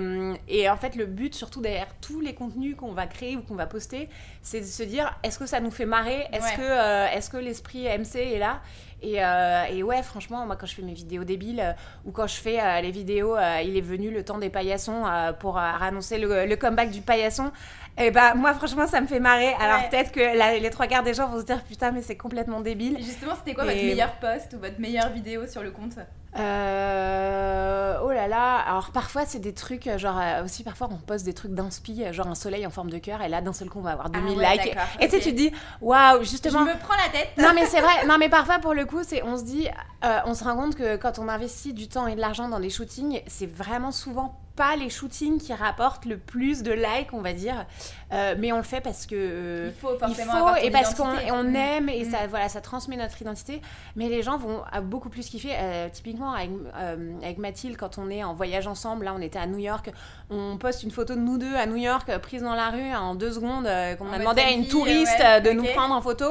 et 0.48 0.68
en 0.68 0.76
fait, 0.76 0.94
le 0.94 1.06
but, 1.06 1.34
surtout 1.34 1.60
derrière 1.60 1.88
tous 2.00 2.20
les 2.20 2.34
contenus 2.34 2.76
qu'on 2.76 2.92
va 2.92 3.06
créer 3.06 3.36
ou 3.36 3.42
qu'on 3.42 3.56
va 3.56 3.66
poster, 3.66 4.08
c'est 4.42 4.60
de 4.60 4.66
se 4.66 4.82
dire 4.82 5.16
est-ce 5.22 5.38
que 5.38 5.46
ça 5.46 5.60
nous 5.60 5.72
fait 5.72 5.86
marrer? 5.86 6.26
Est-ce 6.32 6.56
que, 6.56 7.16
est 7.16 7.30
que 7.30 7.36
l'esprit 7.36 7.84
MC 7.84 8.16
est 8.16 8.38
là? 8.38 8.60
Et, 9.02 9.22
euh, 9.22 9.64
et, 9.70 9.82
ouais, 9.82 10.02
franchement, 10.02 10.46
moi, 10.46 10.56
quand 10.56 10.66
je 10.66 10.74
fais 10.74 10.82
mes 10.82 10.94
vidéos 10.94 11.24
débiles 11.24 11.60
euh, 11.60 11.72
ou 12.06 12.12
quand 12.12 12.26
je 12.26 12.36
fais 12.36 12.60
euh, 12.60 12.80
les 12.80 12.90
vidéos, 12.90 13.36
il 13.64 13.76
est 13.76 13.82
venu 13.82 14.10
le 14.10 14.24
temps 14.24 14.38
des 14.38 14.48
paillassons 14.48 15.04
pour 15.38 15.58
annoncer 15.58 16.18
le, 16.18 16.46
le, 16.46 16.56
comeback 16.56 16.90
du 16.90 17.02
paillasson. 17.02 17.50
Et 17.98 18.10
bah, 18.10 18.34
moi, 18.34 18.54
franchement, 18.54 18.86
ça 18.86 19.00
me 19.00 19.06
fait 19.06 19.20
marrer. 19.20 19.54
Alors, 19.54 19.88
peut-être 19.88 20.12
que 20.12 20.60
les 20.60 20.70
trois 20.70 20.86
quarts 20.86 21.02
des 21.02 21.14
gens 21.14 21.28
vont 21.28 21.40
se 21.40 21.46
dire 21.46 21.62
putain, 21.64 21.92
mais 21.92 22.02
c'est 22.02 22.16
complètement 22.16 22.60
débile. 22.60 22.96
justement, 22.98 23.34
c'était 23.34 23.54
quoi 23.54 23.64
votre 23.64 23.76
meilleur 23.76 24.12
post 24.14 24.54
ou 24.54 24.58
votre 24.58 24.80
meilleure 24.80 25.10
vidéo 25.10 25.46
sur 25.46 25.62
le 25.62 25.70
compte? 25.70 25.96
Euh, 26.38 27.98
oh 28.02 28.10
là 28.10 28.28
là, 28.28 28.58
alors 28.58 28.90
parfois 28.90 29.24
c'est 29.26 29.38
des 29.38 29.54
trucs, 29.54 29.88
genre 29.96 30.20
aussi 30.44 30.62
parfois 30.62 30.88
on 30.90 30.96
poste 30.96 31.24
des 31.24 31.34
trucs 31.34 31.52
d'inspi, 31.52 32.04
genre 32.12 32.28
un 32.28 32.34
soleil 32.34 32.66
en 32.66 32.70
forme 32.70 32.90
de 32.90 32.98
cœur, 32.98 33.22
et 33.22 33.28
là 33.28 33.40
d'un 33.40 33.52
seul 33.52 33.68
coup 33.68 33.78
on 33.78 33.82
va 33.82 33.92
avoir 33.92 34.10
2000 34.10 34.44
ah 34.44 34.52
likes. 34.52 34.76
Et 35.00 35.08
tu 35.08 35.16
sais, 35.16 35.22
tu 35.22 35.30
te 35.30 35.36
dis, 35.36 35.52
waouh, 35.80 36.22
justement. 36.22 36.64
Je 36.64 36.70
me 36.72 36.78
prends 36.78 36.96
la 36.96 37.10
tête. 37.10 37.30
Non 37.38 37.52
mais 37.54 37.66
c'est 37.66 37.80
vrai, 37.80 38.04
non 38.06 38.18
mais 38.18 38.28
parfois 38.28 38.58
pour 38.58 38.74
le 38.74 38.84
coup, 38.84 39.02
c'est, 39.02 39.22
on 39.22 39.36
se 39.38 39.44
dit, 39.44 39.68
on 40.02 40.34
se 40.34 40.44
rend 40.44 40.56
compte 40.56 40.76
que 40.76 40.96
quand 40.96 41.18
on 41.18 41.28
investit 41.28 41.72
du 41.72 41.88
temps 41.88 42.06
et 42.06 42.14
de 42.14 42.20
l'argent 42.20 42.48
dans 42.48 42.60
des 42.60 42.70
shootings, 42.70 43.22
c'est 43.26 43.50
vraiment 43.50 43.92
souvent 43.92 44.34
pas 44.56 44.74
les 44.74 44.88
shootings 44.88 45.38
qui 45.38 45.52
rapportent 45.52 46.06
le 46.06 46.16
plus 46.16 46.62
de 46.62 46.72
likes, 46.72 47.12
on 47.12 47.20
va 47.20 47.34
dire, 47.34 47.66
euh, 48.12 48.34
mais 48.38 48.52
on 48.52 48.56
le 48.56 48.62
fait 48.62 48.80
parce 48.80 49.06
que 49.06 49.66
il 49.66 49.80
faut 49.80 49.98
forcément 49.98 50.56
et 50.56 50.70
parce 50.70 50.94
qu'on 50.94 51.04
on 51.32 51.44
mm. 51.44 51.56
aime 51.56 51.88
et 51.88 52.04
mm. 52.04 52.10
ça 52.10 52.18
voilà 52.28 52.48
ça 52.48 52.60
transmet 52.60 52.96
notre 52.96 53.20
identité. 53.20 53.60
Mais 53.94 54.08
les 54.08 54.22
gens 54.22 54.38
vont 54.38 54.62
beaucoup 54.82 55.10
plus 55.10 55.28
kiffer. 55.28 55.52
Euh, 55.54 55.88
typiquement 55.92 56.32
avec, 56.32 56.50
euh, 56.76 57.12
avec, 57.22 57.38
Mathilde, 57.38 57.76
quand 57.76 57.98
on 57.98 58.10
est 58.10 58.24
en 58.24 58.34
voyage 58.34 58.66
ensemble, 58.66 59.04
là 59.04 59.14
on 59.14 59.20
était 59.20 59.38
à 59.38 59.46
New 59.46 59.58
York, 59.58 59.90
on 60.30 60.56
poste 60.56 60.82
une 60.82 60.90
photo 60.90 61.14
de 61.14 61.20
nous 61.20 61.38
deux 61.38 61.54
à 61.54 61.66
New 61.66 61.76
York 61.76 62.10
prise 62.18 62.42
dans 62.42 62.54
la 62.54 62.70
rue 62.70 62.94
en 62.94 63.14
deux 63.14 63.32
secondes, 63.32 63.68
qu'on 63.98 64.12
a 64.12 64.18
demandé 64.18 64.40
à 64.40 64.50
une 64.50 64.66
touriste 64.66 65.20
de 65.44 65.50
nous 65.50 65.64
prendre 65.64 65.94
en 65.94 66.00
photo. 66.00 66.26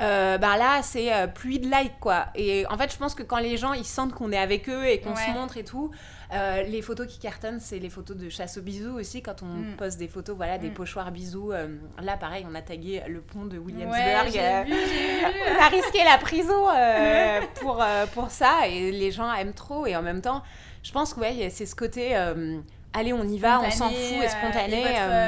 Euh, 0.00 0.38
bah 0.38 0.56
là 0.56 0.80
c'est 0.82 1.10
pluie 1.34 1.58
de 1.58 1.66
likes 1.66 1.98
quoi 1.98 2.26
et 2.36 2.64
en 2.68 2.78
fait 2.78 2.92
je 2.92 2.96
pense 2.96 3.16
que 3.16 3.24
quand 3.24 3.38
les 3.38 3.56
gens 3.56 3.72
ils 3.72 3.84
sentent 3.84 4.14
qu'on 4.14 4.30
est 4.30 4.38
avec 4.38 4.68
eux 4.68 4.86
et 4.86 5.00
qu'on 5.00 5.16
se 5.16 5.28
montre 5.32 5.56
et 5.56 5.64
tout 5.64 5.90
euh, 6.32 6.62
les 6.62 6.82
photos 6.82 7.06
qui 7.06 7.18
cartonnent, 7.18 7.60
c'est 7.60 7.78
les 7.78 7.88
photos 7.88 8.16
de 8.16 8.28
chasse 8.28 8.58
aux 8.58 8.62
bisous 8.62 8.98
aussi, 8.98 9.22
quand 9.22 9.42
on 9.42 9.46
mm. 9.46 9.76
poste 9.76 9.98
des 9.98 10.08
photos, 10.08 10.36
voilà, 10.36 10.58
des 10.58 10.68
mm. 10.68 10.74
pochoirs 10.74 11.10
bisous. 11.10 11.52
Euh, 11.52 11.68
là, 12.02 12.16
pareil, 12.16 12.46
on 12.50 12.54
a 12.54 12.60
tagué 12.60 13.02
le 13.08 13.20
pont 13.20 13.46
de 13.46 13.58
Williamsburg. 13.58 14.36
Euh, 14.36 14.64
on 15.58 15.62
a 15.62 15.68
risqué 15.68 16.04
la 16.04 16.18
prison 16.18 16.66
pour, 17.60 17.82
pour 18.12 18.30
ça, 18.30 18.68
et 18.68 18.90
les 18.90 19.10
gens 19.10 19.32
aiment 19.32 19.54
trop. 19.54 19.86
Et 19.86 19.96
en 19.96 20.02
même 20.02 20.20
temps, 20.20 20.42
je 20.82 20.92
pense 20.92 21.14
que 21.14 21.20
ouais, 21.20 21.48
c'est 21.50 21.66
ce 21.66 21.74
côté 21.74 22.14
allez, 22.94 23.12
on 23.12 23.24
y 23.24 23.38
va, 23.38 23.60
on 23.60 23.70
s'en 23.70 23.88
fout 23.88 23.96
et 23.96 24.28
spontané. 24.28 24.82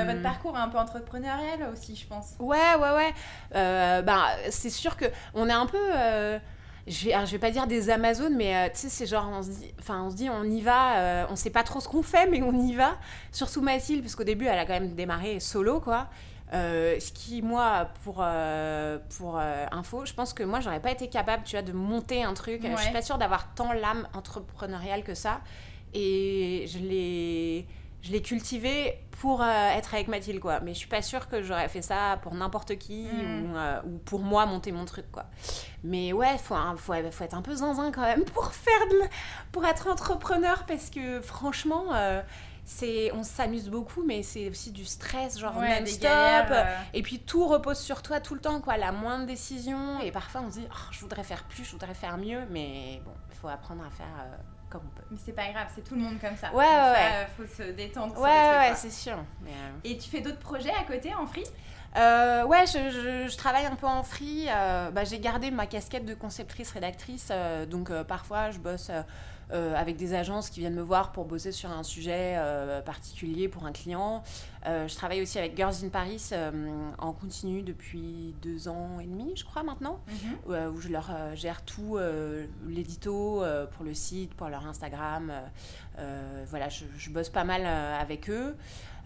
votre, 0.06 0.22
parcours 0.22 0.56
est 0.56 0.60
un 0.60 0.68
peu 0.68 0.78
entrepreneurial 0.78 1.70
aussi, 1.72 1.96
je 1.96 2.06
pense. 2.06 2.34
Ouais, 2.38 2.74
ouais, 2.78 2.90
ouais. 2.90 4.02
bah, 4.02 4.26
c'est 4.50 4.70
sûr 4.70 4.96
que 4.96 5.06
on 5.34 5.48
est 5.48 5.52
un 5.52 5.66
peu 5.66 5.78
je 6.90 7.06
vais, 7.06 7.26
je 7.26 7.30
vais 7.32 7.38
pas 7.38 7.50
dire 7.50 7.66
des 7.66 7.90
Amazones, 7.90 8.36
mais 8.36 8.54
euh, 8.54 8.68
tu 8.68 8.80
sais, 8.80 8.88
c'est 8.88 9.06
genre, 9.06 9.28
on 9.32 9.42
se 9.42 9.50
dit, 9.50 9.72
enfin, 9.78 10.02
on 10.02 10.10
se 10.10 10.16
dit, 10.16 10.28
on 10.28 10.44
y 10.44 10.60
va, 10.60 10.98
euh, 10.98 11.26
on 11.30 11.36
sait 11.36 11.50
pas 11.50 11.62
trop 11.62 11.80
ce 11.80 11.88
qu'on 11.88 12.02
fait, 12.02 12.26
mais 12.30 12.42
on 12.42 12.52
y 12.52 12.74
va. 12.74 12.96
Surtout 13.32 13.60
Mathilde, 13.60 14.02
parce 14.02 14.16
qu'au 14.16 14.24
début, 14.24 14.46
elle 14.46 14.58
a 14.58 14.66
quand 14.66 14.74
même 14.74 14.94
démarré 14.94 15.40
solo, 15.40 15.80
quoi. 15.80 16.08
Euh, 16.52 16.98
ce 16.98 17.12
qui, 17.12 17.42
moi, 17.42 17.90
pour, 18.02 18.24
pour 19.16 19.38
info, 19.38 20.04
je 20.04 20.12
pense 20.14 20.32
que 20.32 20.42
moi, 20.42 20.58
j'aurais 20.60 20.80
pas 20.80 20.90
été 20.90 21.08
capable, 21.08 21.44
tu 21.44 21.52
vois, 21.52 21.62
de 21.62 21.72
monter 21.72 22.24
un 22.24 22.34
truc. 22.34 22.62
Je 22.62 22.82
suis 22.82 22.92
pas 22.92 23.02
sûre 23.02 23.18
d'avoir 23.18 23.54
tant 23.54 23.72
l'âme 23.72 24.08
entrepreneuriale 24.14 25.04
que 25.04 25.14
ça. 25.14 25.40
Et 25.94 26.66
je 26.68 26.78
l'ai 26.78 27.66
je 28.02 28.12
l'ai 28.12 28.22
cultivé 28.22 28.98
pour 29.20 29.42
euh, 29.42 29.68
être 29.76 29.94
avec 29.94 30.08
Mathilde, 30.08 30.40
quoi. 30.40 30.60
Mais 30.60 30.72
je 30.72 30.78
suis 30.78 30.88
pas 30.88 31.02
sûre 31.02 31.28
que 31.28 31.42
j'aurais 31.42 31.68
fait 31.68 31.82
ça 31.82 32.18
pour 32.22 32.34
n'importe 32.34 32.78
qui 32.78 33.04
mm. 33.04 33.52
euh, 33.54 33.80
ou, 33.84 33.98
pour 33.98 34.20
moi 34.20 34.46
monter 34.46 34.72
mon 34.72 34.86
truc, 34.86 35.10
quoi. 35.12 35.26
Mais 35.84 36.12
ouais, 36.12 36.38
faut, 36.38 36.54
faut, 36.76 36.94
faut, 37.10 37.24
être 37.24 37.34
un 37.34 37.42
peu 37.42 37.54
zinzin 37.54 37.92
quand 37.92 38.02
même 38.02 38.24
pour 38.24 38.52
faire 38.52 38.86
de, 38.90 39.02
pour 39.52 39.66
être 39.66 39.88
entrepreneur 39.88 40.64
parce 40.66 40.88
que 40.88 41.20
franchement, 41.20 41.94
euh, 41.94 42.22
c'est, 42.64 43.12
on 43.12 43.22
s'amuse 43.22 43.68
beaucoup, 43.68 44.02
mais 44.02 44.22
c'est 44.22 44.48
aussi 44.48 44.70
du 44.70 44.86
stress, 44.86 45.38
genre 45.38 45.60
non-stop. 45.60 46.56
Et 46.94 47.02
puis 47.02 47.18
tout 47.18 47.46
repose 47.46 47.78
sur 47.78 48.02
toi 48.02 48.20
tout 48.20 48.34
le 48.34 48.40
temps, 48.40 48.62
quoi. 48.62 48.78
La 48.78 48.92
moindre 48.92 49.26
décision. 49.26 50.00
Et 50.00 50.12
parfois 50.12 50.40
on 50.46 50.50
se 50.50 50.60
dit, 50.60 50.66
oh, 50.70 50.88
je 50.92 51.00
voudrais 51.00 51.24
faire 51.24 51.44
plus, 51.44 51.64
je 51.64 51.72
voudrais 51.72 51.94
faire 51.94 52.16
mieux, 52.16 52.40
mais 52.50 53.02
bon, 53.04 53.12
il 53.30 53.36
faut 53.36 53.48
apprendre 53.48 53.84
à 53.84 53.90
faire 53.90 54.06
comme 54.70 54.82
on 54.86 54.96
peut. 54.96 55.06
Mais 55.10 55.18
c'est 55.22 55.32
pas 55.32 55.50
grave, 55.52 55.66
c'est 55.74 55.82
tout 55.82 55.94
le 55.96 56.00
monde 56.00 56.20
comme 56.20 56.36
ça. 56.36 56.52
Ouais, 56.52 56.64
ouais, 56.64 56.92
ouais. 56.92 57.26
faut 57.36 57.46
se 57.46 57.70
détendre. 57.72 58.18
Ouais, 58.18 58.28
ouais, 58.70 58.74
c'est 58.76 58.90
sûr. 58.92 59.16
Mais 59.42 59.50
euh, 59.50 59.70
Et 59.84 59.98
tu 59.98 60.08
fais 60.08 60.20
d'autres 60.20 60.38
projets 60.38 60.72
à 60.72 60.84
côté 60.84 61.12
en 61.14 61.26
free? 61.26 61.44
Euh, 61.96 62.44
ouais, 62.44 62.66
je, 62.66 63.28
je, 63.28 63.36
travaille 63.36 63.66
un 63.66 63.74
peu 63.74 63.86
en 63.86 64.02
free. 64.02 64.46
Euh, 64.48 64.90
bah, 64.90 65.04
j'ai 65.04 65.18
gardé 65.18 65.50
ma 65.50 65.66
casquette 65.66 66.04
de 66.04 66.14
conceptrice 66.14 66.70
rédactrice, 66.70 67.32
donc 67.68 67.90
parfois 68.04 68.50
je 68.50 68.58
bosse 68.58 68.90
euh, 69.52 69.74
avec 69.74 69.96
des 69.96 70.14
agences 70.14 70.48
qui 70.48 70.60
viennent 70.60 70.74
me 70.74 70.82
voir 70.82 71.10
pour 71.10 71.24
bosser 71.24 71.50
sur 71.50 71.72
un 71.72 71.82
sujet 71.82 72.34
euh, 72.36 72.80
particulier 72.82 73.48
pour 73.48 73.66
un 73.66 73.72
client. 73.72 74.22
Euh, 74.66 74.86
je 74.86 74.94
travaille 74.94 75.20
aussi 75.22 75.38
avec 75.38 75.56
Girls 75.56 75.74
in 75.82 75.88
Paris 75.88 76.30
en 76.98 77.12
continu 77.12 77.62
depuis 77.62 78.34
deux 78.42 78.68
ans 78.68 79.00
et 79.00 79.06
demi, 79.06 79.32
je 79.34 79.44
crois 79.44 79.64
maintenant, 79.64 79.98
mhm. 80.08 80.72
où 80.72 80.80
je 80.80 80.88
leur 80.88 81.10
gère 81.34 81.62
tout, 81.62 81.98
l'édito 82.68 83.42
pour 83.72 83.84
le 83.84 83.94
site, 83.94 84.34
pour 84.34 84.48
leur 84.48 84.66
Instagram. 84.66 85.32
voilà, 86.48 86.68
je, 86.68 86.84
je, 86.96 87.10
bosse 87.10 87.28
pas 87.28 87.44
mal 87.44 87.66
avec 87.66 88.30
eux. 88.30 88.56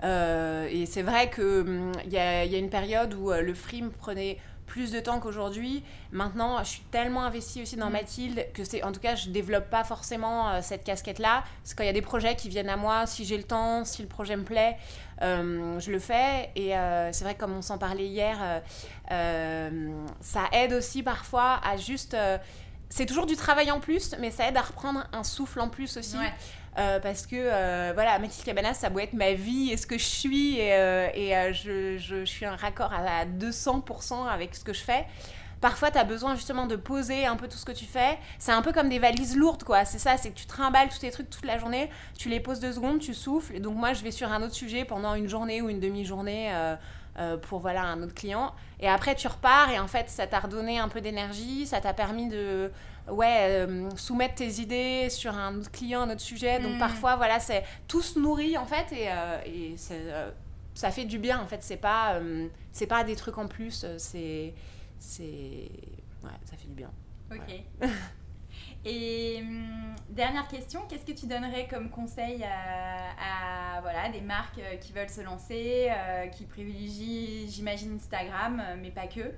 Et 0.02 0.86
c'est 0.86 1.02
vrai 1.02 1.30
qu'il 1.30 1.44
hum, 1.44 1.92
y, 2.10 2.18
a, 2.18 2.44
y 2.44 2.54
a 2.54 2.58
une 2.58 2.70
période 2.70 3.14
où 3.14 3.32
le 3.32 3.54
free 3.54 3.82
me 3.82 3.90
prenait 3.90 4.38
plus 4.66 4.90
de 4.90 5.00
temps 5.00 5.20
qu'aujourd'hui. 5.20 5.82
Maintenant, 6.12 6.58
je 6.60 6.68
suis 6.68 6.82
tellement 6.90 7.24
investie 7.24 7.62
aussi 7.62 7.76
dans 7.76 7.90
mm. 7.90 7.92
Mathilde 7.92 8.46
que 8.54 8.64
c'est, 8.64 8.82
en 8.82 8.92
tout 8.92 9.00
cas, 9.00 9.14
je 9.14 9.30
développe 9.30 9.70
pas 9.70 9.84
forcément 9.84 10.48
euh, 10.48 10.60
cette 10.62 10.84
casquette-là. 10.84 11.44
C'est 11.62 11.76
quand 11.76 11.84
il 11.84 11.86
y 11.86 11.90
a 11.90 11.94
des 11.94 12.02
projets 12.02 12.36
qui 12.36 12.48
viennent 12.48 12.68
à 12.68 12.76
moi, 12.76 13.06
si 13.06 13.24
j'ai 13.24 13.36
le 13.36 13.44
temps, 13.44 13.84
si 13.84 14.02
le 14.02 14.08
projet 14.08 14.36
me 14.36 14.44
plaît, 14.44 14.76
euh, 15.22 15.78
je 15.78 15.90
le 15.90 15.98
fais. 15.98 16.50
Et 16.56 16.76
euh, 16.76 17.12
c'est 17.12 17.24
vrai, 17.24 17.34
comme 17.34 17.52
on 17.56 17.62
s'en 17.62 17.78
parlait 17.78 18.06
hier, 18.06 18.62
ça 19.10 20.42
aide 20.52 20.72
aussi 20.72 21.02
parfois 21.02 21.60
à 21.64 21.76
juste. 21.76 22.16
C'est 22.94 23.06
toujours 23.06 23.26
du 23.26 23.34
travail 23.34 23.72
en 23.72 23.80
plus, 23.80 24.14
mais 24.20 24.30
ça 24.30 24.46
aide 24.48 24.56
à 24.56 24.62
reprendre 24.62 25.04
un 25.12 25.24
souffle 25.24 25.58
en 25.58 25.68
plus 25.68 25.96
aussi. 25.96 26.16
Euh, 26.78 27.00
parce 27.00 27.26
que 27.26 27.34
euh, 27.34 27.90
voilà, 27.92 28.20
Mathilde 28.20 28.44
Cabanas, 28.44 28.74
ça 28.74 28.88
doit 28.88 29.02
être 29.02 29.14
ma 29.14 29.32
vie 29.32 29.72
et 29.72 29.76
ce 29.76 29.84
que 29.88 29.98
je 29.98 30.04
suis, 30.04 30.60
et, 30.60 30.74
euh, 30.74 31.08
et 31.12 31.52
je, 31.52 31.98
je, 31.98 32.24
suis 32.24 32.46
un 32.46 32.54
raccord 32.54 32.92
à, 32.92 33.26
200% 33.26 34.28
avec 34.28 34.54
ce 34.54 34.62
que 34.62 34.72
je 34.72 34.80
fais. 34.80 35.06
Parfois, 35.60 35.90
tu 35.90 35.98
as 35.98 36.04
besoin 36.04 36.36
justement 36.36 36.66
de 36.68 36.76
poser 36.76 37.26
un 37.26 37.34
peu 37.34 37.48
tout 37.48 37.56
ce 37.56 37.64
que 37.64 37.72
tu 37.72 37.84
fais. 37.84 38.16
C'est 38.38 38.52
un 38.52 38.62
peu 38.62 38.70
comme 38.70 38.88
des 38.88 39.00
valises 39.00 39.36
lourdes, 39.36 39.64
quoi. 39.64 39.84
C'est 39.84 39.98
ça, 39.98 40.16
c'est 40.16 40.30
que 40.30 40.38
tu 40.38 40.46
trimbales 40.46 40.88
tous 40.88 41.00
tes 41.00 41.10
trucs 41.10 41.30
toute 41.30 41.46
la 41.46 41.58
journée, 41.58 41.90
tu 42.16 42.28
les 42.28 42.38
poses 42.38 42.60
deux 42.60 42.74
secondes, 42.74 43.00
tu 43.00 43.12
souffles. 43.12 43.56
Et 43.56 43.60
donc, 43.60 43.74
moi, 43.74 43.92
je 43.92 44.04
vais 44.04 44.12
sur 44.12 44.30
un 44.30 44.40
autre 44.40 44.54
sujet 44.54 44.84
pendant 44.84 45.16
une 45.16 45.28
journée 45.28 45.62
ou 45.62 45.68
une 45.68 45.80
demi-journée 45.80 46.52
euh, 47.18 47.36
pour 47.36 47.60
voilà 47.60 47.82
un 47.82 48.02
autre 48.02 48.14
client. 48.14 48.54
Et 48.80 48.88
après, 48.88 49.14
tu 49.14 49.28
repars 49.28 49.70
et 49.70 49.78
en 49.78 49.86
fait, 49.86 50.10
ça 50.10 50.26
t'a 50.26 50.40
redonné 50.40 50.78
un 50.78 50.88
peu 50.88 51.00
d'énergie, 51.00 51.66
ça 51.66 51.80
t'a 51.80 51.92
permis 51.92 52.28
de 52.28 52.70
ouais, 53.08 53.66
euh, 53.66 53.88
soumettre 53.96 54.36
tes 54.36 54.60
idées 54.60 55.08
sur 55.10 55.36
un 55.36 55.56
autre 55.56 55.70
client, 55.70 56.02
un 56.02 56.10
autre 56.10 56.20
sujet. 56.20 56.58
Donc 56.58 56.76
mm. 56.76 56.78
parfois, 56.78 57.16
voilà, 57.16 57.40
c'est 57.40 57.64
tout 57.88 58.02
se 58.02 58.18
nourrit 58.18 58.58
en 58.58 58.66
fait 58.66 58.92
et, 58.92 59.08
et 59.46 59.76
ça 60.74 60.90
fait 60.90 61.04
du 61.04 61.18
bien 61.18 61.40
en 61.40 61.46
fait. 61.46 61.62
C'est 61.62 61.76
pas, 61.76 62.18
c'est 62.72 62.86
pas 62.86 63.04
des 63.04 63.16
trucs 63.16 63.38
en 63.38 63.48
plus, 63.48 63.86
c'est. 63.98 64.54
c'est 64.98 65.70
ouais, 66.24 66.30
ça 66.44 66.56
fait 66.56 66.66
du 66.66 66.74
bien. 66.74 66.90
Ok. 67.30 67.88
Et 68.84 69.38
hum, 69.40 69.94
dernière 70.10 70.46
question, 70.48 70.82
qu'est-ce 70.88 71.04
que 71.04 71.18
tu 71.18 71.26
donnerais 71.26 71.66
comme 71.68 71.90
conseil 71.90 72.44
à, 72.44 73.80
voilà, 73.80 74.08
des 74.10 74.20
marques 74.20 74.58
euh, 74.58 74.76
qui 74.76 74.92
veulent 74.92 75.10
se 75.10 75.20
lancer, 75.20 75.88
euh, 75.90 76.26
qui 76.28 76.44
privilégient, 76.44 77.48
j'imagine, 77.48 77.96
Instagram, 77.96 78.62
euh, 78.64 78.76
mais 78.80 78.90
pas 78.90 79.06
que? 79.06 79.32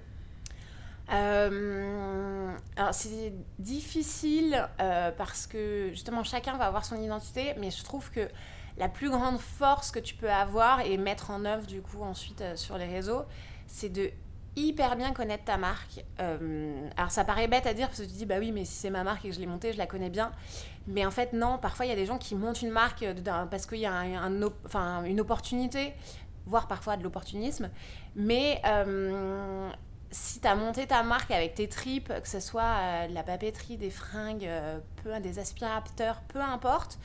Alors 1.09 2.93
c'est 2.93 3.33
difficile 3.61 4.69
parce 4.77 5.47
que 5.47 5.91
justement 5.91 6.25
chacun 6.25 6.57
va 6.57 6.67
avoir 6.67 6.85
son 6.85 7.01
identité, 7.01 7.55
mais 7.59 7.71
je 7.71 7.85
trouve 7.85 8.11
que 8.11 8.29
la 8.77 8.89
plus 8.89 9.09
grande 9.09 9.39
force 9.39 9.93
que 9.93 10.01
tu 10.01 10.17
peux 10.17 10.31
avoir 10.31 10.81
et 10.81 10.97
mettre 10.97 11.31
en 11.31 11.45
œuvre 11.45 11.65
du 11.65 11.81
coup 11.81 12.03
ensuite 12.03 12.43
sur 12.57 12.77
les 12.77 12.87
réseaux, 12.87 13.23
c'est 13.69 13.89
de 13.89 14.11
hyper 14.57 14.97
bien 14.97 15.12
connaître 15.12 15.45
ta 15.45 15.59
marque. 15.59 16.05
Euh, 16.21 16.88
alors 16.97 17.11
ça 17.11 17.25
paraît 17.25 17.47
bête 17.47 17.66
à 17.66 17.75
dire 17.75 17.88
parce 17.88 18.01
que 18.01 18.07
tu 18.07 18.12
dis 18.12 18.27
bah 18.27 18.37
oui 18.38 18.53
mais 18.53 18.64
si 18.64 18.75
c'est 18.75 18.90
ma 18.90 19.05
marque 19.05 19.25
et 19.25 19.29
que 19.29 19.35
je 19.35 19.40
l'ai 19.40 19.47
montée, 19.47 19.73
je 19.73 19.79
la 19.79 19.87
connais 19.87 20.11
bien. 20.11 20.33
Mais 20.87 21.05
en 21.05 21.11
fait 21.11 21.33
non, 21.33 21.59
parfois 21.59 21.87
il 21.87 21.90
y 21.90 21.92
a 21.92 21.97
des 21.97 22.07
gens 22.07 22.19
qui 22.19 22.35
montent 22.35 22.62
une 22.62 22.71
marque 22.71 23.05
parce 23.51 23.66
qu'il 23.66 23.79
y 23.79 23.87
a 23.87 23.92
une 23.92 25.21
opportunité, 25.21 25.92
voire 26.47 26.66
parfois 26.66 26.97
de 26.97 27.03
l'opportunisme. 27.03 27.71
Mais 28.14 28.62
euh, 28.66 29.71
si 30.11 30.40
tu 30.40 30.49
as 30.49 30.55
monté 30.55 30.87
ta 30.87 31.03
marque 31.03 31.31
avec 31.31 31.55
tes 31.55 31.69
tripes, 31.69 32.12
que 32.23 32.29
ce 32.29 32.40
soit 32.40 32.62
euh, 32.62 33.09
la 33.09 33.23
papeterie, 33.23 33.77
des 33.77 33.90
fringues, 33.90 34.49
peu, 35.03 35.21
des 35.21 35.38
aspirateurs, 35.38 36.23
peu 36.29 36.40
importe, 36.40 36.99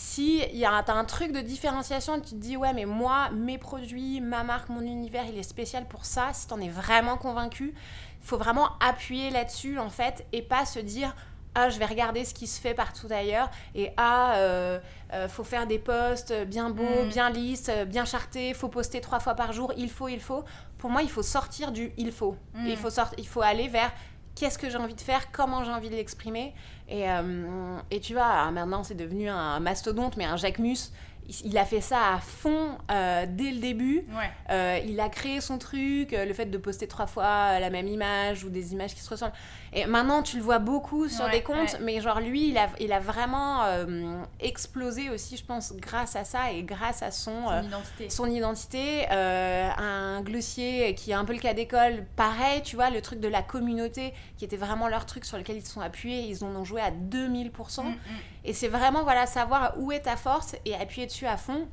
si 0.00 0.42
y 0.54 0.64
a, 0.64 0.78
as 0.78 0.92
un 0.92 1.04
truc 1.04 1.30
de 1.30 1.40
différenciation 1.40 2.18
tu 2.20 2.30
te 2.30 2.34
dis 2.36 2.56
ouais 2.56 2.72
mais 2.72 2.86
moi 2.86 3.28
mes 3.34 3.58
produits 3.58 4.22
ma 4.22 4.42
marque 4.44 4.70
mon 4.70 4.80
univers 4.80 5.26
il 5.26 5.36
est 5.36 5.42
spécial 5.42 5.86
pour 5.86 6.06
ça 6.06 6.30
si 6.32 6.46
tu 6.46 6.54
en 6.54 6.60
es 6.60 6.70
vraiment 6.70 7.18
convaincu 7.18 7.74
il 8.22 8.26
faut 8.26 8.38
vraiment 8.38 8.70
appuyer 8.80 9.28
là-dessus 9.28 9.78
en 9.78 9.90
fait 9.90 10.26
et 10.32 10.40
pas 10.40 10.64
se 10.64 10.78
dire 10.78 11.14
ah 11.54 11.68
je 11.68 11.78
vais 11.78 11.84
regarder 11.84 12.24
ce 12.24 12.32
qui 12.32 12.46
se 12.46 12.58
fait 12.58 12.72
partout 12.72 13.08
ailleurs 13.10 13.50
et 13.74 13.90
ah 13.98 14.36
euh, 14.36 14.80
euh, 15.12 15.28
faut 15.28 15.44
faire 15.44 15.66
des 15.66 15.78
posts 15.78 16.32
bien 16.46 16.70
beaux 16.70 17.04
mm. 17.04 17.08
bien 17.08 17.28
lisses 17.28 17.70
bien 17.86 18.06
chartés 18.06 18.54
faut 18.54 18.68
poster 18.68 19.02
trois 19.02 19.20
fois 19.20 19.34
par 19.34 19.52
jour 19.52 19.70
il 19.76 19.90
faut 19.90 20.08
il 20.08 20.20
faut 20.20 20.44
pour 20.78 20.88
moi 20.88 21.02
il 21.02 21.10
faut 21.10 21.22
sortir 21.22 21.72
du 21.72 21.92
il 21.98 22.10
faut 22.10 22.36
mm. 22.54 22.66
il 22.68 22.76
faut 22.78 22.88
il 23.18 23.28
faut 23.28 23.42
aller 23.42 23.68
vers 23.68 23.92
qu'est-ce 24.40 24.58
que 24.58 24.70
j'ai 24.70 24.76
envie 24.76 24.94
de 24.94 25.00
faire, 25.00 25.30
comment 25.32 25.64
j'ai 25.64 25.70
envie 25.70 25.90
de 25.90 25.94
l'exprimer. 25.94 26.54
Et, 26.90 27.08
euh, 27.08 27.78
et, 27.90 28.00
tu 28.00 28.14
vois, 28.14 28.50
maintenant 28.50 28.82
c'est 28.82 28.96
devenu 28.96 29.28
un 29.28 29.60
mastodonte, 29.60 30.16
mais 30.16 30.24
un 30.24 30.36
Jacques 30.36 30.58
Mus, 30.58 30.90
il 31.44 31.56
a 31.58 31.64
fait 31.64 31.80
ça 31.80 32.14
à 32.14 32.18
fond 32.18 32.76
euh, 32.90 33.24
dès 33.28 33.52
le 33.52 33.60
début. 33.60 34.04
Euh, 34.50 34.80
il 34.84 34.98
a 34.98 35.08
créé 35.08 35.40
son 35.40 35.58
truc, 35.58 36.10
le 36.10 36.32
fait 36.32 36.46
de 36.46 36.58
poster 36.58 36.88
trois 36.88 37.06
fois 37.06 37.60
la 37.60 37.70
même 37.70 37.86
image 37.86 38.42
ou 38.42 38.50
des 38.50 38.72
images 38.72 38.96
qui 38.96 39.00
se 39.00 39.08
ressemblent. 39.08 39.34
Et 39.72 39.86
maintenant, 39.86 40.24
tu 40.24 40.38
le 40.38 40.42
vois 40.42 40.58
beaucoup 40.58 41.08
sur 41.08 41.28
des 41.30 41.42
comptes, 41.42 41.78
mais 41.80 42.00
genre 42.00 42.20
lui, 42.20 42.48
il 42.48 42.58
a, 42.58 42.68
il 42.80 42.92
a 42.92 42.98
vraiment 42.98 43.64
explosé 44.40 45.10
aussi, 45.10 45.36
je 45.36 45.44
pense, 45.44 45.72
grâce 45.76 46.16
à 46.16 46.24
ça 46.24 46.50
et 46.50 46.64
grâce 46.64 47.04
à 47.04 47.12
son, 47.12 47.44
son 47.46 47.62
identité. 47.62 48.10
Son 48.10 48.26
identité. 48.26 49.06
Un 49.10 50.22
glossier 50.22 50.96
qui 50.96 51.12
est 51.12 51.14
un 51.14 51.24
peu 51.24 51.34
le 51.34 51.38
cas 51.38 51.54
d'école, 51.54 52.04
pareil, 52.16 52.62
tu 52.62 52.74
vois, 52.74 52.90
le 52.90 53.00
truc 53.00 53.20
de 53.20 53.28
la 53.28 53.42
communauté 53.42 54.12
qui 54.40 54.46
était 54.46 54.56
vraiment 54.56 54.88
leur 54.88 55.04
truc 55.04 55.26
sur 55.26 55.36
lequel 55.36 55.58
ils 55.58 55.66
se 55.66 55.70
sont 55.70 55.82
appuyés, 55.82 56.22
ils 56.22 56.42
en 56.42 56.48
ont 56.56 56.64
joué 56.64 56.80
à 56.80 56.90
2000%. 56.90 57.82
Mm, 57.82 57.88
mm. 57.88 57.96
Et 58.46 58.54
c'est 58.54 58.68
vraiment, 58.68 59.02
voilà, 59.02 59.26
savoir 59.26 59.74
où 59.76 59.92
est 59.92 60.00
ta 60.00 60.16
force 60.16 60.56
et 60.64 60.74
appuyer 60.74 61.06
dessus 61.06 61.26
à 61.26 61.36
fond 61.36 61.68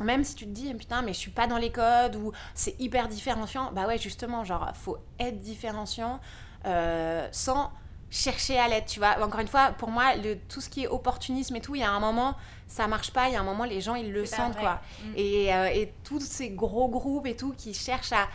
même 0.00 0.24
si 0.24 0.34
tu 0.34 0.46
te 0.46 0.50
dis 0.50 0.72
putain 0.72 1.02
mais 1.02 1.12
je 1.12 1.18
suis 1.18 1.30
pas 1.30 1.46
dans 1.46 1.58
les 1.58 1.70
codes 1.70 2.16
ou 2.16 2.32
c'est 2.54 2.74
hyper 2.80 3.06
différenciant 3.06 3.70
bah 3.72 3.86
ouais 3.86 3.98
justement 3.98 4.44
genre 4.46 4.70
faut 4.72 4.96
être 5.18 5.40
différenciant 5.40 6.20
euh, 6.64 7.28
sans 7.32 7.70
chercher 8.10 8.58
à 8.58 8.66
l'être, 8.66 8.86
tu 8.86 8.98
vois. 8.98 9.22
Encore 9.22 9.40
une 9.40 9.48
fois, 9.48 9.72
pour 9.78 9.88
moi, 9.88 10.16
le, 10.16 10.36
tout 10.36 10.60
ce 10.60 10.68
qui 10.68 10.82
est 10.82 10.88
opportunisme 10.88 11.54
et 11.54 11.60
tout, 11.60 11.76
il 11.76 11.80
y 11.80 11.84
a 11.84 11.90
un 11.90 12.00
moment, 12.00 12.34
ça 12.66 12.88
marche 12.88 13.12
pas, 13.12 13.28
il 13.28 13.34
y 13.34 13.36
a 13.36 13.40
un 13.40 13.44
moment, 13.44 13.64
les 13.64 13.80
gens, 13.80 13.94
ils 13.94 14.10
le 14.12 14.26
sentent, 14.26 14.56
quoi. 14.56 14.80
Mm. 15.04 15.12
Et, 15.16 15.54
euh, 15.54 15.66
et, 15.66 15.94
tous 16.02 16.20
ces 16.20 16.50
gros 16.50 16.88
groupes 16.88 17.26
et 17.26 17.36
tout 17.36 17.54
qui 17.56 17.72
cherchent 17.72 18.12
à 18.12 18.26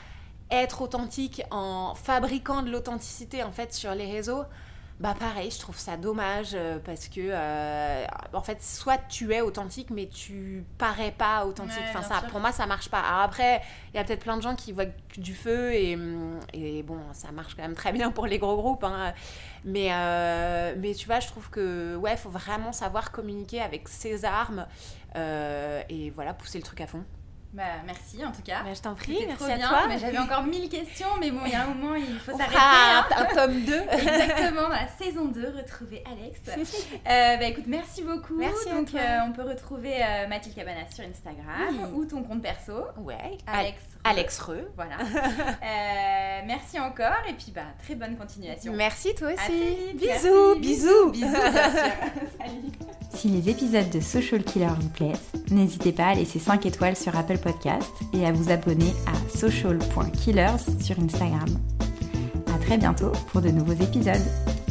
être 0.52 0.82
authentiques 0.82 1.44
en 1.52 1.96
fabriquant 1.96 2.62
de 2.62 2.72
l'authenticité, 2.72 3.44
en 3.44 3.52
fait, 3.52 3.74
sur 3.74 3.94
les 3.96 4.12
réseaux, 4.12 4.44
bah 4.98 5.14
pareil, 5.20 5.52
je 5.52 5.60
trouve 5.60 5.78
ça 5.78 5.98
dommage 5.98 6.52
euh, 6.54 6.80
parce 6.80 7.10
que 7.10 7.20
euh, 7.20 8.06
en 8.32 8.42
fait, 8.42 8.64
soit 8.64 8.98
tu 9.10 9.34
es 9.34 9.42
authentique 9.42 9.90
mais 9.90 10.08
tu 10.08 10.64
parais 10.78 11.12
pas 11.12 11.46
authentique. 11.46 11.84
enfin 11.90 12.02
ça, 12.02 12.22
pour 12.30 12.40
moi, 12.40 12.54
ça 12.54 12.66
marche 12.66 12.88
pas. 12.88 13.02
Alors 13.02 13.20
après, 13.24 13.62
il 13.94 13.98
y 13.98 14.00
a 14.00 14.06
peut-être 14.06 14.22
plein 14.22 14.38
de 14.38 14.42
gens 14.42 14.56
qui 14.56 14.72
voient 14.72 14.86
du 15.18 15.36
feu 15.36 15.74
et, 15.74 15.98
et, 16.54 16.82
bon, 16.84 17.00
ça 17.12 17.34
marche 17.34 17.56
quand 17.56 17.64
même 17.64 17.76
très 17.76 17.92
bien 17.92 18.10
pour 18.12 18.26
les 18.26 18.40
gros 18.40 18.56
groupes. 18.56 18.86
Hein. 18.86 19.14
Mais 19.66 19.90
euh, 19.92 20.76
mais 20.78 20.94
tu 20.94 21.08
vois, 21.08 21.20
je 21.20 21.28
trouve 21.28 21.50
que 21.50 21.98
ouais, 21.98 22.16
faut 22.16 22.30
vraiment 22.30 22.72
savoir 22.72 23.12
communiquer 23.12 23.62
avec 23.62 23.90
ses 23.90 24.24
armes 24.24 24.66
et 25.16 26.10
voilà, 26.12 26.34
pousser 26.34 26.58
le 26.58 26.64
truc 26.64 26.80
à 26.80 26.88
fond. 26.88 27.04
Bah, 27.56 27.64
merci 27.86 28.24
en 28.26 28.34
tout 28.34 28.42
cas. 28.42 28.64
Bah, 28.64 28.74
je 28.74 28.82
t'en 28.82 28.96
prie, 28.96 29.18
merci 29.26 29.50
à 29.50 29.58
toi. 29.58 29.88
J'avais 29.98 30.18
encore 30.18 30.44
mille 30.44 30.68
questions, 30.68 31.08
mais 31.22 31.32
bon, 31.32 31.40
il 31.46 31.54
y 31.54 31.56
a 31.56 31.64
un 31.64 31.68
moment, 31.68 31.96
il 31.96 32.20
faut 32.20 32.38
s'arrêter. 32.38 32.58
Hein. 32.58 33.06
Un, 33.16 33.34
tome 33.34 33.62
2. 33.62 33.74
Exactement, 33.92 34.64
dans 34.64 34.70
la 34.70 34.90
saison 34.90 35.26
2, 35.26 35.54
retrouver 35.56 36.04
Alex. 36.06 36.42
euh, 36.50 37.38
bah 37.38 37.46
écoute, 37.46 37.64
merci 37.68 38.02
beaucoup. 38.02 38.36
Merci 38.36 38.70
Donc, 38.70 38.94
euh, 38.94 39.20
on 39.26 39.32
peut 39.32 39.44
retrouver 39.44 39.94
euh, 40.04 40.28
Mathilde 40.28 40.56
Cabanas 40.56 40.92
sur 40.94 41.06
Instagram 41.06 41.94
ou 41.94 42.04
ton 42.04 42.24
compte 42.24 42.42
perso. 42.42 42.74
Ouais, 42.98 43.38
Alex. 43.48 43.82
Alex 44.04 44.40
Reux. 44.40 44.70
Voilà. 44.76 44.98
euh, 45.00 46.42
merci 46.46 46.78
encore 46.78 47.24
et 47.30 47.34
puis 47.34 47.54
bah, 47.56 47.62
très 47.82 47.96
bonne 47.96 48.18
continuation. 48.18 48.74
Merci 48.74 49.16
toi 49.16 49.30
aussi. 49.30 49.94
Bisous, 49.96 50.60
bisous, 50.60 51.10
bisous. 51.12 51.28
Salut. 51.28 52.72
Si 53.16 53.30
les 53.30 53.50
épisodes 53.50 53.90
de 53.90 54.02
Social 54.02 54.44
Killer 54.44 54.68
vous 54.80 54.90
plaisent, 54.90 55.32
n'hésitez 55.50 55.92
pas 55.94 56.08
à 56.08 56.14
laisser 56.16 56.38
5 56.38 56.66
étoiles 56.66 56.98
sur 56.98 57.16
Apple 57.18 57.38
Et 58.14 58.26
à 58.26 58.32
vous 58.32 58.52
abonner 58.52 58.94
à 59.08 59.38
social.killers 59.38 60.82
sur 60.82 61.00
Instagram. 61.00 61.50
À 62.54 62.58
très 62.60 62.78
bientôt 62.78 63.12
pour 63.32 63.42
de 63.42 63.50
nouveaux 63.50 63.74
épisodes. 63.74 64.65